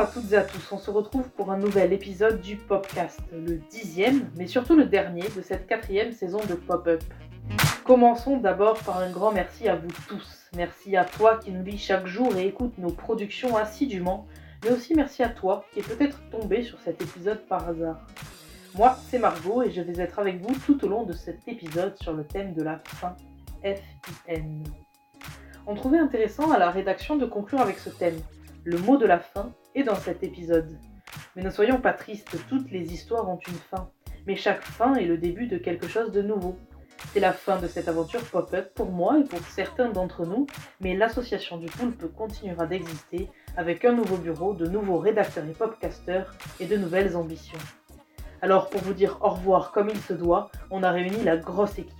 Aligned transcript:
À 0.00 0.06
toutes 0.06 0.32
et 0.32 0.36
à 0.38 0.44
tous, 0.44 0.72
on 0.72 0.78
se 0.78 0.90
retrouve 0.90 1.28
pour 1.28 1.52
un 1.52 1.58
nouvel 1.58 1.92
épisode 1.92 2.40
du 2.40 2.56
Popcast, 2.56 3.20
le 3.32 3.58
dixième, 3.70 4.30
mais 4.34 4.46
surtout 4.46 4.74
le 4.74 4.86
dernier 4.86 5.28
de 5.36 5.42
cette 5.42 5.66
quatrième 5.66 6.12
saison 6.12 6.38
de 6.48 6.54
Pop-Up. 6.54 7.02
Commençons 7.84 8.38
d'abord 8.38 8.78
par 8.78 8.96
un 8.96 9.10
grand 9.10 9.30
merci 9.30 9.68
à 9.68 9.76
vous 9.76 9.90
tous. 10.08 10.48
Merci 10.56 10.96
à 10.96 11.04
toi 11.04 11.36
qui 11.36 11.50
nous 11.50 11.62
lis 11.62 11.76
chaque 11.76 12.06
jour 12.06 12.34
et 12.34 12.46
écoute 12.46 12.78
nos 12.78 12.88
productions 12.88 13.58
assidûment, 13.58 14.26
mais 14.64 14.70
aussi 14.70 14.94
merci 14.94 15.22
à 15.22 15.28
toi 15.28 15.66
qui 15.74 15.80
est 15.80 15.86
peut-être 15.86 16.18
tombé 16.30 16.62
sur 16.62 16.80
cet 16.80 17.02
épisode 17.02 17.46
par 17.46 17.68
hasard. 17.68 18.00
Moi, 18.76 18.96
c'est 19.10 19.18
Margot 19.18 19.62
et 19.62 19.70
je 19.70 19.82
vais 19.82 20.02
être 20.02 20.18
avec 20.18 20.40
vous 20.40 20.54
tout 20.64 20.82
au 20.82 20.88
long 20.88 21.02
de 21.02 21.12
cet 21.12 21.46
épisode 21.46 21.94
sur 22.00 22.14
le 22.14 22.24
thème 22.24 22.54
de 22.54 22.62
la 22.62 22.80
fin, 22.86 23.14
F-I-N. 23.62 24.64
On 25.66 25.74
trouvait 25.74 25.98
intéressant 25.98 26.50
à 26.52 26.58
la 26.58 26.70
rédaction 26.70 27.16
de 27.16 27.26
conclure 27.26 27.60
avec 27.60 27.78
ce 27.78 27.90
thème. 27.90 28.18
Le 28.64 28.78
mot 28.78 28.96
de 28.96 29.04
la 29.04 29.18
fin 29.18 29.52
est 29.74 29.82
dans 29.82 29.94
cet 29.94 30.22
épisode. 30.22 30.78
Mais 31.34 31.42
ne 31.42 31.50
soyons 31.50 31.80
pas 31.80 31.92
tristes, 31.92 32.36
toutes 32.48 32.70
les 32.70 32.92
histoires 32.92 33.28
ont 33.28 33.38
une 33.48 33.54
fin. 33.54 33.90
Mais 34.26 34.36
chaque 34.36 34.62
fin 34.62 34.94
est 34.94 35.06
le 35.06 35.18
début 35.18 35.46
de 35.46 35.58
quelque 35.58 35.88
chose 35.88 36.12
de 36.12 36.22
nouveau. 36.22 36.56
C'est 37.12 37.20
la 37.20 37.32
fin 37.32 37.58
de 37.58 37.66
cette 37.66 37.88
aventure 37.88 38.22
pop-up 38.22 38.72
pour 38.74 38.90
moi 38.90 39.18
et 39.18 39.24
pour 39.24 39.40
certains 39.40 39.88
d'entre 39.88 40.26
nous, 40.26 40.46
mais 40.80 40.94
l'association 40.94 41.56
du 41.56 41.66
Poulpe 41.66 42.12
continuera 42.14 42.66
d'exister 42.66 43.28
avec 43.56 43.84
un 43.84 43.92
nouveau 43.92 44.16
bureau, 44.16 44.54
de 44.54 44.66
nouveaux 44.66 44.98
rédacteurs 44.98 45.46
et 45.46 45.52
popcasters 45.52 46.32
et 46.60 46.66
de 46.66 46.76
nouvelles 46.76 47.16
ambitions. 47.16 47.58
Alors 48.42 48.70
pour 48.70 48.80
vous 48.82 48.94
dire 48.94 49.18
au 49.22 49.30
revoir 49.30 49.72
comme 49.72 49.88
il 49.88 50.00
se 50.00 50.12
doit, 50.12 50.50
on 50.70 50.82
a 50.82 50.90
réuni 50.90 51.24
la 51.24 51.36
grosse 51.36 51.78
équipe. 51.78 51.96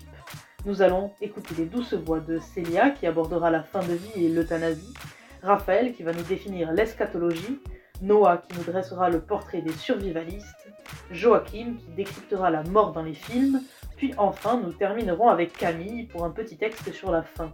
Nous 0.65 0.83
allons 0.83 1.11
écouter 1.21 1.55
les 1.57 1.65
douces 1.65 1.95
voix 1.95 2.21
de 2.21 2.39
Célia 2.39 2.91
qui 2.91 3.07
abordera 3.07 3.51
la 3.51 3.63
fin 3.63 3.81
de 3.81 3.95
vie 3.95 4.27
et 4.27 4.29
l'euthanasie, 4.29 4.95
Raphaël 5.43 5.95
qui 5.95 6.03
va 6.03 6.13
nous 6.13 6.23
définir 6.23 6.73
l'eschatologie, 6.73 7.61
Noah 8.03 8.39
qui 8.39 8.59
nous 8.59 8.65
dressera 8.65 9.09
le 9.09 9.21
portrait 9.21 9.63
des 9.63 9.73
survivalistes, 9.73 10.69
Joachim 11.11 11.77
qui 11.79 11.91
décryptera 11.97 12.51
la 12.51 12.63
mort 12.65 12.93
dans 12.93 13.03
les 13.03 13.15
films, 13.15 13.63
puis 13.97 14.15
enfin 14.19 14.61
nous 14.61 14.73
terminerons 14.73 15.29
avec 15.29 15.53
Camille 15.53 16.05
pour 16.05 16.25
un 16.25 16.31
petit 16.31 16.57
texte 16.57 16.93
sur 16.93 17.11
la 17.11 17.23
fin. 17.23 17.53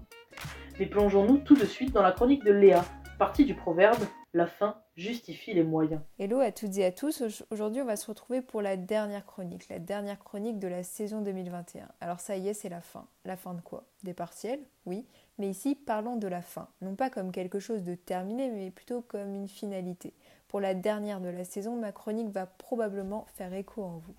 Mais 0.78 0.86
plongeons-nous 0.86 1.38
tout 1.38 1.54
de 1.54 1.64
suite 1.64 1.92
dans 1.92 2.02
la 2.02 2.12
chronique 2.12 2.44
de 2.44 2.52
Léa, 2.52 2.84
partie 3.18 3.44
du 3.44 3.54
proverbe 3.54 4.02
La 4.34 4.46
fin 4.46 4.76
justifie 4.96 5.54
les 5.54 5.64
moyens. 5.64 6.00
Hello 6.18 6.40
à 6.40 6.52
toutes 6.52 6.76
et 6.78 6.84
à 6.84 6.92
tous, 6.92 7.22
aujourd'hui 7.50 7.82
on 7.82 7.86
va 7.86 7.96
se 7.96 8.06
retrouver 8.06 8.42
pour 8.42 8.62
la 8.62 8.76
dernière 8.76 9.24
chronique, 9.26 9.68
la 9.68 9.78
dernière 9.78 10.18
chronique 10.18 10.58
de 10.58 10.68
la 10.68 10.82
saison 10.82 11.22
2021. 11.22 11.88
Alors 12.00 12.20
ça 12.20 12.36
y 12.36 12.48
est, 12.48 12.54
c'est 12.54 12.68
la 12.68 12.80
fin. 12.80 13.06
La 13.24 13.36
fin 13.36 13.54
de 13.54 13.60
quoi? 13.60 13.84
Des 14.02 14.14
partiels? 14.14 14.60
Oui, 14.86 15.06
mais 15.38 15.50
ici 15.50 15.74
parlons 15.74 16.16
de 16.16 16.28
la 16.28 16.42
fin, 16.42 16.68
non 16.80 16.94
pas 16.94 17.10
comme 17.10 17.32
quelque 17.32 17.58
chose 17.58 17.82
de 17.82 17.94
terminé, 17.94 18.50
mais 18.50 18.70
plutôt 18.70 19.02
comme 19.02 19.34
une 19.34 19.48
finalité. 19.48 20.14
Pour 20.48 20.60
la 20.60 20.74
dernière 20.74 21.20
de 21.20 21.28
la 21.28 21.44
saison, 21.44 21.76
ma 21.76 21.92
chronique 21.92 22.30
va 22.30 22.46
probablement 22.46 23.26
faire 23.34 23.52
écho 23.52 23.82
en 23.82 23.98
vous. 23.98 24.14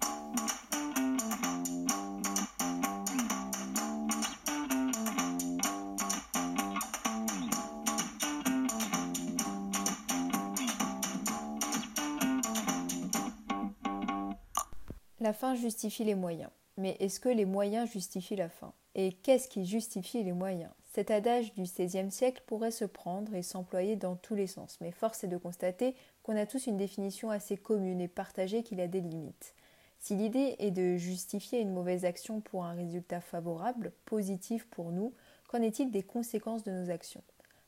La 15.20 15.34
fin 15.34 15.56
justifie 15.56 16.06
les 16.06 16.16
moyens. 16.16 16.52
Mais 16.78 16.96
est-ce 17.00 17.20
que 17.20 17.28
les 17.28 17.46
moyens 17.46 17.92
justifient 17.92 18.36
la 18.36 18.50
fin? 18.50 18.72
Et 18.96 19.12
qu'est-ce 19.12 19.48
qui 19.48 19.66
justifie 19.66 20.24
les 20.24 20.32
moyens? 20.32 20.72
Cet 20.98 21.12
adage 21.12 21.54
du 21.54 21.62
XVIe 21.62 22.10
siècle 22.10 22.42
pourrait 22.48 22.72
se 22.72 22.84
prendre 22.84 23.36
et 23.36 23.44
s'employer 23.44 23.96
dans 23.96 24.16
tous 24.16 24.34
les 24.34 24.48
sens, 24.48 24.80
mais 24.82 24.90
force 24.90 25.24
est 25.24 25.28
de 25.28 25.38
constater 25.38 25.94
qu'on 26.24 26.36
a 26.36 26.48
tous 26.48 26.66
une 26.66 26.78
définition 26.78 27.30
assez 27.30 27.56
commune 27.56 28.02
et 28.02 28.08
partagée 28.08 28.64
qui 28.64 28.82
a 28.82 28.88
des 28.88 29.02
limites. 29.02 29.54
Si 30.00 30.16
l'idée 30.16 30.56
est 30.58 30.72
de 30.72 30.98
justifier 30.98 31.60
une 31.60 31.72
mauvaise 31.72 32.04
action 32.04 32.42
pour 32.42 32.66
un 32.66 32.74
résultat 32.74 33.22
favorable, 33.22 33.92
positif 34.06 34.66
pour 34.72 34.92
nous, 34.92 35.14
qu'en 35.48 35.62
est-il 35.62 35.92
des 35.92 36.02
conséquences 36.02 36.64
de 36.64 36.72
nos 36.72 36.90
actions? 36.90 37.22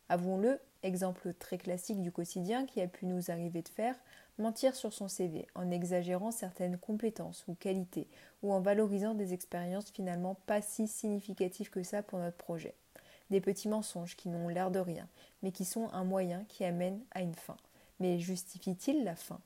Avouons-le, 0.10 0.60
exemple 0.82 1.36
très 1.36 1.60
classique 1.60 2.02
du 2.02 2.12
quotidien 2.12 2.66
qui 2.66 2.82
a 2.82 2.88
pu 2.88 3.06
nous 3.06 3.30
arriver 3.30 3.62
de 3.62 3.70
faire, 3.70 3.96
mentir 4.40 4.74
sur 4.74 4.92
son 4.92 5.08
CV 5.08 5.46
en 5.54 5.70
exagérant 5.70 6.32
certaines 6.32 6.80
compétences 6.80 7.46
ou 7.48 7.54
qualités 7.54 8.08
ou 8.42 8.52
en 8.52 8.60
valorisant 8.60 9.14
des 9.14 9.36
expériences 9.36 9.92
finalement 9.92 10.34
pas 10.48 10.64
si 10.64 10.88
significatives 10.88 11.70
que 11.70 11.84
ça 11.84 12.02
pour 12.02 12.18
notre 12.18 12.38
projet. 12.38 12.74
Des 13.30 13.42
petits 13.42 13.68
mensonges 13.68 14.16
qui 14.16 14.30
n'ont 14.30 14.48
l'air 14.48 14.72
de 14.72 14.80
rien, 14.80 15.08
mais 15.44 15.52
qui 15.52 15.66
sont 15.66 15.90
un 15.94 16.04
moyen 16.04 16.46
qui 16.48 16.64
amène 16.66 17.00
à 17.12 17.22
une 17.22 17.36
fin. 17.36 17.58
Mais 18.00 18.20
justifie-t-il 18.20 19.04
la 19.04 19.16
fin? 19.16 19.40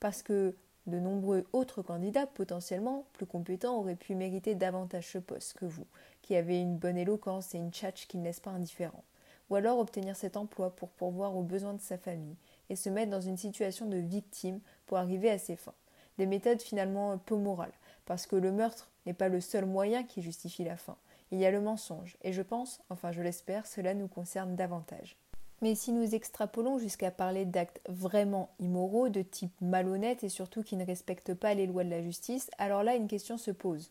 Parce 0.00 0.22
que 0.22 0.56
de 0.86 0.98
nombreux 0.98 1.46
autres 1.52 1.82
candidats 1.82 2.26
potentiellement 2.26 3.04
plus 3.12 3.26
compétents 3.26 3.78
auraient 3.78 3.94
pu 3.94 4.14
mériter 4.14 4.54
davantage 4.54 5.12
ce 5.12 5.18
poste 5.18 5.52
que 5.54 5.66
vous, 5.66 5.86
qui 6.22 6.34
avez 6.34 6.60
une 6.60 6.78
bonne 6.78 6.96
éloquence 6.96 7.54
et 7.54 7.58
une 7.58 7.70
tchatch 7.72 8.06
qui 8.06 8.16
ne 8.16 8.24
laisse 8.24 8.40
pas 8.40 8.50
indifférent. 8.50 9.04
Ou 9.50 9.56
alors 9.56 9.78
obtenir 9.78 10.16
cet 10.16 10.36
emploi 10.36 10.74
pour 10.74 10.88
pourvoir 10.88 11.36
aux 11.36 11.42
besoins 11.42 11.74
de 11.74 11.80
sa 11.80 11.98
famille, 11.98 12.36
et 12.70 12.76
se 12.76 12.88
mettre 12.88 13.10
dans 13.10 13.20
une 13.20 13.36
situation 13.36 13.86
de 13.86 13.96
victime 13.96 14.60
pour 14.86 14.98
arriver 14.98 15.30
à 15.30 15.38
ses 15.38 15.56
fins. 15.56 15.74
Des 16.18 16.26
méthodes 16.26 16.60
finalement 16.60 17.16
peu 17.18 17.36
morales, 17.36 17.72
parce 18.04 18.26
que 18.26 18.36
le 18.36 18.52
meurtre 18.52 18.90
n'est 19.06 19.14
pas 19.14 19.28
le 19.28 19.40
seul 19.40 19.64
moyen 19.64 20.04
qui 20.04 20.22
justifie 20.22 20.64
la 20.64 20.76
fin. 20.76 20.96
Il 21.30 21.38
y 21.38 21.46
a 21.46 21.50
le 21.50 21.60
mensonge, 21.60 22.16
et 22.22 22.32
je 22.32 22.42
pense, 22.42 22.80
enfin 22.88 23.12
je 23.12 23.22
l'espère, 23.22 23.66
cela 23.66 23.94
nous 23.94 24.08
concerne 24.08 24.56
davantage. 24.56 25.16
Mais 25.60 25.74
si 25.74 25.92
nous 25.92 26.14
extrapolons 26.14 26.78
jusqu'à 26.78 27.10
parler 27.10 27.44
d'actes 27.44 27.80
vraiment 27.88 28.50
immoraux, 28.60 29.08
de 29.08 29.22
type 29.22 29.52
malhonnête 29.60 30.22
et 30.22 30.28
surtout 30.28 30.62
qui 30.62 30.76
ne 30.76 30.86
respectent 30.86 31.34
pas 31.34 31.54
les 31.54 31.66
lois 31.66 31.84
de 31.84 31.90
la 31.90 32.02
justice, 32.02 32.48
alors 32.58 32.84
là 32.84 32.94
une 32.94 33.08
question 33.08 33.36
se 33.36 33.50
pose. 33.50 33.90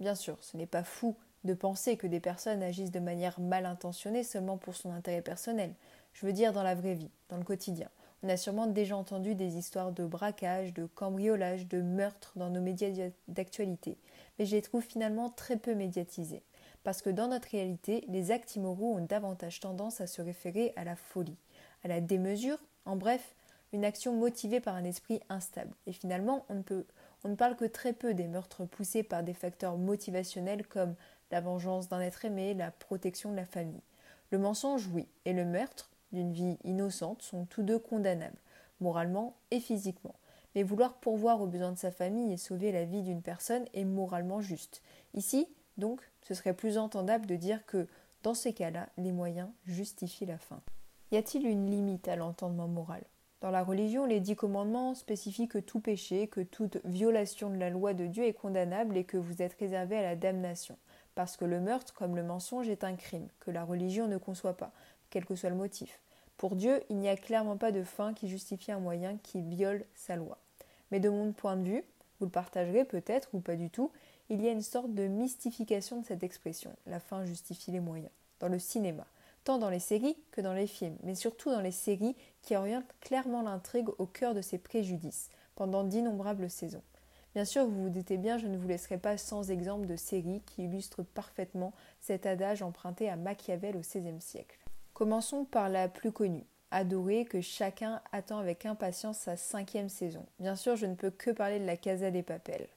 Bien 0.00 0.14
sûr, 0.14 0.36
ce 0.40 0.56
n'est 0.56 0.66
pas 0.66 0.82
fou 0.82 1.16
de 1.44 1.54
penser 1.54 1.96
que 1.96 2.08
des 2.08 2.20
personnes 2.20 2.62
agissent 2.62 2.90
de 2.90 2.98
manière 2.98 3.38
mal 3.40 3.66
intentionnée 3.66 4.24
seulement 4.24 4.58
pour 4.58 4.74
son 4.74 4.90
intérêt 4.90 5.22
personnel. 5.22 5.72
Je 6.12 6.26
veux 6.26 6.32
dire 6.32 6.52
dans 6.52 6.64
la 6.64 6.74
vraie 6.74 6.94
vie, 6.94 7.10
dans 7.28 7.36
le 7.36 7.44
quotidien. 7.44 7.88
On 8.22 8.28
a 8.28 8.36
sûrement 8.36 8.66
déjà 8.66 8.96
entendu 8.96 9.34
des 9.34 9.56
histoires 9.56 9.92
de 9.92 10.04
braquage, 10.04 10.74
de 10.74 10.86
cambriolage, 10.86 11.68
de 11.68 11.80
meurtre 11.80 12.32
dans 12.34 12.50
nos 12.50 12.60
médias 12.60 12.90
d'actualité, 13.28 13.96
mais 14.38 14.46
je 14.46 14.56
les 14.56 14.62
trouve 14.62 14.82
finalement 14.82 15.30
très 15.30 15.56
peu 15.56 15.74
médiatisés. 15.74 16.42
Parce 16.86 17.02
que 17.02 17.10
dans 17.10 17.26
notre 17.26 17.48
réalité, 17.48 18.04
les 18.06 18.30
actes 18.30 18.54
immoraux 18.54 18.94
ont 18.94 19.04
davantage 19.04 19.58
tendance 19.58 20.00
à 20.00 20.06
se 20.06 20.22
référer 20.22 20.72
à 20.76 20.84
la 20.84 20.94
folie, 20.94 21.36
à 21.82 21.88
la 21.88 22.00
démesure, 22.00 22.58
en 22.84 22.94
bref, 22.94 23.34
une 23.72 23.84
action 23.84 24.14
motivée 24.14 24.60
par 24.60 24.76
un 24.76 24.84
esprit 24.84 25.18
instable. 25.28 25.74
Et 25.88 25.92
finalement, 25.92 26.46
on 26.48 27.28
ne, 27.28 27.34
parle 27.34 27.56
que 27.56 27.64
très 27.64 27.92
peu 27.92 28.14
des 28.14 28.28
meurtres 28.28 28.64
poussés 28.66 29.02
par 29.02 29.24
des 29.24 29.34
facteurs 29.34 29.78
motivationnels 29.78 30.64
comme 30.64 30.94
la 31.32 31.40
vengeance 31.40 31.88
d'un 31.88 32.00
être 32.00 32.24
aimé, 32.24 32.54
la 32.54 32.70
protection 32.70 33.32
de 33.32 33.36
la 33.36 33.46
famille. 33.46 33.82
Le 34.30 34.38
mensonge, 34.38 34.86
oui, 34.94 35.08
et 35.24 35.32
le 35.32 35.44
meurtre, 35.44 35.90
d'une 36.12 36.32
vie 36.32 36.56
innocente 36.62 37.20
sont 37.20 37.46
tous 37.46 37.64
deux 37.64 37.80
condamnables, 37.80 38.38
moralement 38.78 39.34
et 39.50 39.58
physiquement. 39.58 40.14
Mais 40.54 40.62
vouloir 40.62 40.94
pourvoir 40.94 41.42
aux 41.42 41.48
besoins 41.48 41.72
de 41.72 41.78
sa 41.78 41.90
famille 41.90 42.32
et 42.32 42.36
sauver 42.36 42.70
la 42.70 42.84
vie 42.84 43.02
d'une 43.02 43.22
personne 43.22 43.64
est 43.74 43.84
moralement 43.84 44.40
juste. 44.40 44.82
Ici, 45.14 45.48
donc, 45.76 46.00
ce 46.22 46.34
serait 46.34 46.54
plus 46.54 46.78
entendable 46.78 47.26
de 47.26 47.36
dire 47.36 47.64
que, 47.66 47.86
dans 48.22 48.34
ces 48.34 48.52
cas-là, 48.52 48.88
les 48.96 49.12
moyens 49.12 49.48
justifient 49.66 50.26
la 50.26 50.38
fin. 50.38 50.60
Y 51.12 51.16
a-t-il 51.16 51.46
une 51.46 51.70
limite 51.70 52.08
à 52.08 52.16
l'entendement 52.16 52.68
moral? 52.68 53.02
Dans 53.42 53.50
la 53.50 53.62
religion, 53.62 54.06
les 54.06 54.18
dix 54.18 54.34
commandements 54.34 54.94
spécifient 54.94 55.46
que 55.46 55.58
tout 55.58 55.78
péché, 55.78 56.26
que 56.26 56.40
toute 56.40 56.78
violation 56.84 57.50
de 57.50 57.58
la 57.58 57.70
loi 57.70 57.94
de 57.94 58.06
Dieu 58.06 58.24
est 58.24 58.32
condamnable 58.32 58.96
et 58.96 59.04
que 59.04 59.18
vous 59.18 59.42
êtes 59.42 59.54
réservé 59.60 59.96
à 59.96 60.02
la 60.02 60.16
damnation, 60.16 60.78
parce 61.14 61.36
que 61.36 61.44
le 61.44 61.60
meurtre, 61.60 61.92
comme 61.94 62.16
le 62.16 62.22
mensonge, 62.22 62.68
est 62.68 62.82
un 62.82 62.96
crime, 62.96 63.28
que 63.38 63.50
la 63.50 63.62
religion 63.62 64.08
ne 64.08 64.16
conçoit 64.16 64.56
pas, 64.56 64.72
quel 65.10 65.26
que 65.26 65.36
soit 65.36 65.50
le 65.50 65.56
motif. 65.56 66.00
Pour 66.38 66.56
Dieu, 66.56 66.82
il 66.88 66.96
n'y 66.96 67.08
a 67.08 67.16
clairement 67.16 67.56
pas 67.56 67.72
de 67.72 67.82
fin 67.82 68.14
qui 68.14 68.28
justifie 68.28 68.72
un 68.72 68.80
moyen 68.80 69.18
qui 69.22 69.42
viole 69.42 69.84
sa 69.94 70.16
loi. 70.16 70.38
Mais 70.90 71.00
de 71.00 71.08
mon 71.08 71.32
point 71.32 71.56
de 71.56 71.68
vue, 71.68 71.84
vous 72.18 72.26
le 72.26 72.32
partagerez 72.32 72.84
peut-être 72.84 73.28
ou 73.34 73.40
pas 73.40 73.56
du 73.56 73.70
tout, 73.70 73.90
il 74.28 74.42
y 74.42 74.48
a 74.48 74.52
une 74.52 74.62
sorte 74.62 74.92
de 74.92 75.06
mystification 75.06 76.00
de 76.00 76.06
cette 76.06 76.22
expression, 76.22 76.74
la 76.86 77.00
fin 77.00 77.24
justifie 77.24 77.70
les 77.70 77.80
moyens, 77.80 78.10
dans 78.40 78.48
le 78.48 78.58
cinéma, 78.58 79.06
tant 79.44 79.58
dans 79.58 79.70
les 79.70 79.80
séries 79.80 80.16
que 80.32 80.40
dans 80.40 80.52
les 80.52 80.66
films, 80.66 80.96
mais 81.02 81.14
surtout 81.14 81.50
dans 81.50 81.60
les 81.60 81.72
séries 81.72 82.16
qui 82.42 82.56
orientent 82.56 82.94
clairement 83.00 83.42
l'intrigue 83.42 83.88
au 83.98 84.06
cœur 84.06 84.34
de 84.34 84.42
ses 84.42 84.58
préjudices, 84.58 85.30
pendant 85.54 85.84
d'innombrables 85.84 86.50
saisons. 86.50 86.82
Bien 87.34 87.44
sûr, 87.44 87.66
vous 87.66 87.84
vous 87.84 87.90
doutez 87.90 88.16
bien, 88.16 88.38
je 88.38 88.46
ne 88.46 88.56
vous 88.56 88.66
laisserai 88.66 88.98
pas 88.98 89.18
sans 89.18 89.50
exemple 89.50 89.86
de 89.86 89.96
séries 89.96 90.42
qui 90.46 90.64
illustrent 90.64 91.02
parfaitement 91.02 91.72
cet 92.00 92.24
adage 92.24 92.62
emprunté 92.62 93.10
à 93.10 93.16
Machiavel 93.16 93.76
au 93.76 93.80
XVIe 93.80 94.20
siècle. 94.20 94.58
Commençons 94.94 95.44
par 95.44 95.68
la 95.68 95.88
plus 95.88 96.12
connue, 96.12 96.46
Adorée, 96.70 97.26
que 97.26 97.40
chacun 97.40 98.00
attend 98.10 98.38
avec 98.38 98.66
impatience 98.66 99.18
sa 99.18 99.36
cinquième 99.36 99.88
saison. 99.88 100.24
Bien 100.40 100.56
sûr, 100.56 100.76
je 100.76 100.86
ne 100.86 100.94
peux 100.94 101.10
que 101.10 101.30
parler 101.30 101.60
de 101.60 101.66
la 101.66 101.76
Casa 101.76 102.10
des 102.10 102.22
Papels. 102.22 102.68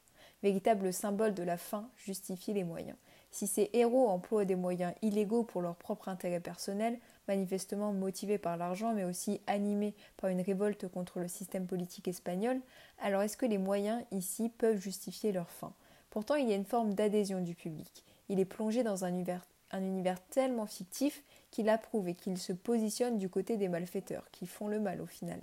Véritable 0.41 0.93
symbole 0.93 1.33
de 1.33 1.43
la 1.43 1.57
fin 1.57 1.89
justifie 1.97 2.53
les 2.53 2.63
moyens. 2.63 2.97
Si 3.31 3.45
ces 3.45 3.69
héros 3.73 4.07
emploient 4.07 4.45
des 4.45 4.55
moyens 4.55 4.93
illégaux 5.01 5.43
pour 5.43 5.61
leur 5.61 5.75
propre 5.75 6.07
intérêt 6.07 6.39
personnel, 6.39 6.97
manifestement 7.27 7.93
motivés 7.93 8.37
par 8.37 8.57
l'argent 8.57 8.93
mais 8.93 9.03
aussi 9.03 9.41
animés 9.47 9.93
par 10.17 10.29
une 10.29 10.41
révolte 10.41 10.87
contre 10.87 11.19
le 11.19 11.27
système 11.27 11.67
politique 11.67 12.07
espagnol, 12.07 12.59
alors 12.99 13.21
est-ce 13.21 13.37
que 13.37 13.45
les 13.45 13.57
moyens 13.57 14.03
ici 14.11 14.49
peuvent 14.49 14.81
justifier 14.81 15.31
leur 15.31 15.49
fin? 15.49 15.73
Pourtant, 16.09 16.35
il 16.35 16.49
y 16.49 16.53
a 16.53 16.55
une 16.55 16.65
forme 16.65 16.93
d'adhésion 16.93 17.41
du 17.41 17.53
public. 17.53 18.03
Il 18.29 18.39
est 18.39 18.45
plongé 18.45 18.81
dans 18.81 19.05
un 19.05 19.09
univers, 19.09 19.45
un 19.71 19.83
univers 19.83 20.25
tellement 20.27 20.65
fictif 20.65 21.23
qu'il 21.51 21.69
approuve 21.69 22.07
et 22.07 22.15
qu'il 22.15 22.37
se 22.37 22.53
positionne 22.53 23.17
du 23.17 23.29
côté 23.29 23.57
des 23.57 23.69
malfaiteurs, 23.69 24.29
qui 24.31 24.47
font 24.47 24.67
le 24.67 24.79
mal 24.79 25.01
au 25.01 25.05
final. 25.05 25.41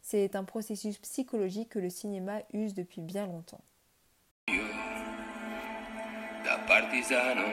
C'est 0.00 0.34
un 0.34 0.44
processus 0.44 0.98
psychologique 0.98 1.68
que 1.68 1.78
le 1.78 1.90
cinéma 1.90 2.40
use 2.52 2.74
depuis 2.74 3.00
bien 3.00 3.26
longtemps. 3.26 3.60
Partigiano. 6.72 7.44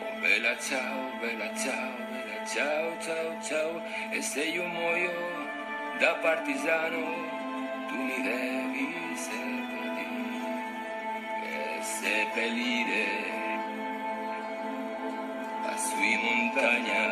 Oh 0.00 0.18
bella 0.18 0.58
ciao, 0.58 1.12
bella 1.20 1.48
ciao, 1.54 1.94
bella 2.10 2.44
ciao, 2.44 2.98
ciao, 2.98 3.40
ciao. 3.40 3.80
E 4.10 4.20
se 4.20 4.42
io 4.42 4.66
muoio 4.66 5.12
da 6.00 6.14
partigiano, 6.14 6.98
tu 7.86 7.94
mi 7.94 8.22
devi 8.22 8.86
seppellire, 9.14 10.50
seppellire 11.80 13.04
la 15.62 15.76
sui 15.76 16.16
montagna. 16.24 17.04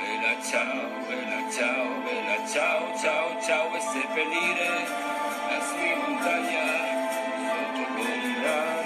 Bella 0.00 0.34
ciao, 0.42 0.82
bella 1.06 1.40
ciao, 1.48 1.86
bella 2.06 2.38
ciao, 2.48 2.98
ciao, 2.98 3.40
ciao, 3.40 3.74
e 3.76 3.80
seppellire 3.80 4.68
la 5.48 5.60
sui 5.68 5.94
montagna. 5.94 6.90
Sotto 7.46 7.84
l'ombra 7.96 8.81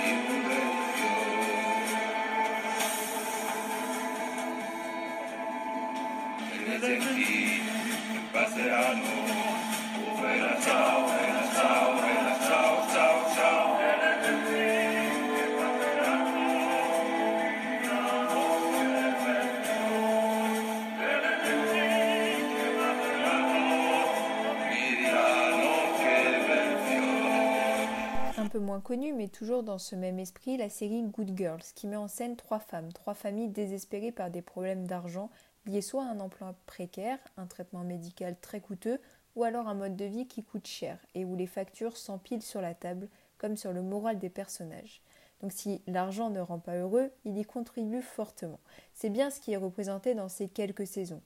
Un 28.38 28.48
peu 28.48 28.58
moins 28.58 28.80
connue, 28.80 29.12
mais 29.12 29.28
toujours 29.28 29.62
dans 29.62 29.78
ce 29.78 29.96
même 29.96 30.18
esprit, 30.18 30.56
la 30.56 30.68
série 30.68 31.02
Good 31.04 31.36
Girls, 31.36 31.62
qui 31.74 31.86
met 31.86 31.96
en 31.96 32.08
scène 32.08 32.36
trois 32.36 32.58
femmes, 32.58 32.92
trois 32.92 33.14
familles 33.14 33.48
désespérées 33.48 34.12
par 34.12 34.30
des 34.30 34.42
problèmes 34.42 34.86
d'argent 34.86 35.30
liés 35.66 35.82
soit 35.82 36.04
un 36.04 36.20
emploi 36.20 36.54
précaire, 36.66 37.18
un 37.36 37.46
traitement 37.46 37.84
médical 37.84 38.36
très 38.40 38.60
coûteux, 38.60 39.00
ou 39.34 39.44
alors 39.44 39.68
un 39.68 39.74
mode 39.74 39.96
de 39.96 40.04
vie 40.04 40.26
qui 40.26 40.42
coûte 40.42 40.66
cher 40.66 40.98
et 41.14 41.24
où 41.24 41.36
les 41.36 41.46
factures 41.46 41.96
s'empilent 41.96 42.42
sur 42.42 42.60
la 42.60 42.74
table, 42.74 43.08
comme 43.38 43.56
sur 43.56 43.72
le 43.72 43.82
moral 43.82 44.18
des 44.18 44.30
personnages. 44.30 45.02
Donc 45.42 45.52
si 45.52 45.82
l'argent 45.86 46.30
ne 46.30 46.40
rend 46.40 46.58
pas 46.58 46.76
heureux, 46.76 47.10
il 47.24 47.36
y 47.36 47.44
contribue 47.44 48.00
fortement. 48.00 48.60
C'est 48.94 49.10
bien 49.10 49.30
ce 49.30 49.40
qui 49.40 49.52
est 49.52 49.58
représenté 49.58 50.14
dans 50.14 50.30
ces 50.30 50.48
quelques 50.48 50.86
saisons, 50.86 51.20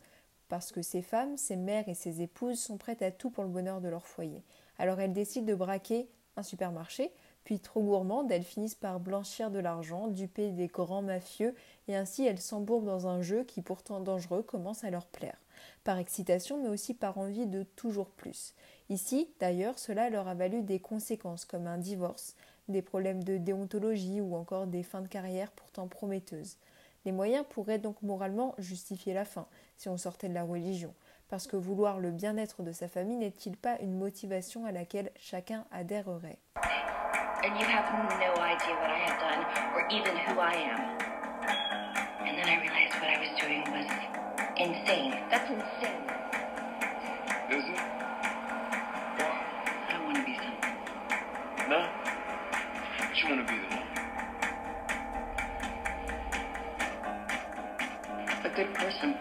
parce 0.48 0.72
que 0.72 0.82
ces 0.82 1.02
femmes, 1.02 1.36
ces 1.36 1.54
mères 1.56 1.88
et 1.88 1.94
ces 1.94 2.22
épouses 2.22 2.58
sont 2.58 2.76
prêtes 2.76 3.02
à 3.02 3.12
tout 3.12 3.30
pour 3.30 3.44
le 3.44 3.50
bonheur 3.50 3.80
de 3.80 3.88
leur 3.88 4.06
foyer. 4.06 4.42
Alors 4.78 5.00
elles 5.00 5.12
décident 5.12 5.46
de 5.46 5.54
braquer 5.54 6.08
un 6.36 6.42
supermarché, 6.42 7.12
puis 7.44 7.60
trop 7.60 7.82
gourmandes, 7.82 8.30
elles 8.30 8.44
finissent 8.44 8.74
par 8.74 9.00
blanchir 9.00 9.50
de 9.50 9.58
l'argent, 9.58 10.08
duper 10.08 10.50
des 10.50 10.66
grands 10.66 11.02
mafieux, 11.02 11.54
et 11.88 11.96
ainsi 11.96 12.24
elles 12.24 12.40
s'embourbent 12.40 12.86
dans 12.86 13.06
un 13.06 13.22
jeu 13.22 13.44
qui 13.44 13.62
pourtant 13.62 14.00
dangereux 14.00 14.42
commence 14.42 14.84
à 14.84 14.90
leur 14.90 15.06
plaire, 15.06 15.40
par 15.84 15.98
excitation 15.98 16.62
mais 16.62 16.68
aussi 16.68 16.94
par 16.94 17.18
envie 17.18 17.46
de 17.46 17.62
toujours 17.62 18.10
plus. 18.10 18.54
Ici, 18.88 19.28
d'ailleurs, 19.40 19.78
cela 19.78 20.10
leur 20.10 20.28
a 20.28 20.34
valu 20.34 20.62
des 20.62 20.80
conséquences 20.80 21.44
comme 21.44 21.66
un 21.66 21.78
divorce, 21.78 22.34
des 22.68 22.82
problèmes 22.82 23.24
de 23.24 23.36
déontologie 23.36 24.20
ou 24.20 24.36
encore 24.36 24.66
des 24.66 24.82
fins 24.82 25.02
de 25.02 25.08
carrière 25.08 25.50
pourtant 25.52 25.88
prometteuses. 25.88 26.56
Les 27.04 27.12
moyens 27.12 27.44
pourraient 27.48 27.78
donc 27.78 28.02
moralement 28.02 28.54
justifier 28.58 29.14
la 29.14 29.24
fin, 29.24 29.46
si 29.76 29.88
on 29.88 29.96
sortait 29.96 30.28
de 30.28 30.34
la 30.34 30.44
religion, 30.44 30.92
parce 31.28 31.46
que 31.46 31.56
vouloir 31.56 31.98
le 31.98 32.10
bien-être 32.10 32.62
de 32.62 32.72
sa 32.72 32.88
famille 32.88 33.16
n'est-il 33.16 33.56
pas 33.56 33.78
une 33.80 33.96
motivation 33.96 34.66
à 34.66 34.72
laquelle 34.72 35.10
chacun 35.16 35.64
adhérerait? 35.70 36.38
And 37.50 37.58
you 37.58 37.66
have 37.66 37.90
no 38.20 38.30
idea 38.40 38.74
what 38.76 38.90
I 38.90 38.98
have 39.10 39.18
done 39.18 39.44
or 39.74 39.82
even 39.90 40.16
who 40.16 40.38
I 40.38 40.54
am. 40.54 40.80
And 42.24 42.38
then 42.38 42.46
I 42.46 42.60
realized 42.60 42.94
what 42.94 43.10
I 43.10 43.18
was 43.18 43.30
doing 43.40 43.62
was 43.74 43.90
insane. 44.56 45.18
That's 45.30 45.50
insane. 45.50 46.02
Is 47.50 47.64
it? 47.66 47.80
I 49.18 49.92
don't 49.92 50.04
want 50.04 50.16
to 50.18 50.24
be 50.24 50.36
something. 50.36 50.74
No? 51.68 51.88
But 53.00 53.16
you 53.18 53.28
want 53.30 53.40
to 53.44 53.52
be 53.52 53.58
the 53.58 53.66
one. 53.74 53.88
A 58.44 58.50
good 58.54 58.72
person. 58.74 59.16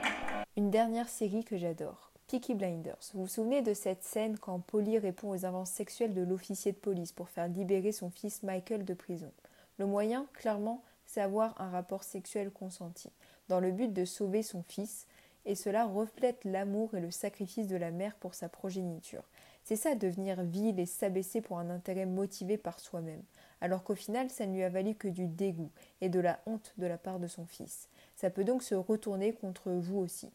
Une 0.56 0.70
dernière 0.70 1.10
série 1.10 1.44
que 1.44 1.58
j'adore, 1.58 2.09
Peaky 2.30 2.54
Blinders. 2.54 3.10
Vous 3.16 3.22
vous 3.22 3.28
souvenez 3.28 3.64
de 3.64 3.74
cette 3.74 4.04
scène 4.04 4.38
quand 4.38 4.60
Polly 4.60 5.00
répond 5.00 5.32
aux 5.32 5.46
avances 5.46 5.72
sexuelles 5.72 6.14
de 6.14 6.22
l'officier 6.22 6.72
de 6.72 6.78
police 6.78 7.12
pour 7.12 7.28
faire 7.28 7.48
libérer 7.48 7.92
son 7.92 8.12
fils 8.12 8.44
Michael 8.44 8.86
de 8.86 8.94
prison? 8.94 9.32
Le 9.80 9.88
moyen, 9.88 10.28
clairement, 10.34 10.84
c'est 11.08 11.22
avoir 11.22 11.60
un 11.60 11.72
rapport 11.72 12.04
sexuel 12.04 12.52
consenti, 12.52 13.10
dans 13.48 13.60
le 13.60 13.72
but 13.72 13.92
de 13.92 14.06
sauver 14.06 14.44
son 14.44 14.62
fils, 14.62 15.08
et 15.46 15.56
cela 15.56 15.88
reflète 15.88 16.46
l'amour 16.46 16.94
et 16.94 17.02
le 17.02 17.10
sacrifice 17.10 17.66
de 17.66 17.78
la 17.78 17.90
mère 17.90 18.14
pour 18.18 18.36
sa 18.36 18.48
progéniture. 18.48 19.24
C'est 19.64 19.76
ça 19.76 19.96
devenir 19.96 20.44
vil 20.44 20.80
et 20.80 20.86
s'abaisser 20.86 21.42
pour 21.42 21.58
un 21.58 21.72
intérêt 21.72 22.06
motivé 22.06 22.58
par 22.58 22.80
soi-même, 22.80 23.24
alors 23.60 23.84
qu'au 23.84 23.96
final 23.96 24.30
ça 24.30 24.46
ne 24.46 24.54
lui 24.54 24.62
a 24.62 24.70
valu 24.70 24.94
que 24.94 25.08
du 25.08 25.26
dégoût 25.26 25.72
et 26.00 26.10
de 26.10 26.20
la 26.20 26.40
honte 26.46 26.76
de 26.78 26.86
la 26.86 27.00
part 27.00 27.18
de 27.18 27.26
son 27.26 27.48
fils. 27.48 27.90
Ça 28.16 28.30
peut 28.30 28.44
donc 28.44 28.62
se 28.62 28.76
retourner 28.76 29.34
contre 29.34 29.72
vous 29.72 29.98
aussi. 29.98 30.30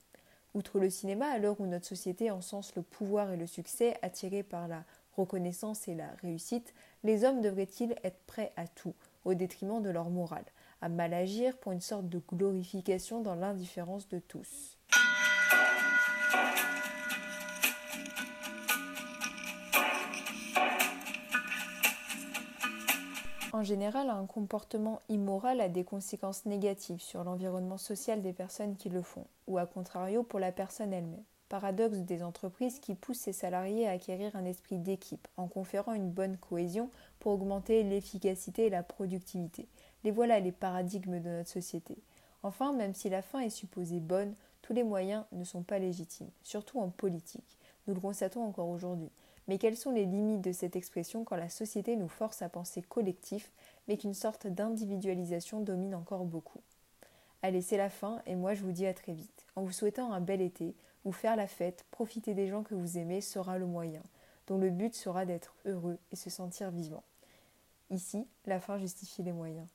Outre 0.54 0.78
le 0.78 0.88
cinéma, 0.88 1.26
à 1.26 1.38
l'heure 1.38 1.60
où 1.60 1.66
notre 1.66 1.86
société 1.86 2.30
encense 2.30 2.76
le 2.76 2.82
pouvoir 2.82 3.32
et 3.32 3.36
le 3.36 3.46
succès 3.46 3.98
attirés 4.02 4.44
par 4.44 4.68
la 4.68 4.84
reconnaissance 5.16 5.88
et 5.88 5.94
la 5.94 6.10
réussite, 6.22 6.74
les 7.02 7.24
hommes 7.24 7.40
devraient-ils 7.40 7.96
être 8.04 8.22
prêts 8.26 8.52
à 8.56 8.68
tout, 8.68 8.94
au 9.24 9.34
détriment 9.34 9.82
de 9.82 9.90
leur 9.90 10.10
morale, 10.10 10.44
à 10.80 10.88
mal 10.88 11.12
agir 11.12 11.58
pour 11.58 11.72
une 11.72 11.80
sorte 11.80 12.08
de 12.08 12.22
glorification 12.28 13.20
dans 13.20 13.34
l'indifférence 13.34 14.08
de 14.08 14.20
tous? 14.20 14.73
Général, 23.64 24.10
un 24.10 24.26
comportement 24.26 25.00
immoral 25.08 25.60
a 25.60 25.68
des 25.68 25.84
conséquences 25.84 26.46
négatives 26.46 27.00
sur 27.00 27.24
l'environnement 27.24 27.78
social 27.78 28.22
des 28.22 28.32
personnes 28.32 28.76
qui 28.76 28.88
le 28.88 29.02
font, 29.02 29.26
ou 29.46 29.58
à 29.58 29.66
contrario 29.66 30.22
pour 30.22 30.38
la 30.38 30.52
personne 30.52 30.92
elle-même. 30.92 31.24
Paradoxe 31.48 31.98
des 31.98 32.22
entreprises 32.22 32.80
qui 32.80 32.94
poussent 32.94 33.18
ses 33.18 33.32
salariés 33.32 33.86
à 33.86 33.92
acquérir 33.92 34.34
un 34.34 34.44
esprit 34.44 34.78
d'équipe 34.78 35.28
en 35.36 35.46
conférant 35.46 35.92
une 35.92 36.10
bonne 36.10 36.36
cohésion 36.36 36.90
pour 37.18 37.32
augmenter 37.32 37.82
l'efficacité 37.82 38.66
et 38.66 38.70
la 38.70 38.82
productivité. 38.82 39.68
Les 40.04 40.10
voilà 40.10 40.40
les 40.40 40.52
paradigmes 40.52 41.20
de 41.20 41.28
notre 41.28 41.50
société. 41.50 41.98
Enfin, 42.42 42.72
même 42.72 42.94
si 42.94 43.08
la 43.08 43.22
fin 43.22 43.40
est 43.40 43.50
supposée 43.50 44.00
bonne, 44.00 44.34
tous 44.62 44.72
les 44.72 44.84
moyens 44.84 45.24
ne 45.32 45.44
sont 45.44 45.62
pas 45.62 45.78
légitimes, 45.78 46.30
surtout 46.42 46.80
en 46.80 46.88
politique. 46.88 47.58
Nous 47.86 47.94
le 47.94 48.00
constatons 48.00 48.42
encore 48.42 48.68
aujourd'hui. 48.68 49.10
Mais 49.46 49.58
quelles 49.58 49.76
sont 49.76 49.90
les 49.90 50.06
limites 50.06 50.40
de 50.40 50.52
cette 50.52 50.76
expression 50.76 51.24
quand 51.24 51.36
la 51.36 51.48
société 51.48 51.96
nous 51.96 52.08
force 52.08 52.42
à 52.42 52.48
penser 52.48 52.82
collectif, 52.82 53.52
mais 53.88 53.96
qu'une 53.96 54.14
sorte 54.14 54.46
d'individualisation 54.46 55.60
domine 55.60 55.94
encore 55.94 56.24
beaucoup? 56.24 56.60
Allez, 57.42 57.60
c'est 57.60 57.76
la 57.76 57.90
fin, 57.90 58.22
et 58.26 58.36
moi 58.36 58.54
je 58.54 58.62
vous 58.62 58.72
dis 58.72 58.86
à 58.86 58.94
très 58.94 59.12
vite. 59.12 59.46
En 59.54 59.62
vous 59.62 59.72
souhaitant 59.72 60.12
un 60.12 60.20
bel 60.20 60.40
été, 60.40 60.74
où 61.04 61.12
faire 61.12 61.36
la 61.36 61.46
fête, 61.46 61.84
profiter 61.90 62.32
des 62.32 62.48
gens 62.48 62.62
que 62.62 62.74
vous 62.74 62.96
aimez 62.96 63.20
sera 63.20 63.58
le 63.58 63.66
moyen, 63.66 64.02
dont 64.46 64.56
le 64.56 64.70
but 64.70 64.94
sera 64.94 65.26
d'être 65.26 65.54
heureux 65.66 65.98
et 66.10 66.16
se 66.16 66.30
sentir 66.30 66.70
vivant. 66.70 67.04
Ici, 67.90 68.26
la 68.46 68.60
fin 68.60 68.78
justifie 68.78 69.22
les 69.22 69.32
moyens. 69.32 69.66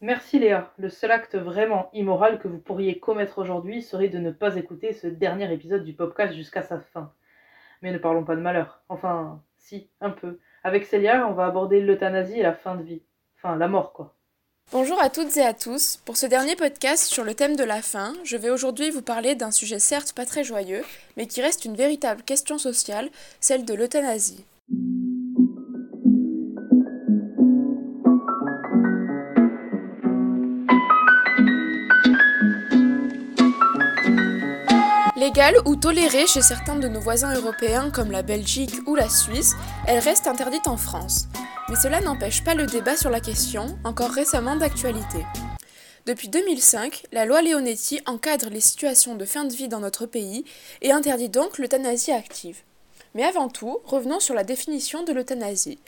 Merci 0.00 0.38
Léa. 0.38 0.72
Le 0.78 0.90
seul 0.90 1.10
acte 1.10 1.36
vraiment 1.36 1.88
immoral 1.94 2.38
que 2.38 2.48
vous 2.48 2.58
pourriez 2.58 2.98
commettre 2.98 3.38
aujourd'hui 3.38 3.82
serait 3.82 4.08
de 4.08 4.18
ne 4.18 4.30
pas 4.30 4.56
écouter 4.56 4.92
ce 4.92 5.06
dernier 5.06 5.50
épisode 5.52 5.84
du 5.84 5.94
podcast 5.94 6.34
jusqu'à 6.34 6.62
sa 6.62 6.80
fin. 6.80 7.12
Mais 7.82 7.92
ne 7.92 7.98
parlons 7.98 8.24
pas 8.24 8.36
de 8.36 8.40
malheur. 8.40 8.82
Enfin, 8.88 9.42
si, 9.58 9.90
un 10.00 10.10
peu. 10.10 10.38
Avec 10.64 10.86
Célia, 10.86 11.26
on 11.28 11.32
va 11.32 11.46
aborder 11.46 11.80
l'euthanasie 11.80 12.38
et 12.38 12.42
la 12.42 12.54
fin 12.54 12.76
de 12.76 12.82
vie. 12.82 13.02
Enfin, 13.36 13.56
la 13.56 13.68
mort, 13.68 13.92
quoi. 13.92 14.14
Bonjour 14.72 15.00
à 15.00 15.10
toutes 15.10 15.36
et 15.36 15.46
à 15.46 15.54
tous. 15.54 15.98
Pour 16.04 16.16
ce 16.16 16.26
dernier 16.26 16.56
podcast 16.56 17.04
sur 17.04 17.22
le 17.22 17.34
thème 17.34 17.54
de 17.54 17.62
la 17.62 17.82
fin, 17.82 18.14
je 18.24 18.36
vais 18.36 18.50
aujourd'hui 18.50 18.90
vous 18.90 19.02
parler 19.02 19.36
d'un 19.36 19.52
sujet 19.52 19.78
certes 19.78 20.12
pas 20.12 20.26
très 20.26 20.42
joyeux, 20.42 20.82
mais 21.16 21.28
qui 21.28 21.40
reste 21.40 21.64
une 21.64 21.76
véritable 21.76 22.22
question 22.22 22.58
sociale, 22.58 23.08
celle 23.38 23.64
de 23.64 23.74
l'euthanasie. 23.74 24.44
Légale 35.26 35.56
ou 35.64 35.74
tolérée 35.74 36.28
chez 36.28 36.40
certains 36.40 36.76
de 36.76 36.86
nos 36.86 37.00
voisins 37.00 37.34
européens 37.34 37.90
comme 37.90 38.12
la 38.12 38.22
Belgique 38.22 38.76
ou 38.86 38.94
la 38.94 39.08
Suisse, 39.08 39.54
elle 39.88 39.98
reste 39.98 40.28
interdite 40.28 40.68
en 40.68 40.76
France. 40.76 41.26
Mais 41.68 41.74
cela 41.74 42.00
n'empêche 42.00 42.44
pas 42.44 42.54
le 42.54 42.64
débat 42.66 42.96
sur 42.96 43.10
la 43.10 43.18
question, 43.18 43.76
encore 43.82 44.12
récemment 44.12 44.54
d'actualité. 44.54 45.26
Depuis 46.06 46.28
2005, 46.28 47.06
la 47.10 47.26
loi 47.26 47.42
Leonetti 47.42 48.00
encadre 48.06 48.50
les 48.50 48.60
situations 48.60 49.16
de 49.16 49.24
fin 49.24 49.44
de 49.44 49.52
vie 49.52 49.66
dans 49.66 49.80
notre 49.80 50.06
pays 50.06 50.44
et 50.80 50.92
interdit 50.92 51.28
donc 51.28 51.58
l'euthanasie 51.58 52.12
active. 52.12 52.62
Mais 53.16 53.24
avant 53.24 53.48
tout, 53.48 53.80
revenons 53.84 54.20
sur 54.20 54.34
la 54.34 54.44
définition 54.44 55.02
de 55.02 55.12
l'euthanasie. 55.12 55.80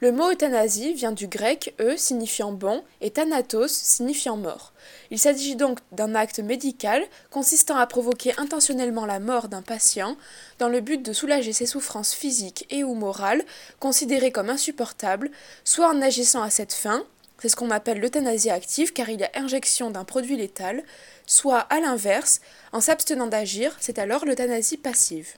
Le 0.00 0.12
mot 0.12 0.30
euthanasie 0.30 0.92
vient 0.92 1.12
du 1.12 1.26
grec 1.26 1.74
e 1.80 1.96
signifiant 1.96 2.52
bon 2.52 2.84
et 3.00 3.10
thanatos 3.10 3.72
signifiant 3.72 4.36
mort. 4.36 4.74
Il 5.10 5.18
s'agit 5.18 5.56
donc 5.56 5.78
d'un 5.90 6.14
acte 6.14 6.38
médical 6.38 7.02
consistant 7.30 7.76
à 7.76 7.86
provoquer 7.86 8.34
intentionnellement 8.38 9.06
la 9.06 9.20
mort 9.20 9.48
d'un 9.48 9.62
patient 9.62 10.18
dans 10.58 10.68
le 10.68 10.80
but 10.80 11.02
de 11.02 11.14
soulager 11.14 11.54
ses 11.54 11.64
souffrances 11.64 12.12
physiques 12.12 12.66
et 12.68 12.84
ou 12.84 12.94
morales 12.94 13.42
considérées 13.80 14.32
comme 14.32 14.50
insupportables, 14.50 15.30
soit 15.64 15.88
en 15.88 16.02
agissant 16.02 16.42
à 16.42 16.50
cette 16.50 16.74
fin, 16.74 17.02
c'est 17.38 17.48
ce 17.48 17.56
qu'on 17.56 17.70
appelle 17.70 18.00
l'euthanasie 18.00 18.50
active 18.50 18.92
car 18.92 19.08
il 19.08 19.20
y 19.20 19.24
a 19.24 19.30
injection 19.34 19.90
d'un 19.90 20.04
produit 20.04 20.36
létal, 20.36 20.84
soit 21.26 21.60
à 21.60 21.80
l'inverse, 21.80 22.40
en 22.72 22.82
s'abstenant 22.82 23.28
d'agir, 23.28 23.74
c'est 23.80 23.98
alors 23.98 24.26
l'euthanasie 24.26 24.76
passive. 24.76 25.36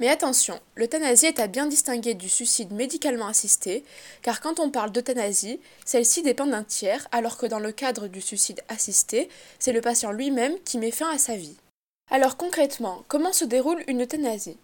Mais 0.00 0.08
attention, 0.08 0.58
l'euthanasie 0.76 1.26
est 1.26 1.40
à 1.40 1.46
bien 1.46 1.66
distinguer 1.66 2.14
du 2.14 2.30
suicide 2.30 2.72
médicalement 2.72 3.26
assisté, 3.26 3.84
car 4.22 4.40
quand 4.40 4.58
on 4.58 4.70
parle 4.70 4.92
d'euthanasie, 4.92 5.60
celle-ci 5.84 6.22
dépend 6.22 6.46
d'un 6.46 6.64
tiers, 6.64 7.06
alors 7.12 7.36
que 7.36 7.44
dans 7.44 7.58
le 7.58 7.70
cadre 7.70 8.08
du 8.08 8.22
suicide 8.22 8.62
assisté, 8.70 9.28
c'est 9.58 9.72
le 9.72 9.82
patient 9.82 10.10
lui-même 10.10 10.54
qui 10.64 10.78
met 10.78 10.90
fin 10.90 11.10
à 11.10 11.18
sa 11.18 11.36
vie. 11.36 11.58
Alors 12.10 12.38
concrètement, 12.38 13.04
comment 13.08 13.34
se 13.34 13.44
déroule 13.44 13.84
une 13.88 14.02
euthanasie? 14.02 14.56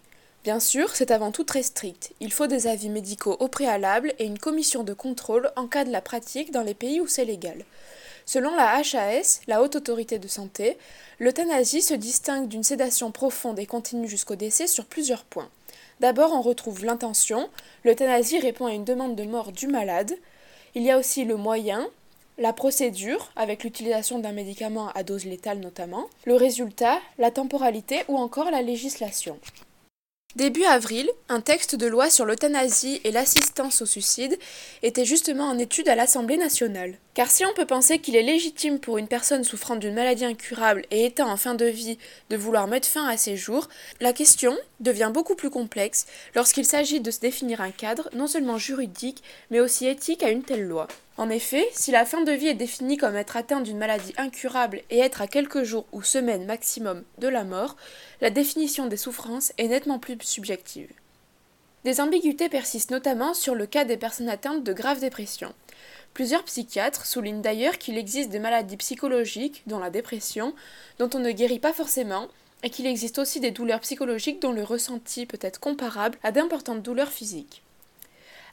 Bien 0.43 0.59
sûr, 0.59 0.95
c'est 0.95 1.11
avant 1.11 1.31
tout 1.31 1.43
très 1.43 1.61
strict. 1.61 2.13
Il 2.19 2.33
faut 2.33 2.47
des 2.47 2.65
avis 2.65 2.89
médicaux 2.89 3.37
au 3.39 3.47
préalable 3.47 4.13
et 4.17 4.25
une 4.25 4.39
commission 4.39 4.83
de 4.83 4.93
contrôle 4.93 5.51
en 5.55 5.67
cas 5.67 5.85
de 5.85 5.91
la 5.91 6.01
pratique 6.01 6.51
dans 6.51 6.63
les 6.63 6.73
pays 6.73 6.99
où 6.99 7.05
c'est 7.05 7.25
légal. 7.25 7.63
Selon 8.27 8.53
la 8.57 8.75
HAS, 8.75 9.39
la 9.47 9.61
Haute 9.61 9.77
Autorité 9.77 10.19
de 10.19 10.27
Santé, 10.27 10.77
l'euthanasie 11.17 11.81
se 11.81 11.93
distingue 11.93 12.49
d'une 12.49 12.61
sédation 12.61 13.09
profonde 13.09 13.57
et 13.57 13.65
continue 13.65 14.09
jusqu'au 14.09 14.35
décès 14.35 14.67
sur 14.67 14.83
plusieurs 14.83 15.23
points. 15.23 15.47
D'abord, 16.01 16.33
on 16.33 16.41
retrouve 16.41 16.83
l'intention. 16.83 17.49
L'euthanasie 17.85 18.37
répond 18.37 18.65
à 18.65 18.73
une 18.73 18.83
demande 18.83 19.15
de 19.15 19.23
mort 19.23 19.53
du 19.53 19.67
malade. 19.67 20.13
Il 20.75 20.83
y 20.83 20.91
a 20.91 20.97
aussi 20.97 21.23
le 21.23 21.37
moyen, 21.37 21.87
la 22.37 22.51
procédure, 22.51 23.31
avec 23.37 23.63
l'utilisation 23.63 24.19
d'un 24.19 24.33
médicament 24.33 24.89
à 24.89 25.03
dose 25.03 25.23
létale 25.23 25.59
notamment, 25.59 26.09
le 26.25 26.35
résultat, 26.35 26.99
la 27.17 27.31
temporalité 27.31 28.03
ou 28.09 28.17
encore 28.17 28.51
la 28.51 28.61
législation. 28.61 29.39
Début 30.37 30.65
avril, 30.65 31.09
un 31.29 31.41
texte 31.41 31.75
de 31.75 31.87
loi 31.87 32.11
sur 32.11 32.23
l'euthanasie 32.23 33.01
et 33.03 33.11
l'assistance 33.11 33.81
au 33.81 33.87
suicide 33.87 34.37
était 34.83 35.03
justement 35.03 35.45
en 35.45 35.57
étude 35.57 35.89
à 35.89 35.95
l'Assemblée 35.95 36.37
nationale. 36.37 36.93
Car 37.15 37.31
si 37.31 37.43
on 37.43 37.55
peut 37.55 37.65
penser 37.65 37.97
qu'il 37.97 38.15
est 38.15 38.21
légitime 38.21 38.77
pour 38.77 38.99
une 38.99 39.07
personne 39.07 39.43
souffrant 39.43 39.77
d'une 39.77 39.95
maladie 39.95 40.25
incurable 40.25 40.85
et 40.91 41.05
étant 41.05 41.31
en 41.31 41.37
fin 41.37 41.55
de 41.55 41.65
vie 41.65 41.97
de 42.29 42.37
vouloir 42.37 42.67
mettre 42.67 42.87
fin 42.87 43.07
à 43.07 43.17
ses 43.17 43.35
jours, 43.35 43.67
la 43.99 44.13
question 44.13 44.55
devient 44.79 45.09
beaucoup 45.11 45.33
plus 45.33 45.49
complexe 45.49 46.05
lorsqu'il 46.35 46.65
s'agit 46.65 46.99
de 46.99 47.09
se 47.09 47.19
définir 47.19 47.59
un 47.59 47.71
cadre 47.71 48.07
non 48.13 48.27
seulement 48.27 48.59
juridique 48.59 49.23
mais 49.49 49.59
aussi 49.59 49.87
éthique 49.87 50.21
à 50.21 50.29
une 50.29 50.43
telle 50.43 50.67
loi. 50.67 50.87
En 51.17 51.31
effet, 51.31 51.67
si 51.73 51.89
la 51.89 52.05
fin 52.05 52.21
de 52.21 52.31
vie 52.31 52.47
est 52.47 52.53
définie 52.53 52.95
comme 52.95 53.15
être 53.15 53.37
atteint 53.37 53.61
d'une 53.61 53.79
maladie 53.79 54.13
incurable 54.17 54.83
et 54.91 54.99
être 54.99 55.19
à 55.19 55.27
quelques 55.27 55.63
jours 55.63 55.87
ou 55.91 56.03
semaines 56.03 56.45
maximum 56.45 57.03
de 57.17 57.27
la 57.27 57.43
mort, 57.43 57.75
la 58.21 58.29
définition 58.29 58.85
des 58.85 58.97
souffrances 58.97 59.51
est 59.57 59.67
nettement 59.67 59.97
plus 59.97 60.17
subjective. 60.21 60.91
Des 61.85 62.01
ambiguïtés 62.01 62.49
persistent 62.49 62.91
notamment 62.91 63.33
sur 63.33 63.55
le 63.55 63.65
cas 63.65 63.83
des 63.83 63.97
personnes 63.97 64.29
atteintes 64.29 64.63
de 64.63 64.73
grave 64.73 64.99
dépression. 64.99 65.53
Plusieurs 66.13 66.43
psychiatres 66.43 67.07
soulignent 67.07 67.41
d'ailleurs 67.41 67.79
qu'il 67.79 67.97
existe 67.97 68.29
des 68.29 68.39
maladies 68.39 68.77
psychologiques, 68.77 69.63
dont 69.65 69.79
la 69.79 69.89
dépression, 69.89 70.53
dont 70.99 71.09
on 71.15 71.19
ne 71.19 71.31
guérit 71.31 71.59
pas 71.59 71.73
forcément, 71.73 72.27
et 72.61 72.69
qu'il 72.69 72.85
existe 72.85 73.17
aussi 73.17 73.39
des 73.39 73.51
douleurs 73.51 73.79
psychologiques 73.79 74.41
dont 74.41 74.51
le 74.51 74.63
ressenti 74.63 75.25
peut 75.25 75.39
être 75.41 75.59
comparable 75.59 76.17
à 76.21 76.31
d'importantes 76.31 76.83
douleurs 76.83 77.11
physiques. 77.11 77.63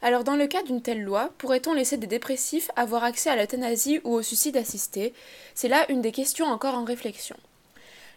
Alors 0.05 0.23
dans 0.23 0.37
le 0.37 0.47
cas 0.47 0.63
d'une 0.63 0.83
telle 0.83 1.03
loi, 1.03 1.33
pourrait-on 1.39 1.73
laisser 1.73 1.97
des 1.97 2.07
dépressifs 2.07 2.71
avoir 2.77 3.05
accès 3.05 3.31
à 3.31 3.37
l'euthanasie 3.37 4.03
ou 4.05 4.13
au 4.13 4.21
suicide 4.21 4.59
assisté? 4.59 5.15
C'est 5.55 5.67
là 5.67 5.91
une 5.91 6.03
des 6.03 6.13
questions 6.13 6.45
encore 6.45 6.75
en 6.75 6.85
réflexion. 6.85 7.37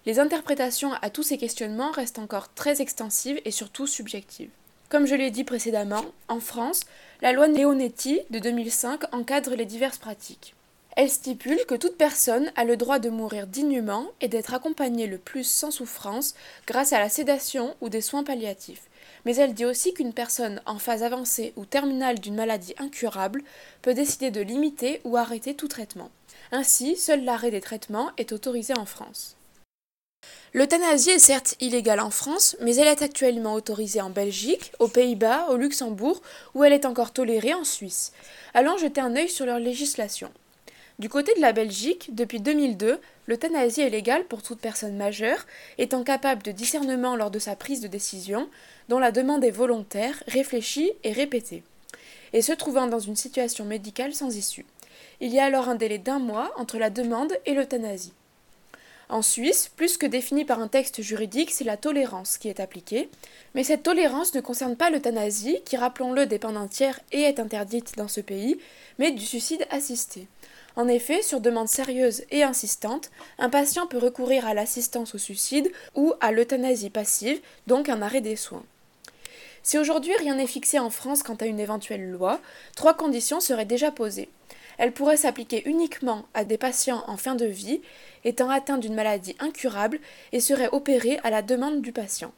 Les 0.06 0.20
interprétations 0.20 0.91
à 1.01 1.10
tous 1.10 1.24
ces 1.24 1.38
questionnements 1.38 1.91
restent 1.91 2.20
encore 2.20 2.53
très 2.53 2.82
extensives 2.82 3.39
et 3.46 3.51
surtout 3.51 3.88
subjectives. 3.88 4.50
Comme 4.89 5.06
je 5.06 5.15
l'ai 5.15 5.32
dit 5.32 5.46
précédemment, 5.46 6.03
en 6.27 6.41
France, 6.41 6.82
la 7.22 7.32
loi 7.32 7.48
Leonetti 7.48 8.20
de 8.32 8.39
2005 8.39 9.15
encadre 9.15 9.56
les 9.56 9.65
diverses 9.65 9.98
pratiques. 9.98 10.56
Elle 10.98 11.10
stipule 11.10 11.65
que 11.65 11.75
toute 11.75 11.96
personne 11.96 12.51
a 12.58 12.65
le 12.65 12.75
droit 12.75 13.00
de 13.00 13.10
mourir 13.10 13.48
dignement 13.48 14.08
et 14.20 14.27
d'être 14.27 14.53
accompagnée 14.53 15.08
le 15.08 15.20
plus 15.20 15.46
sans 15.46 15.72
souffrance 15.72 16.36
grâce 16.65 16.91
à 16.91 17.00
la 17.00 17.08
sédation 17.08 17.77
ou 17.79 17.88
des 17.88 18.01
soins 18.01 18.25
palliatifs 18.25 18.84
mais 19.27 19.36
elle 19.36 19.53
dit 19.53 19.65
aussi 19.65 19.93
qu'une 19.93 20.13
personne 20.13 20.62
en 20.65 20.79
phase 20.79 21.03
avancée 21.03 21.51
ou 21.57 21.65
terminale 21.65 22.17
d'une 22.17 22.36
maladie 22.36 22.74
incurable 22.77 23.43
peut 23.81 23.93
décider 23.93 24.31
de 24.31 24.39
limiter 24.39 25.01
ou 25.03 25.17
arrêter 25.17 25.53
tout 25.53 25.67
traitement. 25.67 26.12
Ainsi, 26.53 26.96
seul 26.96 27.25
l'arrêt 27.25 27.51
des 27.51 27.60
traitements 27.60 28.12
est 28.15 28.31
autorisé 28.31 28.74
en 28.77 28.86
France. 28.86 29.36
L'euthanasie 30.53 31.10
est 31.10 31.19
certes 31.19 31.57
illégale 31.60 32.00
en 32.00 32.10
France, 32.10 32.55
mais 32.62 32.77
elle 32.77 32.88
est 32.88 33.01
actuellement 33.01 33.53
autorisée 33.53 34.00
en 34.00 34.10
Belgique, 34.10 34.72
aux 34.79 34.88
Pays-Bas, 34.88 35.48
au 35.50 35.57
Luxembourg, 35.57 36.22
où 36.55 36.63
elle 36.63 36.72
est 36.72 36.86
encore 36.86 37.12
tolérée 37.12 37.53
en 37.53 37.65
Suisse. 37.65 38.13
Allons 38.53 38.77
jeter 38.77 39.01
un 39.01 39.17
œil 39.17 39.27
sur 39.27 39.46
leur 39.46 39.60
législation. 39.60 40.31
Du 41.00 41.10
côté 41.10 41.31
de 41.36 41.41
la 41.41 41.51
Belgique, 41.51 42.15
depuis 42.15 42.39
2002, 42.39 43.00
l'euthanasie 43.27 43.81
est 43.81 43.89
légale 43.91 44.24
pour 44.24 44.41
toute 44.41 44.60
personne 44.60 44.98
majeure, 44.98 45.46
étant 45.77 46.03
capable 46.03 46.41
de 46.41 46.51
discernement 46.51 47.15
lors 47.15 47.29
de 47.29 47.38
sa 47.38 47.55
prise 47.55 47.81
de 47.81 47.88
décision, 47.88 48.50
dont 48.89 49.00
la 49.00 49.12
demande 49.12 49.44
est 49.44 49.51
volontaire, 49.51 50.24
réfléchie 50.27 50.91
et 51.03 51.12
répétée, 51.12 51.63
et 52.34 52.41
se 52.41 52.53
trouvant 52.53 52.88
dans 52.88 53.00
une 53.00 53.15
situation 53.15 53.65
médicale 53.65 54.13
sans 54.13 54.36
issue. 54.36 54.65
Il 55.20 55.34
y 55.34 55.39
a 55.39 55.46
alors 55.46 55.70
un 55.70 55.75
délai 55.75 55.98
d'un 55.98 56.20
mois 56.20 56.51
entre 56.58 56.77
la 56.77 56.89
demande 56.89 57.34
et 57.46 57.53
l'euthanasie. 57.53 58.13
En 59.10 59.22
Suisse, 59.22 59.72
plus 59.74 59.98
que 59.98 60.06
défini 60.06 60.44
par 60.44 60.60
un 60.60 60.67
texte 60.67 61.01
juridique, 61.01 61.51
c'est 61.51 61.63
la 61.63 61.77
tolérance 61.77 62.38
qui 62.38 62.50
est 62.50 62.60
appliquée, 62.60 63.10
mais 63.56 63.63
cette 63.63 63.84
tolérance 63.84 64.34
ne 64.34 64.41
concerne 64.41 64.75
pas 64.75 64.89
l'euthanasie, 64.89 65.60
qui, 65.63 65.77
rappelons-le, 65.77 66.25
dépend 66.25 66.51
d'un 66.51 66.67
tiers 66.67 67.00
et 67.13 67.22
est 67.22 67.39
interdite 67.39 67.96
dans 67.96 68.10
ce 68.10 68.20
pays, 68.20 68.60
mais 69.00 69.12
du 69.12 69.25
suicide 69.25 69.65
assisté. 69.70 70.27
En 70.75 70.89
effet, 70.89 71.22
sur 71.22 71.39
demande 71.39 71.70
sérieuse 71.70 72.24
et 72.32 72.44
insistante, 72.44 73.10
un 73.39 73.50
patient 73.50 73.88
peut 73.88 73.98
recourir 73.98 74.46
à 74.46 74.53
l'assistance 74.53 75.15
au 75.15 75.17
suicide 75.17 75.72
ou 75.96 76.13
à 76.20 76.32
l'euthanasie 76.32 76.89
passive, 76.89 77.39
donc 77.65 77.88
un 77.89 78.01
arrêt 78.01 78.22
des 78.22 78.36
soins. 78.36 78.63
Si 79.67 79.77
aujourd'hui 79.77 80.13
rien 80.17 80.36
n'est 80.36 80.47
fixé 80.47 80.79
en 80.79 80.89
France 80.89 81.24
quant 81.24 81.36
à 81.36 81.45
une 81.45 81.59
éventuelle 81.59 82.09
loi, 82.09 82.39
trois 82.77 82.93
conditions 82.93 83.41
seraient 83.41 83.65
déjà 83.65 83.91
posées. 83.91 84.29
Elle 84.77 84.93
pourrait 84.93 85.17
s'appliquer 85.17 85.62
uniquement 85.67 86.24
à 86.33 86.45
des 86.45 86.57
patients 86.57 87.03
en 87.07 87.17
fin 87.17 87.36
de 87.36 87.45
vie, 87.45 87.81
étant 88.24 88.50
atteints 88.50 88.77
d'une 88.77 88.95
maladie 88.95 89.36
incurable, 89.39 90.00
et 90.31 90.39
serait 90.39 90.69
opérée 90.71 91.19
à 91.25 91.31
la 91.31 91.41
demande 91.41 91.81
du 91.81 91.91
patient. 91.91 92.31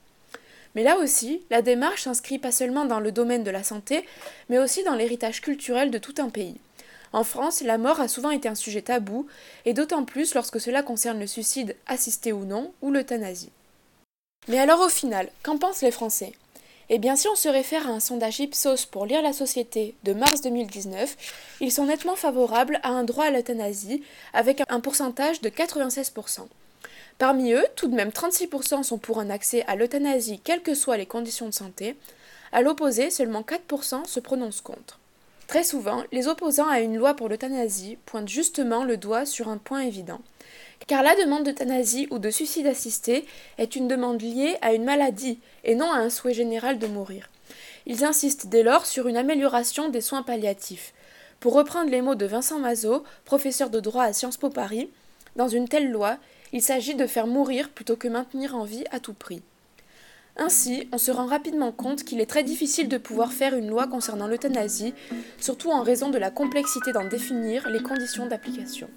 Mais 0.74 0.81
là 0.81 0.98
aussi, 0.98 1.43
la 1.51 1.62
démarche 1.62 2.05
s'inscrit 2.05 2.39
pas 2.39 2.51
seulement 2.51 2.86
dans 2.86 3.00
le 3.00 3.12
domaine 3.12 3.43
de 3.43 3.51
la 3.51 3.62
santé, 3.62 4.07
mais 4.50 4.57
aussi 4.57 4.83
dans 4.83 4.95
l'héritage 4.95 5.41
culturel 5.41 5.91
de 5.91 6.00
tout 6.00 6.15
un 6.17 6.29
pays. 6.29 6.57
En 7.13 7.24
France, 7.24 7.62
la 7.62 7.77
mort 7.77 8.00
a 8.00 8.07
souvent 8.07 8.31
été 8.31 8.50
un 8.50 8.55
sujet 8.55 8.81
tabou, 8.81 9.27
et 9.65 9.74
d'autant 9.74 10.03
plus 10.03 10.33
lorsque 10.33 10.59
cela 10.59 10.81
concerne 10.81 11.19
le 11.19 11.27
suicide 11.27 11.75
assisté 11.86 12.33
ou 12.33 12.45
non, 12.45 12.74
ou 12.81 12.89
l'euthanasie. 12.89 13.51
Mais 14.48 14.57
alors 14.57 14.79
au 14.79 14.89
final, 14.89 15.29
qu'en 15.43 15.59
pensent 15.59 15.83
les 15.83 15.91
Français? 15.91 16.33
Eh 16.91 16.98
bien 16.98 17.15
si 17.15 17.27
on 17.27 17.36
se 17.36 17.48
réfère 17.48 17.88
à 17.88 17.91
un 17.91 18.00
sondage 18.00 18.39
Ipsos 18.39 18.88
pour 18.89 19.05
lire 19.05 19.22
la 19.22 19.31
société 19.31 19.93
de 20.03 20.13
mars 20.13 20.41
2019, 20.41 21.15
ils 21.62 21.72
sont 21.72 21.86
nettement 21.86 22.15
favorables 22.15 22.79
à 22.81 22.89
un 22.89 23.03
droit 23.03 23.25
à 23.25 23.29
l'euthanasie, 23.31 24.01
avec 24.34 24.63
un 24.67 24.79
pourcentage 24.79 25.39
de 25.41 25.50
96%. 25.50 26.48
Parmi 27.19 27.51
eux, 27.51 27.63
tout 27.75 27.89
de 27.89 27.96
même 27.96 28.10
36% 28.10 28.81
sont 28.81 28.98
pour 28.98 29.19
un 29.19 29.29
accès 29.29 29.63
à 29.67 29.75
l'euthanasie 29.75 30.41
quelles 30.43 30.63
que 30.63 30.74
soient 30.74 30.98
les 30.98 31.05
conditions 31.05 31.46
de 31.46 31.53
santé. 31.53 31.96
À 32.51 32.63
l'opposé, 32.63 33.12
seulement 33.12 33.41
4% 33.43 34.05
se 34.05 34.19
prononcent 34.19 34.62
contre. 34.62 34.98
Très 35.46 35.63
souvent, 35.63 36.03
les 36.12 36.27
opposants 36.27 36.69
à 36.69 36.79
une 36.79 36.98
loi 36.98 37.13
pour 37.13 37.29
l'euthanasie 37.29 38.00
pointent 38.08 38.29
justement 38.29 38.84
le 38.84 38.98
doigt 38.98 39.27
sur 39.27 39.50
un 39.50 39.58
point 39.58 39.81
évident. 39.81 40.22
Car 40.88 41.03
la 41.03 41.15
demande 41.15 41.43
d'euthanasie 41.43 42.07
ou 42.09 42.19
de 42.19 42.29
suicide 42.29 42.67
assisté 42.67 43.25
est 43.57 43.75
une 43.75 43.88
demande 43.88 44.21
liée 44.21 44.57
à 44.62 44.74
une 44.74 44.83
maladie 44.83 45.39
et 45.63 45.75
non 45.75 45.91
à 45.91 45.98
un 45.98 46.09
souhait 46.09 46.33
général 46.33 46.79
de 46.79 46.88
mourir. 46.88 47.29
Ils 47.86 48.03
insistent 48.03 48.48
dès 48.48 48.63
lors 48.63 48.86
sur 48.86 49.07
une 49.07 49.17
amélioration 49.17 49.89
des 49.89 50.01
soins 50.01 50.24
palliatifs. 50.24 50.93
Pour 51.39 51.53
reprendre 51.53 51.89
les 51.89 52.01
mots 52.01 52.15
de 52.15 52.25
Vincent 52.25 52.59
Mazot, 52.59 53.03
professeur 53.25 53.69
de 53.69 53.79
droit 53.79 54.03
à 54.03 54.13
Sciences 54.13 54.38
Po 54.38 54.50
Paris, 54.50 54.89
dans 55.36 55.48
une 55.48 55.67
telle 55.67 55.91
loi, 55.91 56.17
Il 56.51 56.63
s'agit 56.63 56.95
de 56.95 57.05
faire 57.05 57.27
mourir 57.27 57.69
plutôt 57.69 57.95
que 57.95 58.07
maintenir 58.07 58.55
en 58.55 58.63
vie 58.63 58.83
à 58.91 59.00
tout 59.00 59.13
prix. 59.13 59.43
Ainsi, 60.36 60.88
on 60.91 60.98
se 60.98 61.12
rend 61.12 61.25
rapidement 61.25 61.71
compte 61.71 62.03
qu'il 62.03 62.21
est 62.21 62.25
très 62.25 62.43
difficile 62.43 62.88
de 62.88 62.98
pouvoir 62.98 63.31
faire 63.31 63.53
une 63.53 63.69
loi 63.69 63.88
concernant 63.88 64.27
l'euthanasie, 64.27 64.93
surtout 65.39 65.69
en 65.69 65.83
raison 65.83 66.09
de 66.09 66.17
la 66.17 66.31
complexité 66.31 66.91
d'en 66.91 67.07
définir 67.07 67.69
les 67.69 67.83
conditions 67.83 68.25
d'application. 68.25 68.89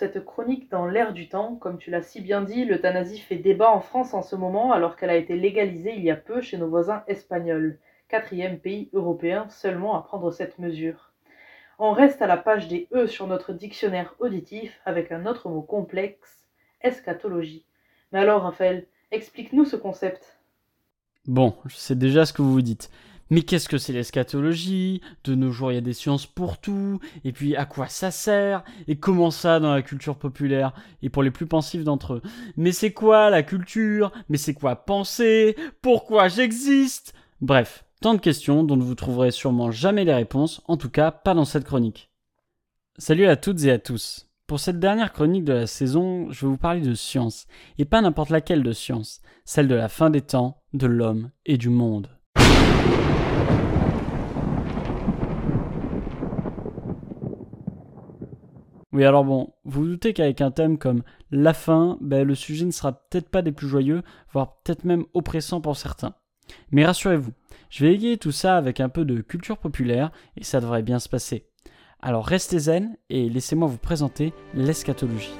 Cette 0.00 0.24
chronique 0.24 0.70
dans 0.70 0.86
l'air 0.86 1.12
du 1.12 1.28
temps. 1.28 1.56
Comme 1.56 1.76
tu 1.76 1.90
l'as 1.90 2.00
si 2.00 2.22
bien 2.22 2.40
dit, 2.40 2.64
l'euthanasie 2.64 3.18
fait 3.18 3.36
débat 3.36 3.70
en 3.70 3.80
France 3.80 4.14
en 4.14 4.22
ce 4.22 4.34
moment 4.34 4.72
alors 4.72 4.96
qu'elle 4.96 5.10
a 5.10 5.16
été 5.16 5.36
légalisée 5.36 5.92
il 5.94 6.02
y 6.02 6.10
a 6.10 6.16
peu 6.16 6.40
chez 6.40 6.56
nos 6.56 6.70
voisins 6.70 7.04
espagnols, 7.06 7.78
quatrième 8.08 8.58
pays 8.58 8.88
européen 8.94 9.46
seulement 9.50 9.98
à 9.98 10.02
prendre 10.02 10.30
cette 10.30 10.58
mesure. 10.58 11.12
On 11.78 11.92
reste 11.92 12.22
à 12.22 12.26
la 12.26 12.38
page 12.38 12.66
des 12.66 12.88
E 12.94 13.06
sur 13.06 13.26
notre 13.26 13.52
dictionnaire 13.52 14.14
auditif 14.20 14.80
avec 14.86 15.12
un 15.12 15.26
autre 15.26 15.50
mot 15.50 15.60
complexe, 15.60 16.46
eschatologie. 16.80 17.66
Mais 18.12 18.20
alors 18.20 18.42
Raphaël, 18.42 18.86
explique-nous 19.10 19.66
ce 19.66 19.76
concept. 19.76 20.38
Bon, 21.26 21.54
je 21.66 21.76
sais 21.76 21.94
déjà 21.94 22.24
ce 22.24 22.32
que 22.32 22.40
vous 22.40 22.52
vous 22.52 22.62
dites. 22.62 22.90
Mais 23.30 23.42
qu'est-ce 23.42 23.68
que 23.68 23.78
c'est 23.78 23.92
l'eschatologie? 23.92 25.00
De 25.24 25.34
nos 25.34 25.52
jours, 25.52 25.70
il 25.70 25.76
y 25.76 25.78
a 25.78 25.82
des 25.82 25.92
sciences 25.92 26.26
pour 26.26 26.58
tout. 26.58 26.98
Et 27.24 27.32
puis, 27.32 27.56
à 27.56 27.64
quoi 27.64 27.86
ça 27.86 28.10
sert? 28.10 28.64
Et 28.88 28.96
comment 28.96 29.30
ça 29.30 29.60
dans 29.60 29.72
la 29.72 29.82
culture 29.82 30.16
populaire? 30.16 30.72
Et 31.02 31.10
pour 31.10 31.22
les 31.22 31.30
plus 31.30 31.46
pensifs 31.46 31.84
d'entre 31.84 32.14
eux. 32.14 32.22
Mais 32.56 32.72
c'est 32.72 32.92
quoi 32.92 33.30
la 33.30 33.44
culture? 33.44 34.10
Mais 34.28 34.36
c'est 34.36 34.54
quoi 34.54 34.74
penser? 34.76 35.56
Pourquoi 35.80 36.28
j'existe? 36.28 37.14
Bref, 37.40 37.84
tant 38.00 38.14
de 38.14 38.20
questions 38.20 38.64
dont 38.64 38.76
vous 38.76 38.94
trouverez 38.94 39.30
sûrement 39.30 39.70
jamais 39.70 40.04
les 40.04 40.14
réponses, 40.14 40.60
en 40.66 40.76
tout 40.76 40.90
cas 40.90 41.10
pas 41.10 41.34
dans 41.34 41.44
cette 41.44 41.64
chronique. 41.64 42.10
Salut 42.98 43.26
à 43.26 43.36
toutes 43.36 43.64
et 43.64 43.70
à 43.70 43.78
tous. 43.78 44.28
Pour 44.46 44.58
cette 44.58 44.80
dernière 44.80 45.12
chronique 45.12 45.44
de 45.44 45.52
la 45.52 45.66
saison, 45.68 46.30
je 46.30 46.44
vais 46.44 46.50
vous 46.50 46.58
parler 46.58 46.80
de 46.80 46.94
science, 46.94 47.46
et 47.78 47.84
pas 47.84 48.00
n'importe 48.00 48.30
laquelle 48.30 48.64
de 48.64 48.72
science, 48.72 49.22
celle 49.44 49.68
de 49.68 49.76
la 49.76 49.88
fin 49.88 50.10
des 50.10 50.22
temps, 50.22 50.60
de 50.74 50.86
l'homme 50.86 51.30
et 51.46 51.56
du 51.56 51.68
monde. 51.68 52.08
Oui, 59.00 59.06
alors 59.06 59.24
bon, 59.24 59.54
vous 59.64 59.80
vous 59.80 59.88
doutez 59.88 60.12
qu'avec 60.12 60.42
un 60.42 60.50
thème 60.50 60.76
comme 60.76 61.04
la 61.30 61.54
fin, 61.54 61.96
ben, 62.02 62.22
le 62.22 62.34
sujet 62.34 62.66
ne 62.66 62.70
sera 62.70 62.92
peut-être 62.92 63.30
pas 63.30 63.40
des 63.40 63.50
plus 63.50 63.66
joyeux, 63.66 64.02
voire 64.30 64.58
peut-être 64.58 64.84
même 64.84 65.06
oppressant 65.14 65.62
pour 65.62 65.74
certains. 65.74 66.12
Mais 66.70 66.84
rassurez-vous, 66.84 67.32
je 67.70 67.82
vais 67.82 67.94
égayer 67.94 68.18
tout 68.18 68.30
ça 68.30 68.58
avec 68.58 68.78
un 68.78 68.90
peu 68.90 69.06
de 69.06 69.22
culture 69.22 69.56
populaire 69.56 70.12
et 70.36 70.44
ça 70.44 70.60
devrait 70.60 70.82
bien 70.82 70.98
se 70.98 71.08
passer. 71.08 71.46
Alors 72.02 72.26
restez 72.26 72.58
zen 72.58 72.94
et 73.08 73.30
laissez-moi 73.30 73.68
vous 73.68 73.78
présenter 73.78 74.34
l'eschatologie. 74.52 75.32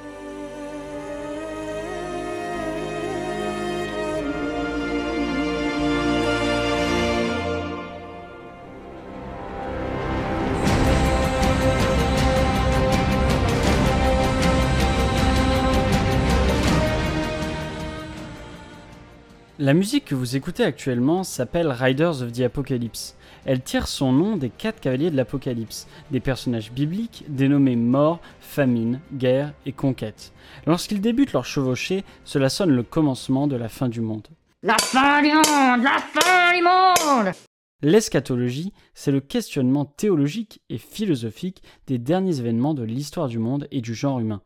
La 19.62 19.74
musique 19.74 20.06
que 20.06 20.14
vous 20.14 20.36
écoutez 20.36 20.64
actuellement 20.64 21.22
s'appelle 21.22 21.68
Riders 21.68 22.22
of 22.22 22.32
the 22.32 22.40
Apocalypse. 22.40 23.14
Elle 23.44 23.60
tire 23.60 23.88
son 23.88 24.10
nom 24.10 24.38
des 24.38 24.48
quatre 24.48 24.80
cavaliers 24.80 25.10
de 25.10 25.16
l'Apocalypse, 25.16 25.86
des 26.10 26.20
personnages 26.20 26.72
bibliques 26.72 27.26
dénommés 27.28 27.76
mort, 27.76 28.20
famine, 28.40 29.00
guerre 29.12 29.52
et 29.66 29.72
conquête. 29.72 30.32
Lorsqu'ils 30.64 31.02
débutent 31.02 31.34
leur 31.34 31.44
chevauchée, 31.44 32.04
cela 32.24 32.48
sonne 32.48 32.70
le 32.70 32.82
commencement 32.82 33.48
de 33.48 33.56
la 33.56 33.68
fin 33.68 33.90
du 33.90 34.00
monde. 34.00 34.28
La 34.62 34.78
fin 34.78 35.20
du 35.20 35.28
monde 35.28 35.84
La 35.84 35.98
fin 35.98 36.56
du 36.56 36.62
monde 36.62 37.34
L'eschatologie, 37.82 38.72
c'est 38.94 39.12
le 39.12 39.20
questionnement 39.20 39.84
théologique 39.84 40.62
et 40.70 40.78
philosophique 40.78 41.62
des 41.86 41.98
derniers 41.98 42.38
événements 42.38 42.72
de 42.72 42.82
l'histoire 42.82 43.28
du 43.28 43.38
monde 43.38 43.68
et 43.70 43.82
du 43.82 43.92
genre 43.94 44.20
humain. 44.20 44.40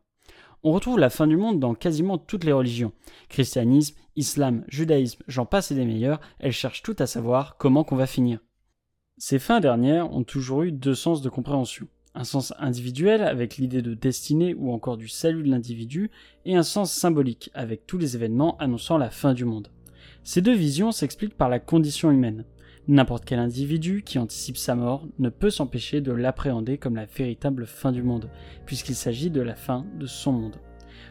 On 0.67 0.73
retrouve 0.73 0.99
la 0.99 1.11
fin 1.11 1.27
du 1.27 1.37
monde 1.37 1.61
dans 1.61 1.75
quasiment 1.75 2.17
toutes 2.17 2.45
les 2.45 2.53
religions. 2.53 2.93
Christianisme, 3.29 3.97
islam, 4.17 4.65
judaïsme, 4.67 5.23
j'en 5.29 5.45
passe 5.45 5.71
et 5.71 5.75
des 5.75 5.85
meilleurs, 5.85 6.23
elles 6.39 6.53
cherchent 6.53 6.83
toutes 6.83 7.03
à 7.03 7.07
savoir 7.07 7.59
comment 7.59 7.85
qu'on 7.85 7.97
va 7.97 8.07
finir. 8.07 8.39
Ces 9.19 9.39
fins 9.39 9.61
dernières 9.61 10.11
ont 10.11 10.25
toujours 10.25 10.63
eu 10.63 10.73
deux 10.73 10.95
sens 10.95 11.21
de 11.21 11.29
compréhension. 11.29 11.87
Un 12.15 12.25
sens 12.25 12.55
individuel 12.59 13.21
avec 13.21 13.59
l'idée 13.59 13.83
de 13.83 13.93
destinée 13.93 14.55
ou 14.55 14.73
encore 14.73 14.97
du 14.97 15.07
salut 15.07 15.43
de 15.43 15.51
l'individu, 15.51 16.11
et 16.47 16.57
un 16.57 16.63
sens 16.63 16.91
symbolique 16.91 17.51
avec 17.53 17.87
tous 17.87 17.99
les 17.99 18.17
événements 18.17 18.57
annonçant 18.57 18.97
la 18.97 19.11
fin 19.11 19.35
du 19.35 19.45
monde. 19.45 19.69
Ces 20.23 20.41
deux 20.41 20.55
visions 20.55 20.93
s'expliquent 20.93 21.37
par 21.37 21.51
la 21.51 21.61
condition 21.61 22.11
humaine. 22.11 22.47
N'importe 22.87 23.25
quel 23.25 23.39
individu 23.39 24.03
qui 24.03 24.19
anticipe 24.19 24.59
sa 24.59 24.75
mort 24.75 25.07
ne 25.19 25.31
peut 25.31 25.49
s'empêcher 25.49 26.03
de 26.03 26.13
l'appréhender 26.13 26.77
comme 26.77 26.97
la 26.97 27.07
véritable 27.07 27.65
fin 27.65 27.93
du 27.93 28.03
monde, 28.03 28.29
puisqu'il 28.67 28.95
s'agit 28.95 29.31
de 29.31 29.41
la 29.41 29.55
fin 29.55 29.87
de 29.99 30.05
son 30.07 30.33
monde. 30.33 30.57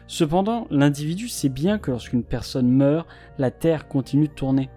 Cependant, 0.06 0.68
l'individu 0.70 1.28
sait 1.28 1.48
bien 1.48 1.78
que 1.78 1.90
lorsqu'une 1.90 2.22
personne 2.22 2.70
meurt, 2.70 3.08
la 3.38 3.50
Terre 3.50 3.88
continue 3.88 4.28
de 4.28 4.32
tourner. 4.34 4.70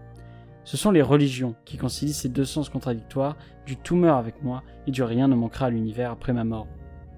Ce 0.64 0.76
sont 0.76 0.90
les 0.90 1.04
religions 1.04 1.56
qui 1.66 1.78
concilient 1.78 2.14
ces 2.14 2.30
deux 2.30 2.46
sens 2.46 2.68
contradictoires 2.68 3.38
du 3.68 3.78
tout 3.78 3.96
meurt 3.96 4.20
avec 4.20 4.42
moi 4.42 4.64
et 4.88 4.92
du 4.92 5.04
rien 5.04 5.28
ne 5.28 5.36
manquera 5.36 5.68
à 5.68 5.70
l'univers 5.70 6.12
après 6.12 6.34
ma 6.34 6.44
mort. 6.44 6.68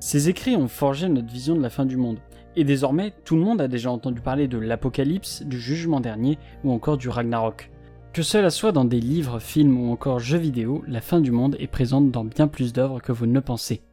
Ces 0.01 0.27
écrits 0.27 0.57
ont 0.57 0.67
forgé 0.67 1.07
notre 1.07 1.31
vision 1.31 1.55
de 1.55 1.61
la 1.61 1.69
fin 1.69 1.85
du 1.85 1.95
monde, 1.95 2.19
et 2.57 2.65
désormais 2.65 3.13
tout 3.23 3.35
le 3.35 3.43
monde 3.43 3.61
a 3.61 3.69
déjà 3.69 3.91
entendu 3.91 4.19
parler 4.19 4.49
de 4.49 4.57
l'apocalypse, 4.57 5.43
du 5.43 5.59
jugement 5.59 6.01
dernier 6.01 6.37
ou 6.65 6.71
encore 6.71 6.97
du 6.97 7.07
Ragnarok. 7.07 7.71
Que 8.11 8.23
cela 8.23 8.49
soit 8.49 8.71
dans 8.71 8.85
des 8.85 8.99
livres, 8.99 9.39
films 9.39 9.79
ou 9.79 9.91
encore 9.91 10.19
jeux 10.19 10.39
vidéo, 10.39 10.83
la 10.87 10.99
fin 10.99 11.21
du 11.21 11.31
monde 11.31 11.55
est 11.59 11.67
présente 11.67 12.09
dans 12.09 12.23
bien 12.23 12.47
plus 12.47 12.73
d'œuvres 12.73 13.01
que 13.01 13.11
vous 13.11 13.27
ne 13.27 13.39
pensez. 13.39 13.83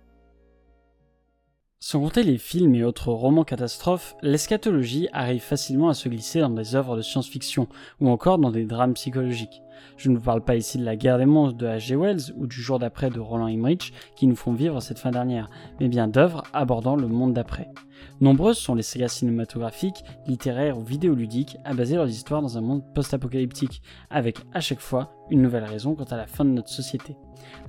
Sans 1.80 2.00
compter 2.00 2.22
les 2.22 2.38
films 2.38 2.74
et 2.74 2.82
autres 2.82 3.12
romans 3.12 3.44
catastrophes, 3.44 4.16
l'eschatologie 4.22 5.08
arrive 5.12 5.42
facilement 5.42 5.90
à 5.90 5.94
se 5.94 6.08
glisser 6.08 6.40
dans 6.40 6.48
des 6.50 6.74
œuvres 6.74 6.96
de 6.96 7.02
science-fiction 7.02 7.68
ou 8.00 8.08
encore 8.08 8.38
dans 8.38 8.50
des 8.50 8.64
drames 8.64 8.94
psychologiques. 8.94 9.60
Je 9.96 10.10
ne 10.10 10.16
vous 10.16 10.24
parle 10.24 10.42
pas 10.42 10.56
ici 10.56 10.78
de 10.78 10.84
la 10.84 10.96
guerre 10.96 11.18
des 11.18 11.26
monstres 11.26 11.56
de 11.56 11.66
H.G. 11.66 11.96
Wells 11.96 12.32
ou 12.36 12.46
du 12.46 12.60
jour 12.60 12.78
d'après 12.78 13.10
de 13.10 13.20
Roland 13.20 13.48
Emmerich 13.48 13.92
qui 14.14 14.26
nous 14.26 14.36
font 14.36 14.52
vivre 14.52 14.80
cette 14.80 14.98
fin 14.98 15.10
dernière, 15.10 15.48
mais 15.80 15.88
bien 15.88 16.08
d'œuvres 16.08 16.42
abordant 16.52 16.96
le 16.96 17.08
monde 17.08 17.32
d'après. 17.32 17.68
Nombreuses 18.20 18.58
sont 18.58 18.74
les 18.74 18.82
sagas 18.82 19.08
cinématographiques, 19.08 20.04
littéraires 20.26 20.78
ou 20.78 20.82
vidéoludiques 20.82 21.56
à 21.64 21.74
baser 21.74 21.96
leurs 21.96 22.08
histoires 22.08 22.42
dans 22.42 22.58
un 22.58 22.62
monde 22.62 22.82
post-apocalyptique, 22.94 23.82
avec 24.10 24.38
à 24.52 24.60
chaque 24.60 24.80
fois 24.80 25.12
une 25.30 25.42
nouvelle 25.42 25.64
raison 25.64 25.94
quant 25.94 26.04
à 26.04 26.16
la 26.16 26.26
fin 26.26 26.44
de 26.44 26.50
notre 26.50 26.68
société. 26.68 27.16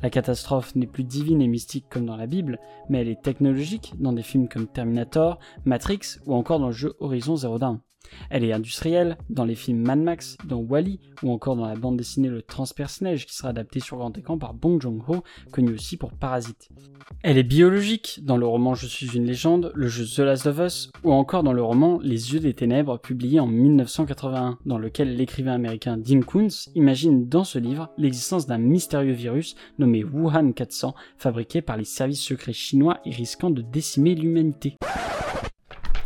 La 0.01 0.09
catastrophe 0.09 0.75
n'est 0.75 0.87
plus 0.87 1.03
divine 1.03 1.41
et 1.41 1.47
mystique 1.47 1.85
comme 1.89 2.05
dans 2.05 2.17
la 2.17 2.27
Bible, 2.27 2.59
mais 2.89 3.01
elle 3.01 3.09
est 3.09 3.21
technologique 3.21 3.93
dans 3.99 4.13
des 4.13 4.23
films 4.23 4.47
comme 4.47 4.67
Terminator, 4.67 5.39
Matrix 5.65 6.19
ou 6.25 6.33
encore 6.33 6.59
dans 6.59 6.67
le 6.67 6.73
jeu 6.73 6.95
Horizon 6.99 7.35
Zero 7.35 7.59
Dawn. 7.59 7.79
Elle 8.29 8.43
est 8.43 8.53
industrielle 8.53 9.17
dans 9.29 9.45
les 9.45 9.55
films 9.55 9.79
Mad 9.79 9.99
Max, 9.99 10.37
dans 10.45 10.59
Wally 10.59 10.99
ou 11.23 11.31
encore 11.31 11.55
dans 11.55 11.67
la 11.67 11.75
bande 11.75 11.97
dessinée 11.97 12.29
Le 12.29 12.41
Transperce-Neige 12.41 13.25
qui 13.25 13.35
sera 13.35 13.49
adaptée 13.49 13.79
sur 13.79 13.97
grand 13.97 14.17
écran 14.17 14.37
par 14.37 14.53
Bong 14.53 14.81
Joon-ho, 14.81 15.23
connu 15.51 15.73
aussi 15.73 15.97
pour 15.97 16.11
Parasite. 16.11 16.69
Elle 17.23 17.37
est 17.37 17.43
biologique 17.43 18.19
dans 18.23 18.37
le 18.37 18.45
roman 18.45 18.75
Je 18.75 18.85
suis 18.85 19.15
une 19.15 19.25
légende, 19.25 19.71
le 19.75 19.87
jeu 19.87 20.05
The 20.05 20.19
Last 20.19 20.45
of 20.45 20.59
Us 20.59 20.91
ou 21.03 21.13
encore 21.13 21.43
dans 21.43 21.53
le 21.53 21.63
roman 21.63 21.99
Les 22.01 22.33
yeux 22.33 22.39
des 22.39 22.53
ténèbres 22.53 22.99
publié 22.99 23.39
en 23.39 23.47
1981 23.47 24.59
dans 24.65 24.77
lequel 24.77 25.15
l'écrivain 25.15 25.53
américain 25.53 25.97
Dean 25.97 26.21
Koontz 26.21 26.69
imagine 26.75 27.27
dans 27.27 27.43
ce 27.43 27.59
livre 27.59 27.89
l'existence 27.97 28.45
d'un 28.45 28.57
mystérieux 28.57 29.13
virus 29.13 29.55
nommé 29.79 30.03
Wuhan 30.03 30.51
400 30.51 30.95
fabriqué 31.17 31.61
par 31.61 31.77
les 31.77 31.85
services 31.85 32.21
secrets 32.21 32.53
chinois 32.53 32.99
et 33.05 33.11
risquant 33.11 33.49
de 33.49 33.61
décimer 33.61 34.15
l'humanité. 34.15 34.75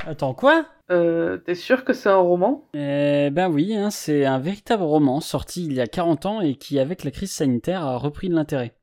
Attends, 0.07 0.33
quoi 0.33 0.65
Euh, 0.89 1.37
t'es 1.37 1.55
sûr 1.55 1.85
que 1.85 1.93
c'est 1.93 2.09
un 2.09 2.17
roman 2.17 2.65
Eh 2.73 3.29
ben 3.31 3.49
oui, 3.49 3.75
hein, 3.75 3.91
c'est 3.91 4.25
un 4.25 4.39
véritable 4.39 4.83
roman 4.83 5.21
sorti 5.21 5.63
il 5.65 5.73
y 5.73 5.81
a 5.81 5.87
40 5.87 6.25
ans 6.25 6.41
et 6.41 6.55
qui, 6.55 6.79
avec 6.79 7.03
la 7.03 7.11
crise 7.11 7.31
sanitaire, 7.31 7.83
a 7.85 7.97
repris 7.97 8.27
de 8.29 8.35
l'intérêt. 8.35 8.73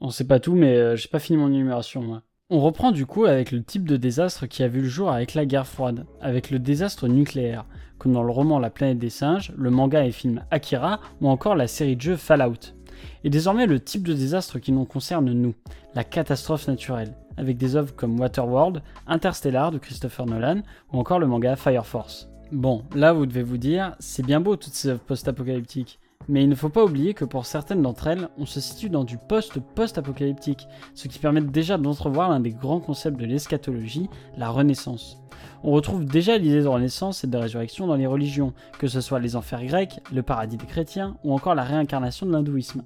On 0.00 0.10
sait 0.10 0.26
pas 0.26 0.40
tout, 0.40 0.54
mais 0.54 0.76
euh, 0.76 0.96
j'ai 0.96 1.08
pas 1.08 1.18
fini 1.18 1.38
mon 1.38 1.48
énumération, 1.48 2.02
moi. 2.02 2.22
On 2.50 2.60
reprend 2.60 2.90
du 2.90 3.06
coup 3.06 3.24
avec 3.24 3.50
le 3.50 3.62
type 3.62 3.88
de 3.88 3.96
désastre 3.96 4.46
qui 4.46 4.62
a 4.62 4.68
vu 4.68 4.82
le 4.82 4.88
jour 4.88 5.10
avec 5.10 5.32
la 5.34 5.46
guerre 5.46 5.66
froide, 5.66 6.04
avec 6.20 6.50
le 6.50 6.58
désastre 6.58 7.08
nucléaire, 7.08 7.64
comme 7.98 8.12
dans 8.12 8.22
le 8.22 8.30
roman 8.30 8.58
La 8.58 8.68
planète 8.68 8.98
des 8.98 9.10
singes, 9.10 9.52
le 9.56 9.70
manga 9.70 10.04
et 10.04 10.12
film 10.12 10.44
Akira, 10.50 11.00
ou 11.22 11.28
encore 11.28 11.56
la 11.56 11.66
série 11.66 11.96
de 11.96 12.02
jeux 12.02 12.16
Fallout. 12.16 12.74
Et 13.24 13.30
désormais 13.30 13.66
le 13.66 13.80
type 13.80 14.06
de 14.06 14.14
désastre 14.14 14.58
qui 14.58 14.72
nous 14.72 14.84
concerne 14.84 15.32
nous, 15.32 15.54
la 15.94 16.04
catastrophe 16.04 16.66
naturelle, 16.66 17.14
avec 17.36 17.56
des 17.56 17.76
œuvres 17.76 17.94
comme 17.94 18.18
Waterworld, 18.18 18.82
Interstellar 19.06 19.70
de 19.70 19.78
Christopher 19.78 20.26
Nolan 20.26 20.62
ou 20.92 20.98
encore 20.98 21.18
le 21.18 21.26
manga 21.26 21.56
Fire 21.56 21.86
Force. 21.86 22.28
Bon, 22.50 22.84
là 22.94 23.12
vous 23.12 23.26
devez 23.26 23.42
vous 23.42 23.58
dire, 23.58 23.94
c'est 23.98 24.26
bien 24.26 24.40
beau 24.40 24.56
toutes 24.56 24.74
ces 24.74 24.88
œuvres 24.88 25.00
post-apocalyptiques, 25.00 25.98
mais 26.28 26.42
il 26.42 26.48
ne 26.48 26.54
faut 26.54 26.68
pas 26.68 26.84
oublier 26.84 27.14
que 27.14 27.24
pour 27.24 27.46
certaines 27.46 27.82
d'entre 27.82 28.06
elles, 28.06 28.28
on 28.38 28.46
se 28.46 28.60
situe 28.60 28.90
dans 28.90 29.04
du 29.04 29.18
post-post-apocalyptique, 29.18 30.68
ce 30.94 31.08
qui 31.08 31.18
permet 31.18 31.40
déjà 31.40 31.78
d'entrevoir 31.78 32.30
l'un 32.30 32.40
des 32.40 32.52
grands 32.52 32.80
concepts 32.80 33.18
de 33.18 33.26
l'eschatologie, 33.26 34.08
la 34.36 34.50
Renaissance. 34.50 35.18
On 35.64 35.72
retrouve 35.72 36.04
déjà 36.04 36.38
l'idée 36.38 36.62
de 36.62 36.68
renaissance 36.68 37.24
et 37.24 37.26
de 37.26 37.36
résurrection 37.36 37.86
dans 37.86 37.94
les 37.94 38.06
religions, 38.06 38.52
que 38.78 38.88
ce 38.88 39.00
soit 39.00 39.20
les 39.20 39.36
enfers 39.36 39.64
grecs, 39.64 40.00
le 40.12 40.22
paradis 40.22 40.56
des 40.56 40.66
chrétiens 40.66 41.16
ou 41.24 41.32
encore 41.32 41.54
la 41.54 41.64
réincarnation 41.64 42.26
de 42.26 42.32
l'hindouisme. 42.32 42.82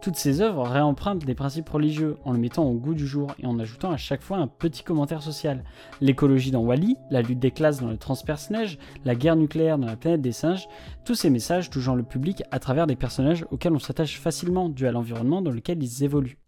Toutes 0.00 0.16
ces 0.16 0.40
œuvres 0.40 0.62
réempruntent 0.62 1.24
des 1.24 1.34
principes 1.34 1.68
religieux 1.68 2.16
en 2.24 2.32
le 2.32 2.38
mettant 2.38 2.64
au 2.64 2.74
goût 2.74 2.94
du 2.94 3.06
jour 3.06 3.34
et 3.38 3.46
en 3.46 3.58
ajoutant 3.58 3.90
à 3.90 3.96
chaque 3.96 4.22
fois 4.22 4.38
un 4.38 4.46
petit 4.46 4.82
commentaire 4.82 5.22
social. 5.22 5.64
L'écologie 6.00 6.50
dans 6.50 6.62
Wally, 6.62 6.96
la 7.10 7.22
lutte 7.22 7.38
des 7.38 7.50
classes 7.50 7.80
dans 7.80 7.90
le 7.90 7.96
transperce-neige, 7.96 8.78
la 9.04 9.14
guerre 9.14 9.36
nucléaire 9.36 9.78
dans 9.78 9.86
la 9.86 9.96
planète 9.96 10.22
des 10.22 10.32
singes, 10.32 10.68
tous 11.04 11.14
ces 11.14 11.30
messages 11.30 11.70
touchant 11.70 11.94
le 11.94 12.02
public 12.02 12.42
à 12.50 12.58
travers 12.58 12.86
des 12.86 12.96
personnages 12.96 13.46
auxquels 13.50 13.74
on 13.74 13.78
s'attache 13.78 14.20
facilement 14.20 14.68
dû 14.68 14.86
à 14.86 14.92
l'environnement 14.92 15.42
dans 15.42 15.50
lequel 15.50 15.82
ils 15.82 16.04
évoluent. 16.04 16.38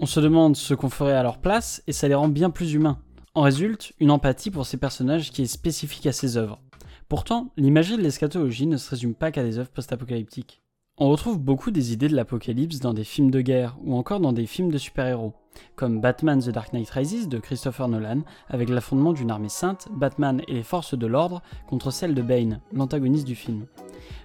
On 0.00 0.06
se 0.06 0.20
demande 0.20 0.56
ce 0.56 0.74
qu'on 0.74 0.90
ferait 0.90 1.16
à 1.16 1.22
leur 1.22 1.38
place 1.38 1.82
et 1.86 1.92
ça 1.92 2.08
les 2.08 2.14
rend 2.14 2.28
bien 2.28 2.50
plus 2.50 2.74
humains. 2.74 2.98
En 3.34 3.42
résulte 3.42 3.92
une 4.00 4.10
empathie 4.10 4.50
pour 4.50 4.66
ces 4.66 4.76
personnages 4.76 5.30
qui 5.30 5.42
est 5.42 5.46
spécifique 5.46 6.06
à 6.06 6.12
ces 6.12 6.36
œuvres. 6.36 6.60
Pourtant, 7.08 7.52
l'imagerie 7.56 7.96
de 7.96 8.02
l'eschatologie 8.02 8.66
ne 8.66 8.76
se 8.76 8.90
résume 8.90 9.14
pas 9.14 9.30
qu'à 9.30 9.42
des 9.42 9.58
œuvres 9.58 9.70
post-apocalyptiques. 9.70 10.60
On 11.00 11.10
retrouve 11.10 11.38
beaucoup 11.38 11.70
des 11.70 11.92
idées 11.92 12.08
de 12.08 12.16
l'apocalypse 12.16 12.80
dans 12.80 12.92
des 12.92 13.04
films 13.04 13.30
de 13.30 13.40
guerre 13.40 13.76
ou 13.84 13.94
encore 13.94 14.18
dans 14.18 14.32
des 14.32 14.46
films 14.46 14.72
de 14.72 14.78
super-héros, 14.78 15.32
comme 15.76 16.00
Batman 16.00 16.40
The 16.40 16.48
Dark 16.48 16.72
Knight 16.72 16.90
Rises 16.90 17.28
de 17.28 17.38
Christopher 17.38 17.86
Nolan, 17.86 18.22
avec 18.48 18.68
l'affrontement 18.68 19.12
d'une 19.12 19.30
armée 19.30 19.48
sainte, 19.48 19.86
Batman 19.92 20.42
et 20.48 20.54
les 20.54 20.64
forces 20.64 20.98
de 20.98 21.06
l'ordre, 21.06 21.40
contre 21.68 21.92
celle 21.92 22.16
de 22.16 22.22
Bane, 22.22 22.58
l'antagoniste 22.72 23.28
du 23.28 23.36
film. 23.36 23.66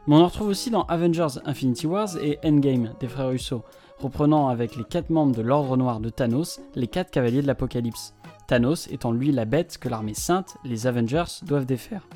Mais 0.07 0.15
on 0.15 0.21
en 0.21 0.25
retrouve 0.25 0.47
aussi 0.47 0.71
dans 0.71 0.81
Avengers 0.85 1.39
Infinity 1.45 1.85
Wars 1.85 2.17
et 2.17 2.39
Endgame 2.43 2.95
des 2.99 3.07
frères 3.07 3.29
Russo, 3.29 3.61
reprenant 3.99 4.47
avec 4.47 4.75
les 4.75 4.83
quatre 4.83 5.11
membres 5.11 5.35
de 5.35 5.43
l'Ordre 5.43 5.77
Noir 5.77 5.99
de 5.99 6.09
Thanos 6.09 6.59
les 6.73 6.87
quatre 6.87 7.11
cavaliers 7.11 7.43
de 7.43 7.47
l'Apocalypse. 7.47 8.15
Thanos 8.47 8.87
étant 8.87 9.11
lui 9.11 9.31
la 9.31 9.45
bête 9.45 9.77
que 9.77 9.89
l'armée 9.89 10.15
sainte, 10.15 10.57
les 10.65 10.87
Avengers, 10.87 11.43
doivent 11.45 11.67
défaire. 11.67 12.07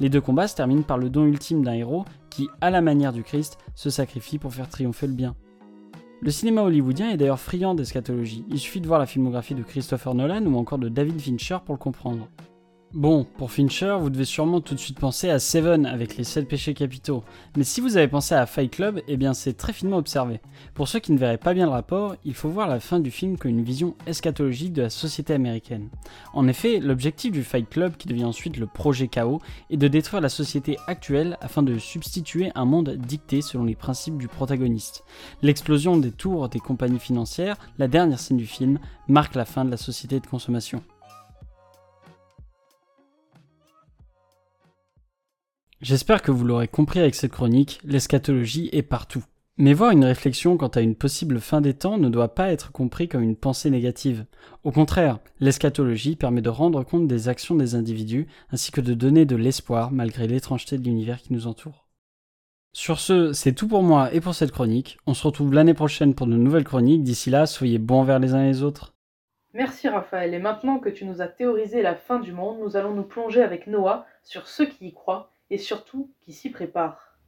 Les 0.00 0.08
deux 0.08 0.20
combats 0.20 0.48
se 0.48 0.56
terminent 0.56 0.82
par 0.82 0.98
le 0.98 1.10
don 1.10 1.24
ultime 1.24 1.62
d'un 1.62 1.74
héros 1.74 2.04
qui, 2.30 2.48
à 2.60 2.70
la 2.70 2.80
manière 2.80 3.12
du 3.12 3.22
Christ, 3.22 3.58
se 3.74 3.90
sacrifie 3.90 4.38
pour 4.38 4.54
faire 4.54 4.68
triompher 4.68 5.06
le 5.06 5.12
bien. 5.12 5.36
Le 6.22 6.30
cinéma 6.30 6.62
hollywoodien 6.62 7.10
est 7.10 7.16
d'ailleurs 7.16 7.40
friand 7.40 7.74
d'eschatologie, 7.74 8.44
il 8.50 8.58
suffit 8.58 8.80
de 8.80 8.86
voir 8.86 9.00
la 9.00 9.06
filmographie 9.06 9.54
de 9.54 9.62
Christopher 9.62 10.14
Nolan 10.14 10.44
ou 10.44 10.56
encore 10.56 10.78
de 10.78 10.88
David 10.88 11.20
Fincher 11.20 11.58
pour 11.64 11.74
le 11.74 11.78
comprendre. 11.78 12.28
Bon, 12.92 13.22
pour 13.22 13.52
Fincher, 13.52 13.98
vous 14.00 14.10
devez 14.10 14.24
sûrement 14.24 14.60
tout 14.60 14.74
de 14.74 14.80
suite 14.80 14.98
penser 14.98 15.30
à 15.30 15.38
Seven 15.38 15.86
avec 15.86 16.16
les 16.16 16.24
7 16.24 16.48
péchés 16.48 16.74
capitaux, 16.74 17.22
mais 17.56 17.62
si 17.62 17.80
vous 17.80 17.96
avez 17.96 18.08
pensé 18.08 18.34
à 18.34 18.46
Fight 18.46 18.68
Club, 18.68 19.00
eh 19.06 19.16
bien 19.16 19.32
c'est 19.32 19.52
très 19.52 19.72
finement 19.72 19.98
observé. 19.98 20.40
Pour 20.74 20.88
ceux 20.88 20.98
qui 20.98 21.12
ne 21.12 21.18
verraient 21.18 21.38
pas 21.38 21.54
bien 21.54 21.66
le 21.66 21.70
rapport, 21.70 22.16
il 22.24 22.34
faut 22.34 22.48
voir 22.48 22.66
la 22.66 22.80
fin 22.80 22.98
du 22.98 23.12
film 23.12 23.38
comme 23.38 23.52
une 23.52 23.62
vision 23.62 23.94
eschatologique 24.08 24.72
de 24.72 24.82
la 24.82 24.90
société 24.90 25.32
américaine. 25.32 25.88
En 26.34 26.48
effet, 26.48 26.80
l'objectif 26.80 27.30
du 27.30 27.44
Fight 27.44 27.70
Club, 27.70 27.96
qui 27.96 28.08
devient 28.08 28.24
ensuite 28.24 28.56
le 28.56 28.66
projet 28.66 29.06
Chaos, 29.06 29.40
est 29.70 29.76
de 29.76 29.86
détruire 29.86 30.20
la 30.20 30.28
société 30.28 30.76
actuelle 30.88 31.38
afin 31.40 31.62
de 31.62 31.78
substituer 31.78 32.50
un 32.56 32.64
monde 32.64 32.96
dicté 32.96 33.40
selon 33.40 33.66
les 33.66 33.76
principes 33.76 34.18
du 34.18 34.26
protagoniste. 34.26 35.04
L'explosion 35.42 35.96
des 35.96 36.10
tours 36.10 36.48
des 36.48 36.58
compagnies 36.58 36.98
financières, 36.98 37.56
la 37.78 37.86
dernière 37.86 38.18
scène 38.18 38.36
du 38.36 38.46
film, 38.46 38.80
marque 39.06 39.36
la 39.36 39.44
fin 39.44 39.64
de 39.64 39.70
la 39.70 39.76
société 39.76 40.18
de 40.18 40.26
consommation. 40.26 40.82
J'espère 45.80 46.20
que 46.20 46.30
vous 46.30 46.44
l'aurez 46.44 46.68
compris 46.68 47.00
avec 47.00 47.14
cette 47.14 47.32
chronique, 47.32 47.80
l'eschatologie 47.84 48.68
est 48.72 48.82
partout. 48.82 49.24
Mais 49.56 49.72
voir 49.72 49.92
une 49.92 50.04
réflexion 50.04 50.58
quant 50.58 50.68
à 50.68 50.82
une 50.82 50.94
possible 50.94 51.40
fin 51.40 51.62
des 51.62 51.72
temps 51.72 51.96
ne 51.96 52.10
doit 52.10 52.34
pas 52.34 52.52
être 52.52 52.70
compris 52.70 53.08
comme 53.08 53.22
une 53.22 53.36
pensée 53.36 53.70
négative. 53.70 54.26
Au 54.62 54.72
contraire, 54.72 55.20
l'eschatologie 55.38 56.16
permet 56.16 56.42
de 56.42 56.50
rendre 56.50 56.82
compte 56.84 57.06
des 57.06 57.30
actions 57.30 57.54
des 57.54 57.74
individus 57.74 58.26
ainsi 58.50 58.72
que 58.72 58.82
de 58.82 58.92
donner 58.92 59.24
de 59.24 59.36
l'espoir 59.36 59.90
malgré 59.90 60.26
l'étrangeté 60.26 60.76
de 60.76 60.84
l'univers 60.84 61.22
qui 61.22 61.32
nous 61.32 61.46
entoure. 61.46 61.86
Sur 62.74 63.00
ce, 63.00 63.32
c'est 63.32 63.54
tout 63.54 63.66
pour 63.66 63.82
moi 63.82 64.12
et 64.12 64.20
pour 64.20 64.34
cette 64.34 64.52
chronique. 64.52 64.98
On 65.06 65.14
se 65.14 65.26
retrouve 65.26 65.54
l'année 65.54 65.72
prochaine 65.72 66.14
pour 66.14 66.26
de 66.26 66.36
nouvelles 66.36 66.64
chroniques. 66.64 67.04
D'ici 67.04 67.30
là, 67.30 67.46
soyez 67.46 67.78
bons 67.78 68.00
envers 68.00 68.18
les 68.18 68.34
uns 68.34 68.44
et 68.44 68.48
les 68.48 68.62
autres. 68.62 68.92
Merci 69.54 69.88
Raphaël, 69.88 70.34
et 70.34 70.38
maintenant 70.38 70.78
que 70.78 70.90
tu 70.90 71.06
nous 71.06 71.22
as 71.22 71.26
théorisé 71.26 71.80
la 71.80 71.96
fin 71.96 72.20
du 72.20 72.32
monde, 72.32 72.58
nous 72.60 72.76
allons 72.76 72.94
nous 72.94 73.02
plonger 73.02 73.42
avec 73.42 73.66
Noah 73.66 74.06
sur 74.22 74.46
ceux 74.46 74.66
qui 74.66 74.88
y 74.88 74.92
croient 74.92 75.29
et 75.50 75.58
surtout 75.58 76.10
qui 76.20 76.32
s'y 76.32 76.50
préparent. 76.50 77.18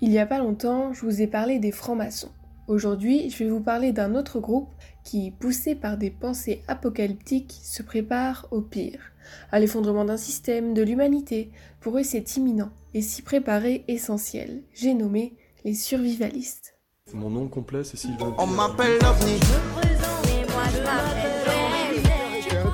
Il 0.00 0.10
y 0.10 0.18
a 0.18 0.26
pas 0.26 0.38
longtemps, 0.38 0.92
je 0.92 1.00
vous 1.00 1.22
ai 1.22 1.26
parlé 1.26 1.58
des 1.58 1.72
francs-maçons. 1.72 2.32
Aujourd'hui, 2.66 3.30
je 3.30 3.44
vais 3.44 3.50
vous 3.50 3.60
parler 3.60 3.92
d'un 3.92 4.14
autre 4.14 4.40
groupe 4.40 4.70
qui, 5.02 5.30
poussé 5.30 5.74
par 5.74 5.98
des 5.98 6.10
pensées 6.10 6.62
apocalyptiques, 6.66 7.52
se 7.62 7.82
prépare 7.82 8.48
au 8.50 8.60
pire, 8.60 9.12
à 9.52 9.60
l'effondrement 9.60 10.04
d'un 10.04 10.16
système, 10.16 10.72
de 10.72 10.82
l'humanité. 10.82 11.50
Pour 11.80 11.98
eux, 11.98 12.02
c'est 12.02 12.36
imminent 12.36 12.70
et 12.94 13.02
s'y 13.02 13.22
préparer 13.22 13.84
essentiel. 13.88 14.62
J'ai 14.72 14.94
nommé 14.94 15.36
les 15.64 15.74
survivalistes. 15.74 16.78
Mon 17.12 17.30
nom 17.30 17.48
complet, 17.48 17.84
c'est 17.84 17.98
Sylvain. 17.98 18.34
On 18.38 18.46
m'appelle 18.46 18.98
l'OVNI. 19.02 19.40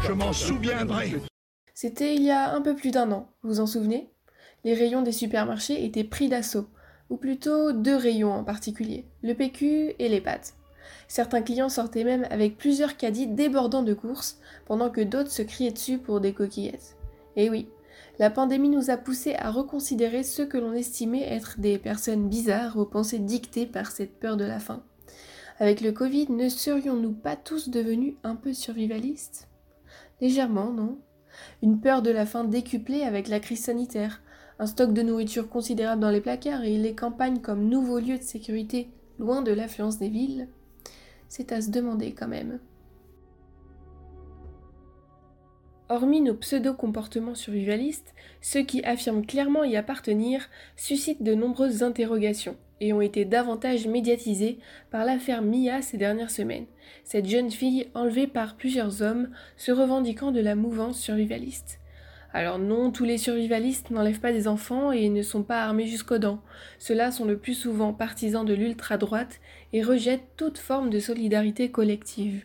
Je 0.07 0.13
m'en 0.13 0.33
souviendrai. 0.33 1.15
C'était 1.83 2.15
il 2.15 2.23
y 2.23 2.31
a 2.31 2.53
un 2.53 2.61
peu 2.61 2.77
plus 2.77 2.91
d'un 2.91 3.11
an, 3.11 3.31
vous 3.43 3.53
vous 3.53 3.61
en 3.61 3.67
souvenez? 3.67 4.11
Les 4.65 4.75
rayons 4.75 5.01
des 5.01 5.13
supermarchés 5.13 5.83
étaient 5.87 6.05
pris 6.05 6.29
d'assaut, 6.29 6.67
ou 7.09 7.17
plutôt 7.17 7.73
deux 7.73 7.97
rayons 7.97 8.35
en 8.35 8.45
particulier, 8.45 9.07
le 9.23 9.33
PQ 9.33 9.95
et 9.99 10.11
les 10.11 10.21
pâtes. 10.21 10.57
Certains 11.09 11.41
clients 11.41 11.71
sortaient 11.71 12.05
même 12.05 12.27
avec 12.29 12.59
plusieurs 12.59 12.99
caddies 12.99 13.29
débordant 13.29 13.83
de 13.83 13.95
courses, 13.95 14.41
pendant 14.67 14.91
que 14.91 15.01
d'autres 15.01 15.31
se 15.31 15.41
criaient 15.41 15.71
dessus 15.71 15.97
pour 15.97 16.21
des 16.21 16.35
coquillettes. 16.35 16.99
Et 17.37 17.49
oui, 17.49 17.67
la 18.19 18.29
pandémie 18.29 18.69
nous 18.69 18.91
a 18.91 18.99
poussés 18.99 19.37
à 19.37 19.51
reconsidérer 19.51 20.23
ceux 20.23 20.45
que 20.45 20.59
l'on 20.59 20.75
estimait 20.75 21.33
être 21.33 21.61
des 21.61 21.79
personnes 21.79 22.29
bizarres 22.29 22.77
aux 22.77 22.85
pensées 22.85 23.21
dictées 23.21 23.65
par 23.65 23.91
cette 23.91 24.21
peur 24.21 24.37
de 24.37 24.45
la 24.45 24.59
faim. 24.59 24.83
Avec 25.59 25.81
le 25.81 25.93
Covid, 25.93 26.27
ne 26.29 26.51
serions-nous 26.51 27.15
pas 27.15 27.37
tous 27.37 27.71
devenus 27.71 28.17
un 28.23 28.37
peu 28.37 28.53
survivalistes? 28.53 29.49
Légèrement, 30.21 30.75
non? 30.75 30.99
Une 31.63 31.81
peur 31.81 32.03
de 32.03 32.11
la 32.11 32.27
faim 32.27 32.45
décuplée 32.45 33.03
avec 33.03 33.29
la 33.29 33.41
crise 33.41 33.65
sanitaire, 33.65 34.23
un 34.59 34.67
stock 34.67 34.93
de 34.93 35.03
nourriture 35.03 35.49
considérable 35.49 36.03
dans 36.03 36.11
les 36.11 36.21
placards 36.21 36.65
et 36.65 36.77
les 36.77 36.95
campagnes 36.95 37.41
comme 37.41 37.69
nouveaux 37.69 37.99
lieux 37.99 38.19
de 38.19 38.23
sécurité 38.23 38.91
loin 39.19 39.43
de 39.43 39.53
l'affluence 39.53 39.99
des 39.99 40.09
villes 40.09 40.49
C'est 41.29 41.53
à 41.53 41.61
se 41.61 41.71
demander 41.71 42.13
quand 42.13 42.29
même. 42.29 42.59
Hormis 45.91 46.21
nos 46.21 46.35
pseudo-comportements 46.35 47.35
survivalistes, 47.35 48.15
ceux 48.41 48.63
qui 48.63 48.81
affirment 48.85 49.27
clairement 49.27 49.65
y 49.65 49.77
appartenir 49.77 50.49
suscitent 50.77 51.25
de 51.25 51.35
nombreuses 51.35 51.83
interrogations 51.83 52.57
et 52.81 52.93
ont 52.93 53.01
été 53.01 53.25
davantage 53.25 53.89
médiatisés 53.89 54.61
par 54.93 55.05
l'affaire 55.05 55.43
Mia 55.43 55.83
ces 55.83 55.97
dernières 55.97 56.31
semaines, 56.31 56.67
cette 57.03 57.27
jeune 57.27 57.51
fille 57.51 57.89
enlevée 57.95 58.29
par 58.29 58.57
plusieurs 58.57 59.03
hommes 59.03 59.31
se 59.57 59.73
revendiquant 59.73 60.31
de 60.31 60.39
la 60.39 60.55
mouvance 60.55 61.01
survivaliste. 61.01 61.81
Alors 62.33 62.61
non, 62.61 62.93
tous 62.93 63.05
les 63.05 63.19
survivalistes 63.19 63.91
n'enlèvent 63.91 64.21
pas 64.21 64.33
des 64.33 64.47
enfants 64.47 64.93
et 64.93 65.09
ne 65.09 65.23
sont 65.23 65.43
pas 65.43 65.65
armés 65.65 65.89
jusqu'aux 65.89 66.19
dents. 66.19 66.41
Ceux-là 66.79 67.11
sont 67.11 67.25
le 67.25 67.37
plus 67.37 67.55
souvent 67.55 67.93
partisans 67.93 68.45
de 68.45 68.55
l'ultra-droite 68.55 69.41
et 69.73 69.83
rejettent 69.83 70.37
toute 70.37 70.59
forme 70.59 70.89
de 70.89 71.01
solidarité 71.01 71.73
collective. 71.73 72.45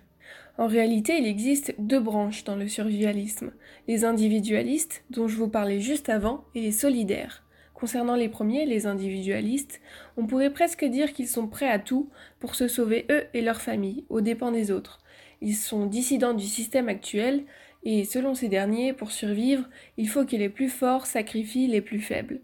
En 0.57 0.67
réalité, 0.67 1.17
il 1.17 1.27
existe 1.27 1.75
deux 1.79 1.99
branches 1.99 2.45
dans 2.45 2.55
le 2.55 2.69
survivalisme, 2.69 3.51
les 3.89 4.05
individualistes, 4.05 5.03
dont 5.09 5.27
je 5.27 5.35
vous 5.35 5.49
parlais 5.49 5.81
juste 5.81 6.07
avant, 6.07 6.45
et 6.55 6.61
les 6.61 6.71
solidaires. 6.71 7.43
Concernant 7.73 8.15
les 8.15 8.29
premiers, 8.29 8.65
les 8.65 8.85
individualistes, 8.87 9.81
on 10.15 10.25
pourrait 10.25 10.53
presque 10.53 10.85
dire 10.85 11.11
qu'ils 11.11 11.27
sont 11.27 11.47
prêts 11.47 11.69
à 11.69 11.77
tout 11.77 12.09
pour 12.39 12.55
se 12.55 12.69
sauver 12.69 13.05
eux 13.11 13.25
et 13.33 13.41
leur 13.41 13.59
famille, 13.59 14.05
aux 14.07 14.21
dépens 14.21 14.53
des 14.53 14.71
autres. 14.71 14.99
Ils 15.41 15.55
sont 15.55 15.87
dissidents 15.87 16.33
du 16.33 16.45
système 16.45 16.87
actuel, 16.87 17.43
et 17.83 18.05
selon 18.05 18.33
ces 18.33 18.47
derniers, 18.47 18.93
pour 18.93 19.11
survivre, 19.11 19.65
il 19.97 20.07
faut 20.07 20.25
que 20.25 20.37
les 20.37 20.49
plus 20.49 20.69
forts 20.69 21.05
sacrifient 21.05 21.67
les 21.67 21.81
plus 21.81 21.99
faibles. 21.99 22.39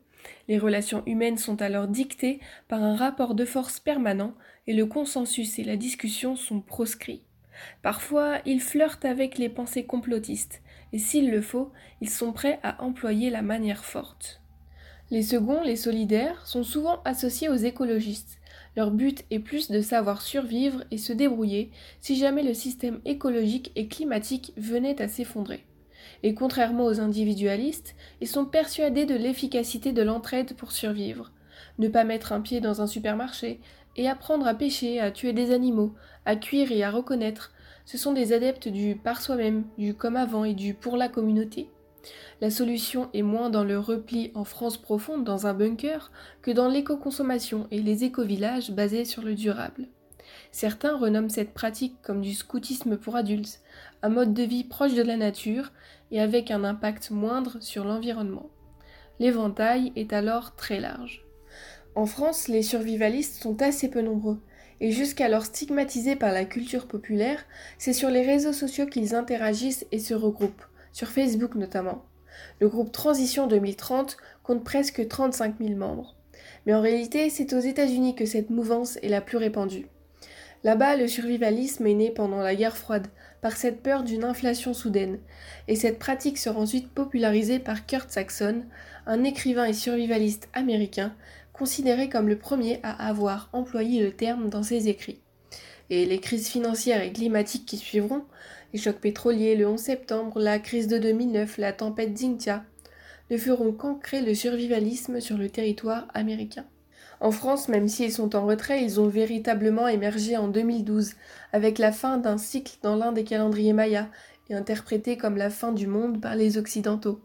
Les 0.49 0.57
relations 0.57 1.01
humaines 1.05 1.37
sont 1.37 1.61
alors 1.61 1.87
dictées 1.87 2.41
par 2.67 2.83
un 2.83 2.97
rapport 2.97 3.35
de 3.35 3.45
force 3.45 3.79
permanent, 3.79 4.35
et 4.67 4.73
le 4.73 4.85
consensus 4.85 5.57
et 5.59 5.63
la 5.63 5.77
discussion 5.77 6.35
sont 6.35 6.59
proscrits. 6.59 7.23
Parfois, 7.81 8.39
ils 8.45 8.61
flirtent 8.61 9.05
avec 9.05 9.37
les 9.37 9.49
pensées 9.49 9.85
complotistes, 9.85 10.61
et 10.93 10.99
s'il 10.99 11.31
le 11.31 11.41
faut, 11.41 11.71
ils 12.01 12.09
sont 12.09 12.33
prêts 12.33 12.59
à 12.63 12.83
employer 12.83 13.29
la 13.29 13.41
manière 13.41 13.85
forte. 13.85 14.41
Les 15.09 15.23
seconds, 15.23 15.61
les 15.61 15.75
solidaires, 15.75 16.47
sont 16.47 16.63
souvent 16.63 17.01
associés 17.03 17.49
aux 17.49 17.55
écologistes. 17.55 18.39
Leur 18.77 18.91
but 18.91 19.25
est 19.29 19.39
plus 19.39 19.69
de 19.69 19.81
savoir 19.81 20.21
survivre 20.21 20.85
et 20.89 20.97
se 20.97 21.11
débrouiller 21.11 21.71
si 21.99 22.15
jamais 22.15 22.43
le 22.43 22.53
système 22.53 23.01
écologique 23.03 23.71
et 23.75 23.87
climatique 23.87 24.53
venait 24.55 25.01
à 25.01 25.09
s'effondrer. 25.09 25.65
Et 26.23 26.33
contrairement 26.33 26.85
aux 26.85 27.01
individualistes, 27.01 27.95
ils 28.21 28.27
sont 28.27 28.45
persuadés 28.45 29.05
de 29.05 29.15
l'efficacité 29.15 29.91
de 29.91 30.01
l'entraide 30.01 30.53
pour 30.53 30.71
survivre. 30.71 31.31
Ne 31.77 31.89
pas 31.89 32.05
mettre 32.05 32.31
un 32.31 32.41
pied 32.41 32.61
dans 32.61 32.81
un 32.81 32.87
supermarché, 32.87 33.59
et 33.95 34.07
apprendre 34.07 34.47
à 34.47 34.53
pêcher, 34.53 34.99
à 34.99 35.11
tuer 35.11 35.33
des 35.33 35.51
animaux, 35.51 35.93
à 36.25 36.35
cuire 36.35 36.71
et 36.71 36.83
à 36.83 36.91
reconnaître, 36.91 37.51
ce 37.85 37.97
sont 37.97 38.13
des 38.13 38.33
adeptes 38.33 38.67
du 38.67 38.95
par 38.95 39.21
soi-même, 39.21 39.65
du 39.77 39.93
comme 39.93 40.15
avant 40.15 40.43
et 40.45 40.53
du 40.53 40.73
pour 40.73 40.97
la 40.97 41.09
communauté. 41.09 41.69
La 42.39 42.49
solution 42.49 43.09
est 43.13 43.21
moins 43.21 43.49
dans 43.49 43.63
le 43.63 43.77
repli 43.77 44.31
en 44.33 44.43
France 44.43 44.77
profonde 44.77 45.23
dans 45.23 45.45
un 45.45 45.53
bunker 45.53 46.11
que 46.41 46.51
dans 46.51 46.67
l'éco-consommation 46.67 47.67
et 47.69 47.81
les 47.81 48.03
éco-villages 48.03 48.71
basés 48.71 49.05
sur 49.05 49.21
le 49.21 49.35
durable. 49.35 49.87
Certains 50.51 50.97
renomment 50.97 51.29
cette 51.29 51.53
pratique 51.53 51.95
comme 52.01 52.21
du 52.21 52.33
scoutisme 52.33 52.97
pour 52.97 53.15
adultes, 53.15 53.61
un 54.01 54.09
mode 54.09 54.33
de 54.33 54.43
vie 54.43 54.63
proche 54.63 54.95
de 54.95 55.01
la 55.01 55.17
nature 55.17 55.71
et 56.11 56.19
avec 56.19 56.51
un 56.51 56.63
impact 56.63 57.11
moindre 57.11 57.57
sur 57.61 57.85
l'environnement. 57.85 58.49
L'éventail 59.19 59.93
est 59.95 60.13
alors 60.13 60.55
très 60.55 60.79
large. 60.79 61.23
En 61.93 62.05
France, 62.05 62.47
les 62.47 62.63
survivalistes 62.63 63.41
sont 63.41 63.61
assez 63.61 63.89
peu 63.89 64.01
nombreux, 64.01 64.39
et 64.79 64.91
jusqu'alors 64.91 65.45
stigmatisés 65.45 66.15
par 66.15 66.31
la 66.31 66.45
culture 66.45 66.87
populaire, 66.87 67.45
c'est 67.77 67.91
sur 67.91 68.09
les 68.09 68.25
réseaux 68.25 68.53
sociaux 68.53 68.85
qu'ils 68.85 69.13
interagissent 69.13 69.85
et 69.91 69.99
se 69.99 70.13
regroupent, 70.13 70.63
sur 70.93 71.09
Facebook 71.09 71.55
notamment. 71.55 72.05
Le 72.61 72.69
groupe 72.69 72.93
Transition 72.93 73.45
2030 73.45 74.15
compte 74.41 74.63
presque 74.63 75.05
35 75.05 75.55
000 75.59 75.75
membres. 75.75 76.15
Mais 76.65 76.73
en 76.73 76.81
réalité, 76.81 77.29
c'est 77.29 77.53
aux 77.53 77.59
États-Unis 77.59 78.15
que 78.15 78.25
cette 78.25 78.49
mouvance 78.49 78.97
est 79.03 79.09
la 79.09 79.21
plus 79.21 79.37
répandue. 79.37 79.87
Là-bas, 80.63 80.95
le 80.95 81.07
survivalisme 81.07 81.87
est 81.87 81.93
né 81.93 82.11
pendant 82.11 82.37
la 82.37 82.55
guerre 82.55 82.77
froide, 82.77 83.07
par 83.41 83.57
cette 83.57 83.81
peur 83.81 84.03
d'une 84.03 84.23
inflation 84.23 84.73
soudaine, 84.75 85.19
et 85.67 85.75
cette 85.75 85.97
pratique 85.97 86.37
sera 86.37 86.59
ensuite 86.59 86.91
popularisée 86.91 87.57
par 87.57 87.87
Kurt 87.87 88.11
Saxon, 88.11 88.63
un 89.07 89.23
écrivain 89.23 89.65
et 89.65 89.73
survivaliste 89.73 90.47
américain, 90.53 91.15
considéré 91.61 92.09
comme 92.09 92.27
le 92.27 92.39
premier 92.39 92.79
à 92.81 93.07
avoir 93.07 93.47
employé 93.53 94.01
le 94.01 94.13
terme 94.13 94.49
dans 94.49 94.63
ses 94.63 94.87
écrits. 94.87 95.21
Et 95.91 96.07
les 96.07 96.17
crises 96.17 96.47
financières 96.47 97.03
et 97.03 97.13
climatiques 97.13 97.67
qui 97.67 97.77
suivront, 97.77 98.23
les 98.73 98.79
chocs 98.79 98.99
pétroliers, 98.99 99.55
le 99.55 99.67
11 99.67 99.79
septembre, 99.79 100.39
la 100.39 100.57
crise 100.57 100.87
de 100.87 100.97
2009, 100.97 101.59
la 101.59 101.71
tempête 101.71 102.15
Xintia, 102.15 102.65
ne 103.29 103.37
feront 103.37 103.73
qu'ancrer 103.73 104.21
le 104.21 104.33
survivalisme 104.33 105.19
sur 105.19 105.37
le 105.37 105.51
territoire 105.51 106.07
américain. 106.15 106.65
En 107.19 107.29
France, 107.29 107.69
même 107.69 107.87
s'ils 107.87 108.11
sont 108.11 108.35
en 108.35 108.47
retrait, 108.47 108.83
ils 108.83 108.99
ont 108.99 109.07
véritablement 109.07 109.87
émergé 109.87 110.37
en 110.37 110.47
2012, 110.47 111.11
avec 111.53 111.77
la 111.77 111.91
fin 111.91 112.17
d'un 112.17 112.39
cycle 112.39 112.77
dans 112.81 112.95
l'un 112.95 113.11
des 113.11 113.23
calendriers 113.23 113.73
mayas, 113.73 114.09
et 114.49 114.55
interprété 114.55 115.15
comme 115.15 115.37
la 115.37 115.51
fin 115.51 115.73
du 115.73 115.85
monde 115.85 116.19
par 116.19 116.35
les 116.35 116.57
Occidentaux. 116.57 117.21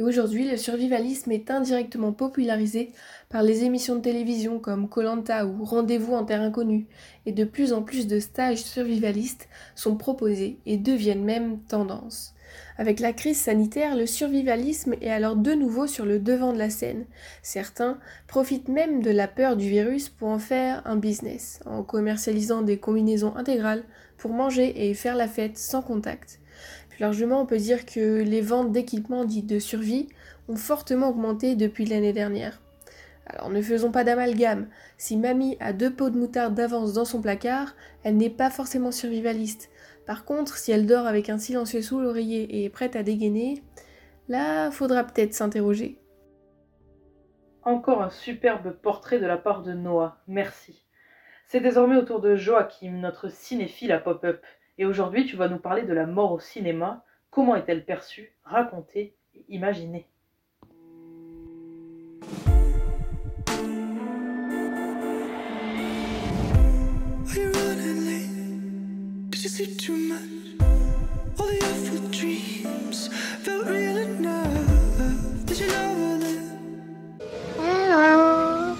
Et 0.00 0.02
aujourd'hui, 0.02 0.48
le 0.48 0.56
survivalisme 0.56 1.30
est 1.30 1.50
indirectement 1.50 2.12
popularisé 2.12 2.92
par 3.28 3.42
les 3.42 3.64
émissions 3.64 3.96
de 3.96 4.00
télévision 4.00 4.58
comme 4.58 4.88
Colanta 4.88 5.44
ou 5.44 5.62
Rendez-vous 5.62 6.14
en 6.14 6.24
terre 6.24 6.40
inconnue, 6.40 6.86
et 7.26 7.32
de 7.32 7.44
plus 7.44 7.74
en 7.74 7.82
plus 7.82 8.06
de 8.06 8.18
stages 8.18 8.62
survivalistes 8.62 9.50
sont 9.74 9.96
proposés 9.96 10.58
et 10.64 10.78
deviennent 10.78 11.22
même 11.22 11.58
tendance. 11.68 12.34
Avec 12.78 12.98
la 12.98 13.12
crise 13.12 13.36
sanitaire, 13.36 13.94
le 13.94 14.06
survivalisme 14.06 14.94
est 15.02 15.10
alors 15.10 15.36
de 15.36 15.52
nouveau 15.52 15.86
sur 15.86 16.06
le 16.06 16.18
devant 16.18 16.54
de 16.54 16.58
la 16.58 16.70
scène. 16.70 17.04
Certains 17.42 17.98
profitent 18.26 18.68
même 18.68 19.02
de 19.02 19.10
la 19.10 19.28
peur 19.28 19.54
du 19.54 19.68
virus 19.68 20.08
pour 20.08 20.28
en 20.28 20.38
faire 20.38 20.80
un 20.86 20.96
business, 20.96 21.60
en 21.66 21.82
commercialisant 21.82 22.62
des 22.62 22.78
combinaisons 22.78 23.36
intégrales 23.36 23.84
pour 24.16 24.32
manger 24.32 24.88
et 24.88 24.94
faire 24.94 25.14
la 25.14 25.28
fête 25.28 25.58
sans 25.58 25.82
contact. 25.82 26.39
Largement, 27.00 27.40
on 27.40 27.46
peut 27.46 27.56
dire 27.56 27.86
que 27.86 28.20
les 28.20 28.42
ventes 28.42 28.72
d'équipements 28.72 29.24
dits 29.24 29.42
de 29.42 29.58
survie 29.58 30.08
ont 30.48 30.56
fortement 30.56 31.08
augmenté 31.08 31.56
depuis 31.56 31.86
l'année 31.86 32.12
dernière. 32.12 32.60
Alors 33.24 33.48
ne 33.48 33.62
faisons 33.62 33.90
pas 33.90 34.04
d'amalgame. 34.04 34.68
Si 34.98 35.16
mamie 35.16 35.56
a 35.60 35.72
deux 35.72 35.90
pots 35.90 36.10
de 36.10 36.18
moutarde 36.18 36.54
d'avance 36.54 36.92
dans 36.92 37.06
son 37.06 37.22
placard, 37.22 37.74
elle 38.02 38.18
n'est 38.18 38.28
pas 38.28 38.50
forcément 38.50 38.92
survivaliste. 38.92 39.70
Par 40.06 40.26
contre, 40.26 40.58
si 40.58 40.72
elle 40.72 40.86
dort 40.86 41.06
avec 41.06 41.30
un 41.30 41.38
silencieux 41.38 41.80
sous 41.80 42.00
l'oreiller 42.00 42.42
et 42.42 42.64
est 42.64 42.70
prête 42.70 42.96
à 42.96 43.02
dégainer, 43.02 43.62
là, 44.28 44.70
faudra 44.70 45.04
peut-être 45.04 45.32
s'interroger. 45.32 45.98
Encore 47.62 48.02
un 48.02 48.10
superbe 48.10 48.72
portrait 48.72 49.20
de 49.20 49.26
la 49.26 49.38
part 49.38 49.62
de 49.62 49.72
Noah, 49.72 50.18
merci. 50.26 50.84
C'est 51.46 51.60
désormais 51.60 51.96
au 51.96 52.02
tour 52.02 52.20
de 52.20 52.36
Joachim, 52.36 52.92
notre 53.00 53.30
cinéphile 53.30 53.92
à 53.92 53.98
pop-up. 53.98 54.44
Et 54.80 54.86
aujourd'hui, 54.86 55.26
tu 55.26 55.36
vas 55.36 55.48
nous 55.48 55.58
parler 55.58 55.82
de 55.82 55.92
la 55.92 56.06
mort 56.06 56.32
au 56.32 56.40
cinéma. 56.40 57.04
Comment 57.30 57.54
est-elle 57.54 57.84
perçue, 57.84 58.32
racontée 58.44 59.12
et 59.34 59.44
imaginée? 59.50 60.06
Hello? 77.58 78.74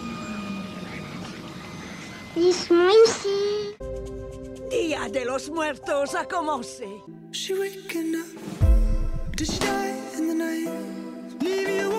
Ils 2.39 2.55
sont 2.55 2.75
ici. 5.01 5.13
Dia 5.13 5.21
de 5.21 5.25
los 5.25 5.49
Muertos 5.51 6.15
a 6.15 6.25
commencé. 6.25 6.89
She 7.33 7.55
waking 7.55 8.17
up? 8.17 8.27
Did 9.37 9.47
she 9.49 9.59
die 9.59 9.97
in 10.19 10.29
the 10.29 10.35
night? 10.35 10.69
Leave 11.41 11.69
you 11.69 11.90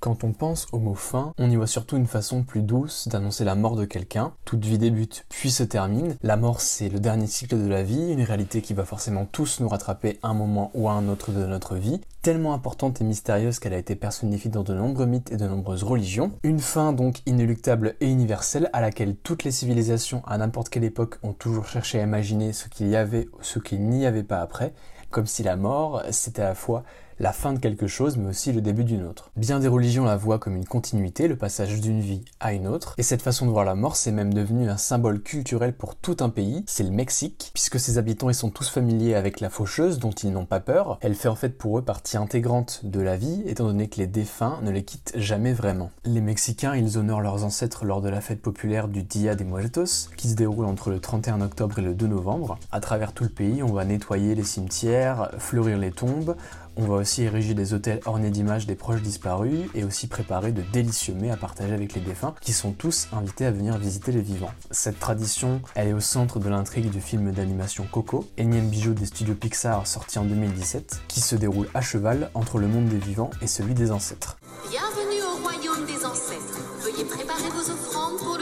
Quand 0.00 0.24
on 0.24 0.32
pense 0.32 0.66
au 0.72 0.78
mot 0.78 0.94
fin, 0.94 1.34
on 1.36 1.50
y 1.50 1.56
voit 1.56 1.66
surtout 1.66 1.98
une 1.98 2.06
façon 2.06 2.42
plus 2.42 2.62
douce 2.62 3.06
d'annoncer 3.08 3.44
la 3.44 3.54
mort 3.54 3.76
de 3.76 3.84
quelqu'un. 3.84 4.32
Toute 4.46 4.64
vie 4.64 4.78
débute 4.78 5.26
puis 5.28 5.50
se 5.50 5.62
termine. 5.62 6.16
La 6.22 6.38
mort 6.38 6.62
c'est 6.62 6.88
le 6.88 7.00
dernier 7.00 7.26
cycle 7.26 7.62
de 7.62 7.68
la 7.68 7.82
vie, 7.82 8.10
une 8.10 8.22
réalité 8.22 8.62
qui 8.62 8.72
va 8.72 8.86
forcément 8.86 9.26
tous 9.26 9.60
nous 9.60 9.68
rattraper 9.68 10.18
à 10.22 10.28
un 10.28 10.34
moment 10.34 10.70
ou 10.72 10.88
à 10.88 10.92
un 10.92 11.06
autre 11.08 11.32
de 11.32 11.44
notre 11.44 11.76
vie, 11.76 12.00
tellement 12.22 12.54
importante 12.54 13.02
et 13.02 13.04
mystérieuse 13.04 13.58
qu'elle 13.58 13.74
a 13.74 13.78
été 13.78 13.94
personnifiée 13.94 14.50
dans 14.50 14.62
de 14.62 14.72
nombreux 14.72 15.04
mythes 15.04 15.32
et 15.32 15.36
de 15.36 15.46
nombreuses 15.46 15.82
religions. 15.82 16.32
Une 16.44 16.60
fin 16.60 16.94
donc 16.94 17.20
inéluctable 17.26 17.96
et 18.00 18.10
universelle 18.10 18.70
à 18.72 18.80
laquelle 18.80 19.16
toutes 19.16 19.44
les 19.44 19.50
civilisations 19.50 20.22
à 20.26 20.38
n'importe 20.38 20.70
quelle 20.70 20.84
époque 20.84 21.18
ont 21.22 21.34
toujours 21.34 21.66
cherché 21.66 22.00
à 22.00 22.04
imaginer 22.04 22.54
ce 22.54 22.70
qu'il 22.70 22.88
y 22.88 22.96
avait 22.96 23.28
ou 23.34 23.42
ce 23.42 23.58
qu'il 23.58 23.86
n'y 23.86 24.06
avait 24.06 24.22
pas 24.22 24.40
après, 24.40 24.72
comme 25.10 25.26
si 25.26 25.42
la 25.42 25.56
mort 25.56 26.02
c'était 26.10 26.40
à 26.40 26.48
la 26.48 26.54
fois 26.54 26.84
la 27.20 27.32
fin 27.32 27.52
de 27.52 27.58
quelque 27.58 27.86
chose, 27.86 28.16
mais 28.16 28.30
aussi 28.30 28.50
le 28.50 28.62
début 28.62 28.82
d'une 28.82 29.04
autre. 29.04 29.30
Bien 29.36 29.60
des 29.60 29.68
religions 29.68 30.04
la 30.04 30.16
voient 30.16 30.38
comme 30.38 30.56
une 30.56 30.64
continuité, 30.64 31.28
le 31.28 31.36
passage 31.36 31.78
d'une 31.80 32.00
vie 32.00 32.24
à 32.40 32.54
une 32.54 32.66
autre, 32.66 32.94
et 32.96 33.02
cette 33.02 33.20
façon 33.20 33.44
de 33.44 33.50
voir 33.50 33.66
la 33.66 33.74
mort, 33.74 33.94
c'est 33.94 34.10
même 34.10 34.32
devenu 34.32 34.70
un 34.70 34.78
symbole 34.78 35.20
culturel 35.20 35.74
pour 35.74 35.96
tout 35.96 36.16
un 36.20 36.30
pays, 36.30 36.64
c'est 36.66 36.82
le 36.82 36.90
Mexique, 36.90 37.50
puisque 37.52 37.78
ses 37.78 37.98
habitants 37.98 38.30
ils 38.30 38.34
sont 38.34 38.48
tous 38.48 38.70
familiers 38.70 39.14
avec 39.14 39.40
la 39.40 39.50
faucheuse, 39.50 39.98
dont 39.98 40.10
ils 40.10 40.32
n'ont 40.32 40.46
pas 40.46 40.60
peur. 40.60 40.98
Elle 41.02 41.14
fait 41.14 41.28
en 41.28 41.36
fait 41.36 41.58
pour 41.58 41.78
eux 41.78 41.82
partie 41.82 42.16
intégrante 42.16 42.80
de 42.84 43.00
la 43.00 43.18
vie, 43.18 43.42
étant 43.44 43.66
donné 43.66 43.88
que 43.88 43.98
les 43.98 44.06
défunts 44.06 44.58
ne 44.62 44.70
les 44.70 44.84
quittent 44.84 45.12
jamais 45.14 45.52
vraiment. 45.52 45.90
Les 46.04 46.22
Mexicains, 46.22 46.74
ils 46.74 46.96
honorent 46.96 47.20
leurs 47.20 47.44
ancêtres 47.44 47.84
lors 47.84 48.00
de 48.00 48.08
la 48.08 48.22
fête 48.22 48.40
populaire 48.40 48.88
du 48.88 49.02
Dia 49.02 49.34
de 49.34 49.44
Muertos, 49.44 50.08
qui 50.16 50.30
se 50.30 50.36
déroule 50.36 50.64
entre 50.64 50.88
le 50.88 51.00
31 51.00 51.42
octobre 51.42 51.78
et 51.80 51.82
le 51.82 51.92
2 51.92 52.06
novembre. 52.06 52.58
À 52.72 52.80
travers 52.80 53.12
tout 53.12 53.24
le 53.24 53.30
pays, 53.30 53.62
on 53.62 53.74
va 53.74 53.84
nettoyer 53.84 54.34
les 54.34 54.44
cimetières, 54.44 55.30
fleurir 55.38 55.76
les 55.76 55.92
tombes, 55.92 56.34
on 56.80 56.86
va 56.86 56.96
aussi 56.96 57.22
ériger 57.22 57.54
des 57.54 57.74
hôtels 57.74 58.00
ornés 58.06 58.30
d'images 58.30 58.66
des 58.66 58.74
proches 58.74 59.02
disparus 59.02 59.68
et 59.74 59.84
aussi 59.84 60.06
préparer 60.06 60.52
de 60.52 60.62
délicieux 60.72 61.14
mets 61.14 61.30
à 61.30 61.36
partager 61.36 61.74
avec 61.74 61.94
les 61.94 62.00
défunts 62.00 62.34
qui 62.40 62.52
sont 62.52 62.72
tous 62.72 63.08
invités 63.12 63.44
à 63.44 63.50
venir 63.50 63.76
visiter 63.76 64.12
les 64.12 64.22
vivants. 64.22 64.52
Cette 64.70 64.98
tradition, 64.98 65.60
elle 65.74 65.88
est 65.88 65.92
au 65.92 66.00
centre 66.00 66.38
de 66.38 66.48
l'intrigue 66.48 66.90
du 66.90 67.00
film 67.00 67.32
d'animation 67.32 67.86
Coco, 67.90 68.26
énième 68.38 68.68
bijou 68.68 68.94
des 68.94 69.06
studios 69.06 69.34
Pixar 69.34 69.86
sorti 69.86 70.18
en 70.18 70.24
2017, 70.24 71.02
qui 71.08 71.20
se 71.20 71.36
déroule 71.36 71.68
à 71.74 71.80
cheval 71.82 72.30
entre 72.34 72.58
le 72.58 72.66
monde 72.66 72.86
des 72.86 72.98
vivants 72.98 73.30
et 73.42 73.46
celui 73.46 73.74
des 73.74 73.90
ancêtres. 73.90 74.38
Bienvenue 74.70 75.22
au 75.22 75.42
royaume 75.42 75.86
des 75.86 76.04
ancêtres. 76.04 76.60
Veuillez 76.82 77.04
préparer 77.04 77.50
vos 77.50 77.70
offrandes 77.72 78.18
pour. 78.18 78.39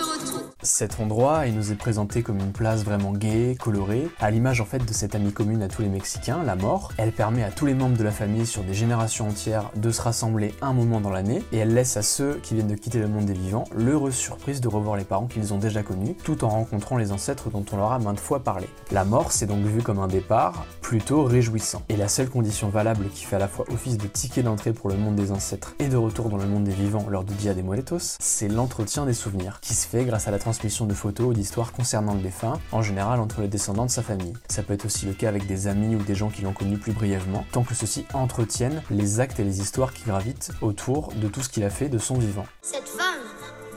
Cet 0.64 0.98
endroit, 0.98 1.46
il 1.46 1.54
nous 1.54 1.70
est 1.70 1.76
présenté 1.76 2.24
comme 2.24 2.40
une 2.40 2.50
place 2.50 2.82
vraiment 2.82 3.12
gaie, 3.12 3.56
colorée, 3.56 4.08
à 4.18 4.32
l'image 4.32 4.60
en 4.60 4.64
fait 4.64 4.84
de 4.84 4.92
cette 4.92 5.14
amie 5.14 5.32
commune 5.32 5.62
à 5.62 5.68
tous 5.68 5.82
les 5.82 5.88
Mexicains, 5.88 6.42
la 6.42 6.56
mort. 6.56 6.90
Elle 6.96 7.12
permet 7.12 7.44
à 7.44 7.52
tous 7.52 7.64
les 7.64 7.74
membres 7.74 7.96
de 7.96 8.02
la 8.02 8.10
famille 8.10 8.44
sur 8.44 8.64
des 8.64 8.74
générations 8.74 9.28
entières 9.28 9.70
de 9.76 9.92
se 9.92 10.02
rassembler 10.02 10.52
un 10.60 10.72
moment 10.72 11.00
dans 11.00 11.10
l'année, 11.10 11.44
et 11.52 11.58
elle 11.58 11.74
laisse 11.74 11.96
à 11.96 12.02
ceux 12.02 12.40
qui 12.42 12.54
viennent 12.54 12.66
de 12.66 12.74
quitter 12.74 12.98
le 12.98 13.06
monde 13.06 13.26
des 13.26 13.34
vivants 13.34 13.66
l'heureuse 13.72 14.16
surprise 14.16 14.60
de 14.60 14.66
revoir 14.66 14.96
les 14.96 15.04
parents 15.04 15.28
qu'ils 15.28 15.54
ont 15.54 15.58
déjà 15.58 15.84
connus, 15.84 16.16
tout 16.24 16.42
en 16.42 16.48
rencontrant 16.48 16.96
les 16.96 17.12
ancêtres 17.12 17.50
dont 17.50 17.64
on 17.70 17.76
leur 17.76 17.92
a 17.92 18.00
maintes 18.00 18.18
fois 18.18 18.42
parlé. 18.42 18.66
La 18.90 19.04
mort, 19.04 19.30
c'est 19.30 19.46
donc 19.46 19.64
vu 19.64 19.80
comme 19.80 20.00
un 20.00 20.08
départ 20.08 20.66
plutôt 20.82 21.22
réjouissant. 21.22 21.82
Et 21.88 21.96
la 21.96 22.08
seule 22.08 22.30
condition 22.30 22.68
valable 22.68 23.10
qui 23.14 23.26
fait 23.26 23.36
à 23.36 23.38
la 23.38 23.46
fois 23.46 23.64
office 23.72 23.96
de 23.96 24.08
ticket 24.08 24.42
d'entrée 24.42 24.72
pour 24.72 24.90
le 24.90 24.96
monde 24.96 25.14
des 25.14 25.30
ancêtres 25.30 25.76
et 25.78 25.86
de 25.86 25.96
retour 25.96 26.30
dans 26.30 26.36
le 26.36 26.46
monde 26.46 26.64
des 26.64 26.72
vivants 26.72 27.06
lors 27.08 27.22
du 27.22 27.34
Dia 27.34 27.54
des 27.54 27.62
Muertos, 27.62 28.16
c'est 28.18 28.48
l'entretien 28.48 29.06
des 29.06 29.12
souvenirs, 29.12 29.60
qui 29.60 29.74
se 29.74 29.86
fait 29.86 30.04
grâce 30.04 30.26
à 30.26 30.32
la 30.32 30.38
transmission 30.48 30.86
de 30.86 30.94
photos 30.94 31.26
ou 31.26 31.32
d'histoires 31.34 31.72
concernant 31.72 32.14
le 32.14 32.20
défunt, 32.20 32.58
en 32.72 32.80
général 32.80 33.20
entre 33.20 33.42
les 33.42 33.48
descendants 33.48 33.84
de 33.84 33.90
sa 33.90 34.02
famille. 34.02 34.32
Ça 34.48 34.62
peut 34.62 34.72
être 34.72 34.86
aussi 34.86 35.04
le 35.04 35.12
cas 35.12 35.28
avec 35.28 35.46
des 35.46 35.66
amis 35.66 35.94
ou 35.94 35.98
des 35.98 36.14
gens 36.14 36.30
qui 36.30 36.40
l'ont 36.40 36.54
connu 36.54 36.78
plus 36.78 36.92
brièvement, 36.92 37.44
tant 37.52 37.64
que 37.64 37.74
ceux-ci 37.74 38.06
entretiennent 38.14 38.82
les 38.90 39.20
actes 39.20 39.38
et 39.40 39.44
les 39.44 39.60
histoires 39.60 39.92
qui 39.92 40.04
gravitent 40.04 40.52
autour 40.62 41.12
de 41.12 41.28
tout 41.28 41.42
ce 41.42 41.50
qu'il 41.50 41.64
a 41.64 41.70
fait 41.70 41.90
de 41.90 41.98
son 41.98 42.14
vivant. 42.14 42.46
Cette 42.62 42.88
femme, 42.88 43.26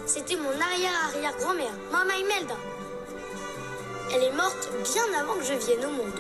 c'était 0.06 0.38
mon 0.38 0.50
arrière-arrière-grand-mère, 0.50 1.76
Mama 1.92 2.14
Imelda. 2.16 2.56
Elle 4.16 4.24
est 4.24 4.36
morte 4.38 4.70
bien 4.94 5.20
avant 5.20 5.34
que 5.34 5.44
je 5.44 5.66
vienne 5.66 5.86
au 5.86 5.92
monde. 5.92 6.20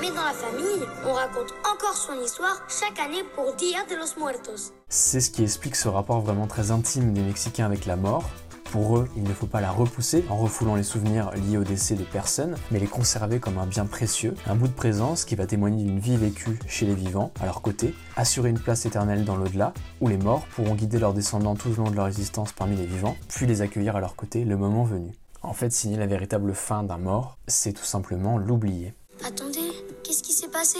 Mais 0.00 0.10
dans 0.10 0.24
la 0.24 0.32
famille, 0.32 0.86
on 1.04 1.12
raconte 1.12 1.52
encore 1.68 1.96
son 1.96 2.20
histoire 2.24 2.62
chaque 2.68 2.98
année 3.00 3.24
pour 3.34 3.54
Dia 3.54 3.84
de 3.90 3.96
los 3.96 4.20
Muertos. 4.22 4.72
C'est 4.88 5.20
ce 5.20 5.30
qui 5.30 5.42
explique 5.42 5.76
ce 5.76 5.88
rapport 5.88 6.20
vraiment 6.20 6.46
très 6.46 6.70
intime 6.70 7.12
des 7.12 7.22
Mexicains 7.22 7.66
avec 7.66 7.86
la 7.86 7.96
mort. 7.96 8.28
Pour 8.70 8.98
eux, 8.98 9.08
il 9.16 9.22
ne 9.22 9.32
faut 9.32 9.46
pas 9.46 9.60
la 9.60 9.70
repousser 9.70 10.24
en 10.28 10.36
refoulant 10.36 10.74
les 10.74 10.82
souvenirs 10.82 11.30
liés 11.32 11.56
au 11.56 11.64
décès 11.64 11.94
de 11.94 12.02
personnes, 12.02 12.56
mais 12.70 12.78
les 12.80 12.86
conserver 12.86 13.38
comme 13.38 13.58
un 13.58 13.66
bien 13.66 13.86
précieux, 13.86 14.34
un 14.46 14.56
bout 14.56 14.68
de 14.68 14.72
présence 14.72 15.24
qui 15.24 15.36
va 15.36 15.46
témoigner 15.46 15.84
d'une 15.84 16.00
vie 16.00 16.16
vécue 16.16 16.58
chez 16.66 16.86
les 16.86 16.94
vivants, 16.94 17.32
à 17.40 17.46
leur 17.46 17.62
côté, 17.62 17.94
assurer 18.16 18.50
une 18.50 18.58
place 18.58 18.84
éternelle 18.84 19.24
dans 19.24 19.36
l'au-delà, 19.36 19.72
où 20.00 20.08
les 20.08 20.18
morts 20.18 20.46
pourront 20.54 20.74
guider 20.74 20.98
leurs 20.98 21.14
descendants 21.14 21.54
tout 21.54 21.70
au 21.70 21.74
long 21.74 21.90
de 21.90 21.96
leur 21.96 22.08
existence 22.08 22.52
parmi 22.52 22.76
les 22.76 22.86
vivants, 22.86 23.16
puis 23.28 23.46
les 23.46 23.62
accueillir 23.62 23.96
à 23.96 24.00
leur 24.00 24.16
côté 24.16 24.44
le 24.44 24.56
moment 24.56 24.84
venu. 24.84 25.12
En 25.42 25.52
fait, 25.52 25.70
signer 25.70 25.98
la 25.98 26.06
véritable 26.06 26.54
fin 26.54 26.82
d'un 26.82 26.98
mort, 26.98 27.38
c'est 27.46 27.74
tout 27.74 27.84
simplement 27.84 28.38
l'oublier. 28.38 28.94
Attendez, 29.24 29.70
qu'est-ce 30.02 30.22
qui 30.22 30.32
s'est 30.32 30.48
passé? 30.48 30.78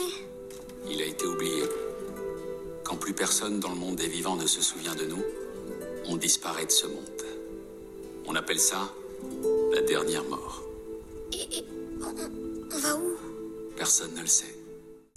Il 0.89 1.01
a 1.01 1.05
été 1.05 1.25
oublié. 1.25 1.63
Quand 2.83 2.97
plus 2.97 3.13
personne 3.13 3.59
dans 3.59 3.69
le 3.69 3.75
monde 3.75 3.95
des 3.95 4.07
vivants 4.07 4.35
ne 4.35 4.47
se 4.47 4.61
souvient 4.61 4.95
de 4.95 5.05
nous, 5.05 5.23
on 6.07 6.17
disparaît 6.17 6.65
de 6.65 6.71
ce 6.71 6.87
monde. 6.87 7.14
On 8.27 8.35
appelle 8.35 8.59
ça 8.59 8.91
la 9.73 9.81
dernière 9.81 10.23
mort. 10.23 10.63
Et, 11.33 11.57
et 11.57 11.65
on, 12.01 12.75
on 12.75 12.79
va 12.79 12.95
où? 12.95 13.15
Personne 13.77 14.13
ne 14.15 14.21
le 14.21 14.27
sait. 14.27 14.55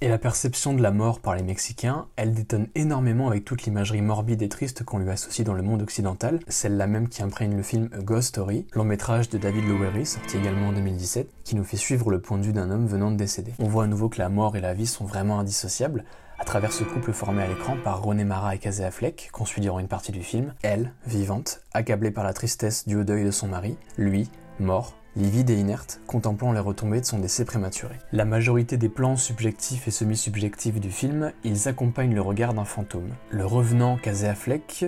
Et 0.00 0.08
la 0.08 0.18
perception 0.18 0.74
de 0.74 0.82
la 0.82 0.92
mort 0.92 1.18
par 1.18 1.34
les 1.34 1.42
Mexicains, 1.42 2.06
elle 2.14 2.32
détonne 2.32 2.68
énormément 2.76 3.26
avec 3.26 3.44
toute 3.44 3.64
l'imagerie 3.64 4.00
morbide 4.00 4.42
et 4.42 4.48
triste 4.48 4.84
qu'on 4.84 4.98
lui 4.98 5.10
associe 5.10 5.44
dans 5.44 5.54
le 5.54 5.62
monde 5.62 5.82
occidental, 5.82 6.38
celle-là 6.46 6.86
même 6.86 7.08
qui 7.08 7.20
imprègne 7.22 7.56
le 7.56 7.64
film 7.64 7.88
A 7.92 7.98
Ghost 7.98 8.28
Story, 8.28 8.64
long 8.74 8.84
métrage 8.84 9.28
de 9.28 9.38
David 9.38 9.66
Lowery, 9.66 10.06
sorti 10.06 10.36
également 10.36 10.68
en 10.68 10.72
2017, 10.72 11.28
qui 11.42 11.56
nous 11.56 11.64
fait 11.64 11.76
suivre 11.76 12.12
le 12.12 12.20
point 12.20 12.38
de 12.38 12.44
vue 12.44 12.52
d'un 12.52 12.70
homme 12.70 12.86
venant 12.86 13.10
de 13.10 13.16
décéder. 13.16 13.54
On 13.58 13.66
voit 13.66 13.84
à 13.84 13.86
nouveau 13.88 14.08
que 14.08 14.18
la 14.18 14.28
mort 14.28 14.56
et 14.56 14.60
la 14.60 14.72
vie 14.72 14.86
sont 14.86 15.04
vraiment 15.04 15.40
indissociables, 15.40 16.04
à 16.38 16.44
travers 16.44 16.72
ce 16.72 16.84
couple 16.84 17.12
formé 17.12 17.42
à 17.42 17.46
l'écran 17.46 17.76
par 17.82 18.02
René 18.02 18.24
Mara 18.24 18.54
et 18.54 18.58
Casey 18.58 18.84
Affleck, 18.84 19.30
qu'on 19.32 19.44
suit 19.44 19.60
durant 19.60 19.78
une 19.78 19.88
partie 19.88 20.12
du 20.12 20.22
film, 20.22 20.54
elle, 20.62 20.92
vivante, 21.06 21.60
accablée 21.74 22.10
par 22.10 22.24
la 22.24 22.32
tristesse 22.32 22.86
due 22.86 22.96
au 22.96 23.04
deuil 23.04 23.24
de 23.24 23.30
son 23.30 23.48
mari, 23.48 23.76
lui, 23.96 24.30
mort, 24.60 24.94
livide 25.16 25.50
et 25.50 25.56
inerte, 25.56 26.00
contemplant 26.06 26.52
les 26.52 26.60
retombées 26.60 27.00
de 27.00 27.06
son 27.06 27.18
décès 27.18 27.44
prématuré. 27.44 27.96
La 28.12 28.24
majorité 28.24 28.76
des 28.76 28.88
plans 28.88 29.16
subjectifs 29.16 29.88
et 29.88 29.90
semi-subjectifs 29.90 30.80
du 30.80 30.90
film, 30.90 31.32
ils 31.44 31.68
accompagnent 31.68 32.14
le 32.14 32.22
regard 32.22 32.54
d'un 32.54 32.64
fantôme. 32.64 33.10
Le 33.30 33.44
revenant 33.44 33.96
Casey 33.96 34.28
Affleck 34.28 34.86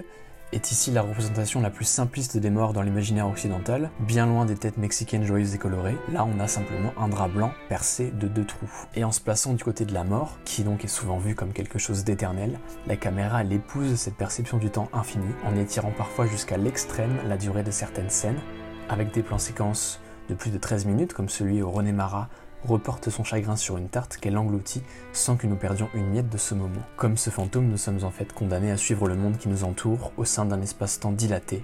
est 0.53 0.73
ici 0.73 0.91
la 0.91 1.03
représentation 1.03 1.61
la 1.61 1.71
plus 1.71 1.85
simpliste 1.85 2.37
des 2.37 2.51
morts 2.51 2.73
dans 2.73 2.83
l'imaginaire 2.83 3.29
occidental, 3.29 3.91
bien 4.01 4.27
loin 4.27 4.45
des 4.45 4.57
têtes 4.57 4.79
mexicaines 4.79 5.25
joyeuses 5.25 5.55
et 5.55 5.59
colorées. 5.59 5.97
Là, 6.13 6.25
on 6.25 6.41
a 6.41 6.49
simplement 6.49 6.93
un 6.99 7.09
drap 7.09 7.29
blanc 7.29 7.53
percé 7.69 8.11
de 8.11 8.27
deux 8.27 8.45
trous. 8.45 8.71
Et 8.95 9.05
en 9.05 9.13
se 9.13 9.21
plaçant 9.21 9.55
du 9.55 9.63
côté 9.63 9.85
de 9.85 9.95
la 9.95 10.05
mort, 10.05 10.39
qui 10.45 10.65
donc 10.65 10.85
est 10.85 10.89
souvent 10.89 11.19
vue 11.19 11.35
comme 11.35 11.53
quelque 11.53 11.79
chose 11.79 12.05
d'éternel, 12.05 12.59
la 12.87 12.97
caméra 12.97 13.43
elle 13.43 13.53
épouse 13.53 13.95
cette 13.95 14.17
perception 14.17 14.59
du 14.59 14.71
temps 14.71 14.89
infini, 14.93 15.33
en 15.45 15.57
étirant 15.57 15.93
parfois 15.97 16.27
jusqu'à 16.27 16.57
l'extrême 16.57 17.17
la 17.29 17.37
durée 17.37 17.63
de 17.63 17.71
certaines 17.71 18.11
scènes, 18.11 18.41
avec 18.89 19.13
des 19.13 19.23
plans 19.23 19.39
séquences 19.39 20.01
de 20.29 20.35
plus 20.35 20.51
de 20.51 20.59
13 20.59 20.87
minutes, 20.87 21.13
comme 21.13 21.29
celui 21.29 21.63
où 21.63 21.71
René 21.71 21.93
Mara 21.93 22.29
reporte 22.65 23.11
son 23.11 23.25
chagrin 23.25 23.57
sur 23.57 23.77
une 23.77 23.89
tarte 23.89 24.17
qu'elle 24.17 24.39
engloutit 24.39 24.83
sans 25.13 25.37
que 25.37 25.47
nous 25.47 25.57
perdions 25.57 25.89
une 25.95 26.11
miette 26.11 26.29
de 26.29 26.39
ce 26.39 26.55
moment. 26.55 26.83
Comme 26.97 27.17
ce 27.17 27.31
fantôme, 27.31 27.69
nous 27.69 27.77
sommes 27.77 28.05
en 28.05 28.11
fait 28.11 28.33
condamnés 28.33 28.71
à 28.71 28.77
suivre 28.77 29.09
le 29.09 29.17
monde 29.17 29.39
qui 29.39 29.49
nous 29.49 29.65
entoure 29.65 30.13
au 30.17 30.25
sein 30.25 30.45
d'un 30.45 30.61
espace-temps 30.61 31.13
dilaté, 31.13 31.63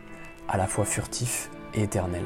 à 0.49 0.57
la 0.57 0.67
fois 0.67 0.85
furtif 0.85 1.51
et 1.75 1.83
éternel. 1.83 2.25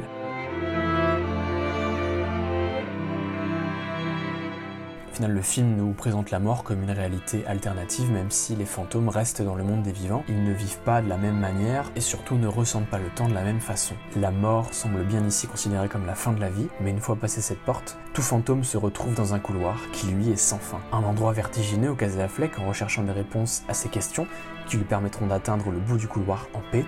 Le 5.27 5.43
film 5.43 5.77
nous 5.77 5.93
présente 5.93 6.31
la 6.31 6.39
mort 6.39 6.65
comme 6.65 6.83
une 6.83 6.91
réalité 6.91 7.47
alternative, 7.47 8.11
même 8.11 8.31
si 8.31 8.57
les 8.57 8.65
fantômes 8.65 9.09
restent 9.09 9.43
dans 9.43 9.55
le 9.55 9.65
monde 9.65 9.83
des 9.83 9.93
vivants. 9.93 10.25
Ils 10.29 10.43
ne 10.43 10.53
vivent 10.53 10.79
pas 10.79 11.03
de 11.03 11.09
la 11.09 11.17
même 11.17 11.39
manière 11.39 11.91
et 11.97 12.01
surtout 12.01 12.37
ne 12.37 12.47
ressentent 12.47 12.89
pas 12.89 12.99
le 12.99 13.09
temps 13.09 13.29
de 13.29 13.35
la 13.35 13.43
même 13.43 13.61
façon. 13.61 13.95
La 14.17 14.31
mort 14.31 14.73
semble 14.73 15.05
bien 15.05 15.25
ici 15.27 15.47
considérée 15.47 15.89
comme 15.89 16.07
la 16.07 16.15
fin 16.15 16.33
de 16.33 16.41
la 16.41 16.51
vie, 16.51 16.69
mais 16.81 16.91
une 16.91 17.01
fois 17.01 17.17
passé 17.17 17.41
cette 17.41 17.63
porte, 17.65 17.99
tout 18.15 18.23
fantôme 18.23 18.65
se 18.65 18.77
retrouve 18.77 19.15
dans 19.15 19.35
un 19.35 19.39
couloir 19.39 19.79
qui 19.93 20.07
lui 20.07 20.31
est 20.31 20.37
sans 20.37 20.59
fin. 20.59 20.81
Un 20.93 21.05
endroit 21.05 21.33
vertigineux 21.33 21.91
au 21.91 21.97
Casey 21.97 22.23
Affleck 22.23 22.59
en 22.59 22.69
recherchant 22.69 23.03
des 23.03 23.13
réponses 23.13 23.63
à 23.69 23.75
ces 23.75 23.89
questions 23.89 24.27
qui 24.67 24.77
lui 24.77 24.85
permettront 24.85 25.27
d'atteindre 25.27 25.71
le 25.71 25.79
bout 25.79 25.97
du 25.97 26.09
couloir 26.09 26.49
en 26.55 26.61
paix 26.71 26.85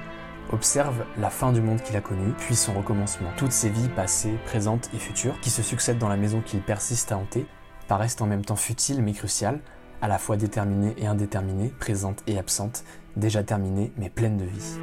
observe 0.53 1.05
la 1.19 1.31
fin 1.31 1.53
du 1.53 1.61
monde 1.61 1.83
qu'il 1.83 1.97
a 1.97 2.01
connu, 2.01 2.33
puis 2.39 2.55
son 2.55 2.75
recommencement. 2.75 3.31
Toutes 3.37 3.53
ses 3.53 3.71
vies 3.71 3.89
passées, 3.89 4.39
présentes 4.45 4.91
et 4.95 4.99
futures, 4.99 5.39
qui 5.41 5.51
se 5.51 5.63
succèdent 5.63 5.99
dans 5.99 6.09
la 6.09 6.17
maison 6.17 6.41
qu'il 6.41 6.61
persiste 6.61 7.13
à 7.13 7.19
hanter, 7.19 7.47
paraissent 7.89 8.21
en 8.21 8.27
même 8.27 8.45
temps 8.45 8.57
futiles 8.57 9.03
mais 9.03 9.13
cruciales, 9.13 9.61
à 10.01 10.09
la 10.09 10.19
fois 10.19 10.37
déterminées 10.37 10.95
et 10.99 11.07
indéterminées, 11.07 11.73
présentes 11.79 12.23
et 12.27 12.39
absentes, 12.39 12.85
déjà 13.17 13.43
terminées 13.43 13.93
mais 13.97 14.11
pleines 14.11 14.37
de 14.37 14.45
vie. 14.45 14.79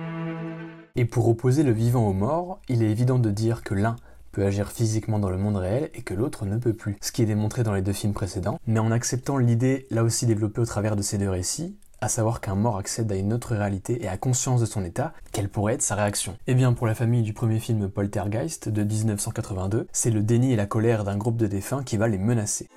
Et 0.96 1.06
pour 1.06 1.28
opposer 1.30 1.64
le 1.64 1.72
vivant 1.72 2.08
au 2.08 2.14
mort, 2.14 2.60
il 2.68 2.84
est 2.84 2.90
évident 2.90 3.20
de 3.20 3.32
dire 3.32 3.64
que 3.64 3.74
l'un 3.74 3.96
peut 4.32 4.46
agir 4.46 4.72
physiquement 4.72 5.20
dans 5.20 5.30
le 5.30 5.38
monde 5.38 5.58
réel 5.58 5.90
et 5.94 6.02
que 6.02 6.14
l'autre 6.14 6.46
ne 6.46 6.58
peut 6.58 6.74
plus, 6.74 6.98
ce 7.02 7.12
qui 7.12 7.22
est 7.22 7.26
démontré 7.26 7.64
dans 7.64 7.74
les 7.74 7.82
deux 7.82 7.94
films 7.94 8.14
précédents, 8.14 8.60
mais 8.68 8.80
en 8.80 8.92
acceptant 8.92 9.38
l'idée 9.38 9.88
là 9.90 10.04
aussi 10.04 10.26
développée 10.26 10.62
au 10.62 10.66
travers 10.66 10.96
de 10.96 11.02
ces 11.02 11.18
deux 11.18 11.30
récits, 11.30 11.78
à 12.02 12.10
savoir 12.10 12.42
qu'un 12.42 12.56
mort 12.56 12.78
accède 12.78 13.12
à 13.12 13.16
une 13.16 13.34
autre 13.34 13.56
réalité 13.56 14.04
et 14.04 14.08
a 14.08 14.18
conscience 14.18 14.62
de 14.62 14.66
son 14.66 14.84
état, 14.84 15.14
quelle 15.32 15.50
pourrait 15.50 15.74
être 15.74 15.82
sa 15.82 15.96
réaction? 15.96 16.38
Eh 16.48 16.56
bien, 16.56 16.74
pour 16.74 16.88
la 16.88 16.96
famille 16.96 17.24
du 17.24 17.34
premier 17.34 17.60
film 17.60 17.90
Poltergeist 17.90 18.70
de 18.70 18.84
1982, 18.84 19.88
c'est 19.92 20.12
le 20.12 20.24
déni 20.24 20.54
et 20.54 20.56
la 20.56 20.66
colère 20.66 21.04
d'un 21.04 21.18
groupe 21.18 21.38
de 21.38 21.48
défunts 21.48 21.84
qui 21.84 21.98
va 21.98 22.08
les 22.08 22.18
menacer. 22.18 22.68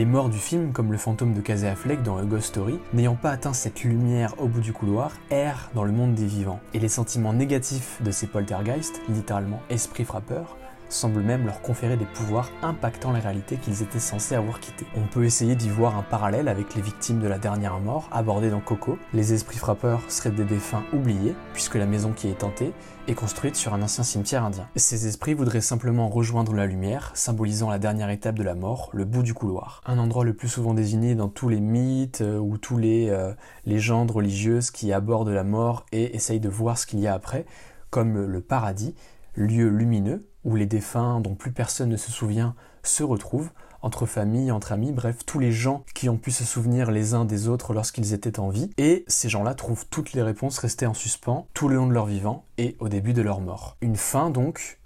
Les 0.00 0.06
morts 0.06 0.30
du 0.30 0.38
film, 0.38 0.72
comme 0.72 0.92
le 0.92 0.96
fantôme 0.96 1.34
de 1.34 1.42
Casey 1.42 1.68
Affleck 1.68 2.02
dans 2.02 2.16
A 2.16 2.24
Ghost 2.24 2.46
Story, 2.46 2.78
n'ayant 2.94 3.16
pas 3.16 3.32
atteint 3.32 3.52
cette 3.52 3.84
lumière 3.84 4.34
au 4.38 4.48
bout 4.48 4.62
du 4.62 4.72
couloir, 4.72 5.12
errent 5.30 5.68
dans 5.74 5.84
le 5.84 5.92
monde 5.92 6.14
des 6.14 6.24
vivants. 6.24 6.58
Et 6.72 6.78
les 6.78 6.88
sentiments 6.88 7.34
négatifs 7.34 8.00
de 8.02 8.10
ces 8.10 8.26
poltergeists, 8.26 9.02
littéralement 9.10 9.60
esprits 9.68 10.06
frappeurs, 10.06 10.56
semblent 10.90 11.22
même 11.22 11.46
leur 11.46 11.62
conférer 11.62 11.96
des 11.96 12.04
pouvoirs 12.04 12.50
impactant 12.62 13.12
la 13.12 13.20
réalité 13.20 13.56
qu'ils 13.56 13.82
étaient 13.82 13.98
censés 13.98 14.34
avoir 14.34 14.60
quittée. 14.60 14.86
On 14.96 15.06
peut 15.06 15.24
essayer 15.24 15.54
d'y 15.54 15.68
voir 15.68 15.96
un 15.96 16.02
parallèle 16.02 16.48
avec 16.48 16.74
les 16.74 16.82
victimes 16.82 17.20
de 17.20 17.28
la 17.28 17.38
dernière 17.38 17.78
mort 17.80 18.08
abordées 18.12 18.50
dans 18.50 18.60
Coco. 18.60 18.98
Les 19.14 19.32
esprits 19.32 19.58
frappeurs 19.58 20.02
seraient 20.08 20.30
des 20.30 20.44
défunts 20.44 20.82
oubliés, 20.92 21.34
puisque 21.52 21.76
la 21.76 21.86
maison 21.86 22.12
qui 22.12 22.28
est 22.28 22.38
tentée 22.38 22.72
est 23.08 23.14
construite 23.14 23.56
sur 23.56 23.74
un 23.74 23.82
ancien 23.82 24.04
cimetière 24.04 24.44
indien. 24.44 24.68
Ces 24.76 25.06
esprits 25.06 25.34
voudraient 25.34 25.60
simplement 25.60 26.08
rejoindre 26.08 26.54
la 26.54 26.66
lumière, 26.66 27.10
symbolisant 27.14 27.70
la 27.70 27.78
dernière 27.78 28.10
étape 28.10 28.36
de 28.36 28.42
la 28.42 28.54
mort, 28.54 28.90
le 28.92 29.04
bout 29.04 29.22
du 29.22 29.34
couloir. 29.34 29.80
Un 29.86 29.98
endroit 29.98 30.24
le 30.24 30.34
plus 30.34 30.48
souvent 30.48 30.74
désigné 30.74 31.14
dans 31.14 31.28
tous 31.28 31.48
les 31.48 31.60
mythes 31.60 32.20
euh, 32.20 32.38
ou 32.38 32.58
tous 32.58 32.78
les 32.78 33.08
euh, 33.10 33.32
légendes 33.64 34.10
religieuses 34.10 34.70
qui 34.70 34.92
abordent 34.92 35.28
la 35.30 35.44
mort 35.44 35.86
et 35.92 36.14
essayent 36.14 36.40
de 36.40 36.48
voir 36.48 36.78
ce 36.78 36.86
qu'il 36.86 37.00
y 37.00 37.06
a 37.06 37.14
après, 37.14 37.46
comme 37.90 38.24
le 38.24 38.40
paradis, 38.40 38.94
lieu 39.34 39.68
lumineux 39.68 40.29
où 40.44 40.56
les 40.56 40.66
défunts 40.66 41.20
dont 41.20 41.34
plus 41.34 41.52
personne 41.52 41.88
ne 41.88 41.96
se 41.96 42.10
souvient 42.10 42.54
se 42.82 43.02
retrouvent 43.02 43.50
entre 43.82 44.06
familles, 44.06 44.52
entre 44.52 44.72
amis, 44.72 44.92
bref, 44.92 45.24
tous 45.24 45.38
les 45.38 45.52
gens 45.52 45.84
qui 45.94 46.08
ont 46.08 46.18
pu 46.18 46.30
se 46.30 46.44
souvenir 46.44 46.90
les 46.90 47.14
uns 47.14 47.24
des 47.24 47.48
autres 47.48 47.72
lorsqu'ils 47.72 48.12
étaient 48.12 48.38
en 48.38 48.50
vie. 48.50 48.70
Et 48.76 49.04
ces 49.08 49.28
gens-là 49.28 49.54
trouvent 49.54 49.86
toutes 49.88 50.12
les 50.12 50.22
réponses 50.22 50.58
restées 50.58 50.86
en 50.86 50.94
suspens 50.94 51.46
tout 51.54 51.68
le 51.68 51.76
long 51.76 51.86
de 51.86 51.94
leur 51.94 52.06
vivant 52.06 52.44
et 52.58 52.76
au 52.78 52.88
début 52.88 53.12
de 53.12 53.22
leur 53.22 53.40
mort. 53.40 53.76
Une 53.80 53.96
fin 53.96 54.30
donc 54.30 54.78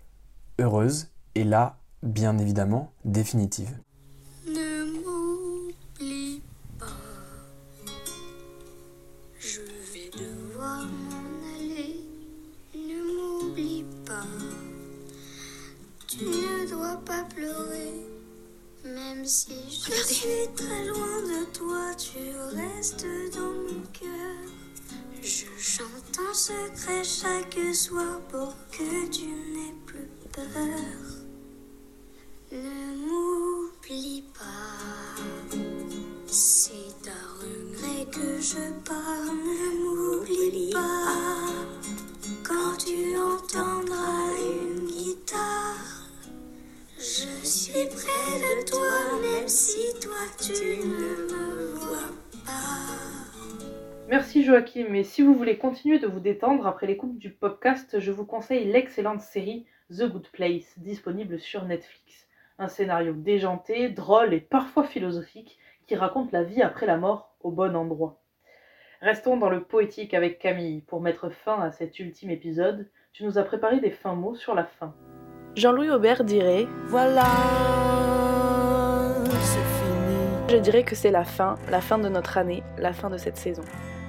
heureuse 0.60 1.08
et 1.34 1.44
là, 1.44 1.78
bien 2.02 2.38
évidemment, 2.38 2.92
définitive. 3.04 3.76
Pas 17.04 17.24
pleurer. 17.34 18.06
Même 18.84 19.24
si 19.24 19.54
je 19.68 19.92
suis 19.92 20.48
très 20.54 20.84
loin 20.86 21.22
de 21.22 21.44
toi, 21.52 21.94
tu 21.96 22.18
restes 22.54 23.06
dans 23.34 23.52
mon 23.52 23.80
cœur. 23.92 24.36
Je 25.22 25.46
chante 25.58 26.18
en 26.18 26.34
secret 26.34 27.02
chaque 27.02 27.74
soir 27.74 28.20
pour 28.28 28.54
que 28.70 29.06
tu 29.10 29.26
n'aies 29.26 29.74
plus 29.86 30.10
peur. 30.32 30.44
Ne 32.52 33.06
m'oublie 33.06 34.24
pas. 34.38 35.56
C'est 36.26 37.08
à 37.08 37.22
regret 37.40 38.06
que 38.12 38.40
je 38.40 38.70
pars. 38.84 39.24
Ne 39.24 39.70
m'oublie 39.82 40.70
pas. 40.72 41.54
Quand 42.42 42.76
tu 42.76 43.16
entendras 43.16 44.28
une 44.38 44.86
guitare, 44.86 45.83
je 47.04 47.46
suis 47.46 47.86
près 47.88 48.38
de 48.40 48.66
toi, 48.66 49.20
même 49.20 49.46
si 49.46 49.92
toi 50.00 50.16
tu 50.38 50.78
ne 50.78 51.26
me 51.28 51.74
vois 51.74 52.14
pas. 52.46 52.94
Merci 54.08 54.42
Joachim, 54.42 54.94
et 54.94 55.04
si 55.04 55.20
vous 55.20 55.34
voulez 55.34 55.58
continuer 55.58 55.98
de 55.98 56.06
vous 56.06 56.20
détendre 56.20 56.66
après 56.66 56.86
l'écoute 56.86 57.18
du 57.18 57.28
podcast, 57.28 58.00
je 58.00 58.10
vous 58.10 58.24
conseille 58.24 58.64
l'excellente 58.64 59.20
série 59.20 59.66
The 59.90 60.04
Good 60.04 60.28
Place, 60.32 60.78
disponible 60.78 61.38
sur 61.38 61.66
Netflix. 61.66 62.26
Un 62.58 62.68
scénario 62.68 63.12
déjanté, 63.12 63.90
drôle 63.90 64.32
et 64.32 64.40
parfois 64.40 64.84
philosophique 64.84 65.58
qui 65.86 65.96
raconte 65.96 66.32
la 66.32 66.42
vie 66.42 66.62
après 66.62 66.86
la 66.86 66.96
mort 66.96 67.34
au 67.40 67.50
bon 67.50 67.76
endroit. 67.76 68.18
Restons 69.02 69.36
dans 69.36 69.50
le 69.50 69.62
poétique 69.62 70.14
avec 70.14 70.38
Camille. 70.38 70.80
Pour 70.80 71.02
mettre 71.02 71.28
fin 71.28 71.60
à 71.60 71.70
cet 71.70 71.98
ultime 71.98 72.30
épisode, 72.30 72.88
tu 73.12 73.24
nous 73.24 73.36
as 73.36 73.42
préparé 73.42 73.80
des 73.80 73.90
fins 73.90 74.14
mots 74.14 74.36
sur 74.36 74.54
la 74.54 74.64
fin. 74.64 74.94
Jean-Louis 75.56 75.90
Aubert 75.90 76.24
dirait 76.24 76.66
Voilà, 76.88 77.22
c'est 79.40 79.58
fini. 79.58 80.26
Je 80.50 80.56
dirais 80.56 80.82
que 80.82 80.96
c'est 80.96 81.12
la 81.12 81.24
fin, 81.24 81.54
la 81.70 81.80
fin 81.80 81.96
de 81.96 82.08
notre 82.08 82.38
année, 82.38 82.64
la 82.76 82.92
fin 82.92 83.08
de 83.08 83.16
cette 83.16 83.36
saison. 83.36 83.62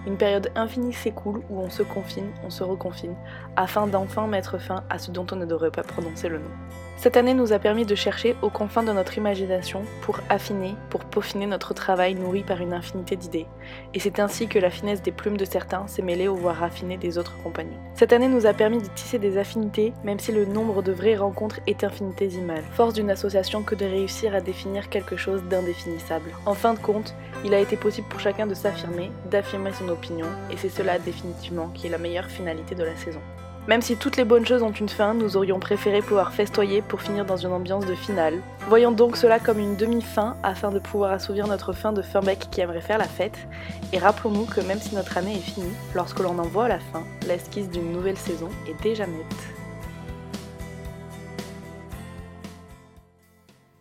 Une 0.08 0.18
période 0.18 0.52
infinie 0.56 0.94
s'écoule 0.94 1.44
où 1.52 1.60
on 1.60 1.70
se 1.70 1.84
confine, 1.84 2.32
on 2.44 2.50
se 2.50 2.64
reconfine, 2.64 3.16
afin 3.56 3.86
d'enfin 3.86 4.26
mettre 4.26 4.58
fin 4.60 4.84
à 4.90 4.98
ce 4.98 5.12
dont 5.12 5.28
on 5.32 5.36
ne 5.36 5.46
devrait 5.46 5.70
pas 5.70 5.84
prononcer 5.84 6.30
le 6.30 6.40
nom. 6.40 6.52
Cette 6.98 7.18
année 7.18 7.34
nous 7.34 7.52
a 7.52 7.60
permis 7.60 7.86
de 7.86 7.94
chercher 7.94 8.36
aux 8.42 8.50
confins 8.50 8.82
de 8.82 8.92
notre 8.92 9.18
imagination 9.18 9.84
pour 10.02 10.22
affiner, 10.30 10.76
pour 10.90 11.04
peaufiner 11.04 11.46
notre 11.46 11.74
travail 11.74 12.16
nourri 12.16 12.42
par 12.42 12.62
une 12.62 12.74
infinité 12.74 13.16
d'idées. 13.16 13.46
Et 13.94 14.00
c'est 14.00 14.20
ainsi 14.20 14.48
que 14.48 14.60
la 14.60 14.70
finesse 14.70 15.02
des 15.02 15.12
plumes 15.12 15.38
de 15.38 15.46
certains 15.46 15.88
s'est 15.88 16.02
mêlée 16.02 16.28
aux 16.28 16.36
voix 16.36 16.54
raffinées 16.54 16.98
des 16.98 17.18
autres 17.18 17.36
compagnons. 17.44 17.78
Cette 17.96 18.14
année 18.14 18.30
nous 18.30 18.46
a 18.46 18.54
permis 18.54 18.82
de 18.82 18.88
tisser 18.96 19.20
des 19.20 19.38
affinités, 19.38 19.94
même 20.04 20.20
si 20.20 20.32
le 20.32 20.46
nombre 20.46 20.82
de 20.82 20.94
vraies 20.94 21.18
rencontres 21.18 21.60
est 21.68 21.84
infinitésimal. 21.84 22.64
Force 22.74 22.94
d'une 22.94 23.12
association 23.12 23.62
que 23.62 23.76
de 23.76 23.86
réussir 23.86 24.34
à 24.34 24.42
définir 24.42 24.90
quelque 24.90 25.18
chose 25.18 25.44
d'indéfinissable. 25.44 26.32
En 26.46 26.54
fin 26.54 26.74
de 26.74 26.80
compte, 26.80 27.14
il 27.44 27.54
a 27.54 27.60
été 27.60 27.76
possible 27.76 28.08
pour 28.08 28.22
chacun 28.22 28.48
de 28.48 28.54
s'affirmer, 28.54 29.12
d'affirmer 29.30 29.74
son 29.74 29.90
opinion, 29.90 30.28
et 30.50 30.58
c'est 30.58 30.70
cela 30.70 30.98
définitivement 30.98 31.70
qui 31.74 31.88
est 31.88 31.92
la 31.92 31.98
meilleure 31.98 32.30
finalité 32.30 32.74
de 32.74 32.84
la 32.84 32.96
saison. 32.96 33.22
Même 33.68 33.82
si 33.82 33.98
toutes 33.98 34.18
les 34.18 34.26
bonnes 34.26 34.46
choses 34.46 34.62
ont 34.62 34.72
une 34.72 34.90
fin, 34.90 35.16
nous 35.16 35.38
aurions 35.38 35.60
préféré 35.60 36.04
pouvoir 36.04 36.34
festoyer 36.34 36.84
pour 36.84 37.02
finir 37.02 37.26
dans 37.26 37.38
une 37.38 37.52
ambiance 37.52 37.88
de 37.88 37.96
finale. 37.96 38.40
Voyons 38.68 38.92
donc 38.92 39.18
cela 39.18 39.40
comme 39.40 39.58
une 39.58 39.76
demi-fin 39.76 40.38
afin 40.44 40.70
de 40.70 40.78
pouvoir 40.78 41.12
assouvir 41.12 41.48
notre 41.48 41.74
fin 41.74 41.92
de 41.92 42.04
Furbeck 42.04 42.52
qui 42.52 42.62
aimerait 42.62 42.82
faire 42.82 43.00
la 43.00 43.08
fête. 43.08 43.48
Et 43.92 43.98
rappelons-nous 43.98 44.46
que 44.46 44.62
même 44.62 44.78
si 44.78 44.94
notre 44.94 45.18
année 45.18 45.38
est 45.38 45.40
finie, 45.40 45.74
lorsque 45.96 46.20
l'on 46.20 46.38
en 46.38 46.44
voit 46.44 46.68
la 46.68 46.78
fin, 46.78 47.04
l'esquisse 47.28 47.68
d'une 47.72 47.92
nouvelle 47.92 48.18
saison 48.18 48.50
est 48.70 48.80
déjà 48.84 49.08
nette. 49.08 49.24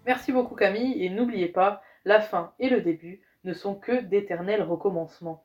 Merci 0.06 0.32
beaucoup 0.32 0.54
Camille, 0.54 1.04
et 1.04 1.10
n'oubliez 1.10 1.48
pas, 1.48 1.82
la 2.06 2.22
fin 2.22 2.52
et 2.58 2.70
le 2.70 2.80
début 2.80 3.20
ne 3.44 3.52
sont 3.52 3.74
que 3.74 4.00
d'éternels 4.00 4.62
recommencements. 4.62 5.44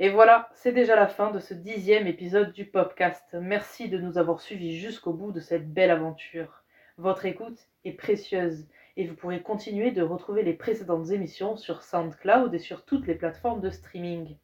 Et 0.00 0.08
voilà, 0.08 0.48
c'est 0.54 0.72
déjà 0.72 0.96
la 0.96 1.06
fin 1.06 1.30
de 1.30 1.38
ce 1.38 1.54
dixième 1.54 2.08
épisode 2.08 2.52
du 2.52 2.64
podcast. 2.64 3.22
Merci 3.40 3.88
de 3.88 3.96
nous 3.96 4.18
avoir 4.18 4.40
suivis 4.40 4.76
jusqu'au 4.76 5.12
bout 5.12 5.30
de 5.30 5.38
cette 5.38 5.72
belle 5.72 5.92
aventure. 5.92 6.64
Votre 6.98 7.26
écoute 7.26 7.60
est 7.84 7.92
précieuse 7.92 8.66
et 8.96 9.06
vous 9.06 9.14
pourrez 9.14 9.40
continuer 9.40 9.92
de 9.92 10.02
retrouver 10.02 10.42
les 10.42 10.52
précédentes 10.52 11.10
émissions 11.10 11.56
sur 11.56 11.82
SoundCloud 11.82 12.52
et 12.52 12.58
sur 12.58 12.84
toutes 12.84 13.06
les 13.06 13.14
plateformes 13.14 13.60
de 13.60 13.70
streaming. 13.70 14.36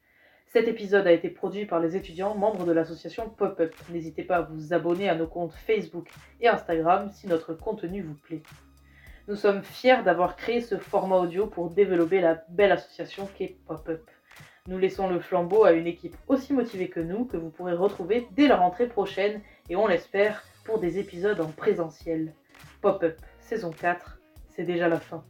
Cet 0.47 0.69
épisode 0.69 1.09
a 1.09 1.13
été 1.13 1.29
produit 1.29 1.67
par 1.67 1.81
les 1.81 1.97
étudiants 1.97 2.37
membres 2.37 2.65
de 2.65 2.73
l'association 2.73 3.29
Pop-Up. 3.29 3.75
N'hésitez 3.91 4.23
pas 4.23 4.37
à 4.37 4.43
vous 4.43 4.73
abonner 4.73 5.09
à 5.09 5.17
nos 5.17 5.27
comptes 5.27 5.55
Facebook 5.55 6.09
et 6.41 6.47
Instagram 6.47 7.11
si 7.11 7.27
notre 7.27 7.55
contenu 7.55 8.03
vous 8.03 8.15
plaît. 8.15 8.43
Nous 9.27 9.35
sommes 9.35 9.65
fiers 9.65 10.05
d'avoir 10.05 10.37
créé 10.37 10.61
ce 10.61 10.79
format 10.79 11.17
audio 11.17 11.49
pour 11.49 11.71
développer 11.71 12.21
la 12.21 12.45
belle 12.51 12.71
association 12.71 13.29
qu'est 13.37 13.57
Pop-Up. 13.67 14.09
Nous 14.71 14.79
laissons 14.79 15.09
le 15.09 15.19
flambeau 15.19 15.65
à 15.65 15.73
une 15.73 15.89
équipe 15.89 16.17
aussi 16.29 16.53
motivée 16.53 16.89
que 16.89 17.01
nous, 17.01 17.25
que 17.25 17.37
vous 17.37 17.51
pourrez 17.51 17.73
retrouver 17.73 18.29
dès 18.37 18.47
la 18.47 18.57
rentrée 18.57 18.87
prochaine, 18.87 19.41
et 19.69 19.75
on 19.75 19.89
l'espère, 19.89 20.45
pour 20.65 20.79
des 20.79 21.01
épisodes 21.01 21.41
en 21.41 21.49
présentiel. 21.49 22.33
Pop-up, 22.81 23.19
saison 23.41 23.73
4, 23.73 24.21
c'est 24.47 24.63
déjà 24.63 24.87
la 24.87 25.01
fin. 25.01 25.25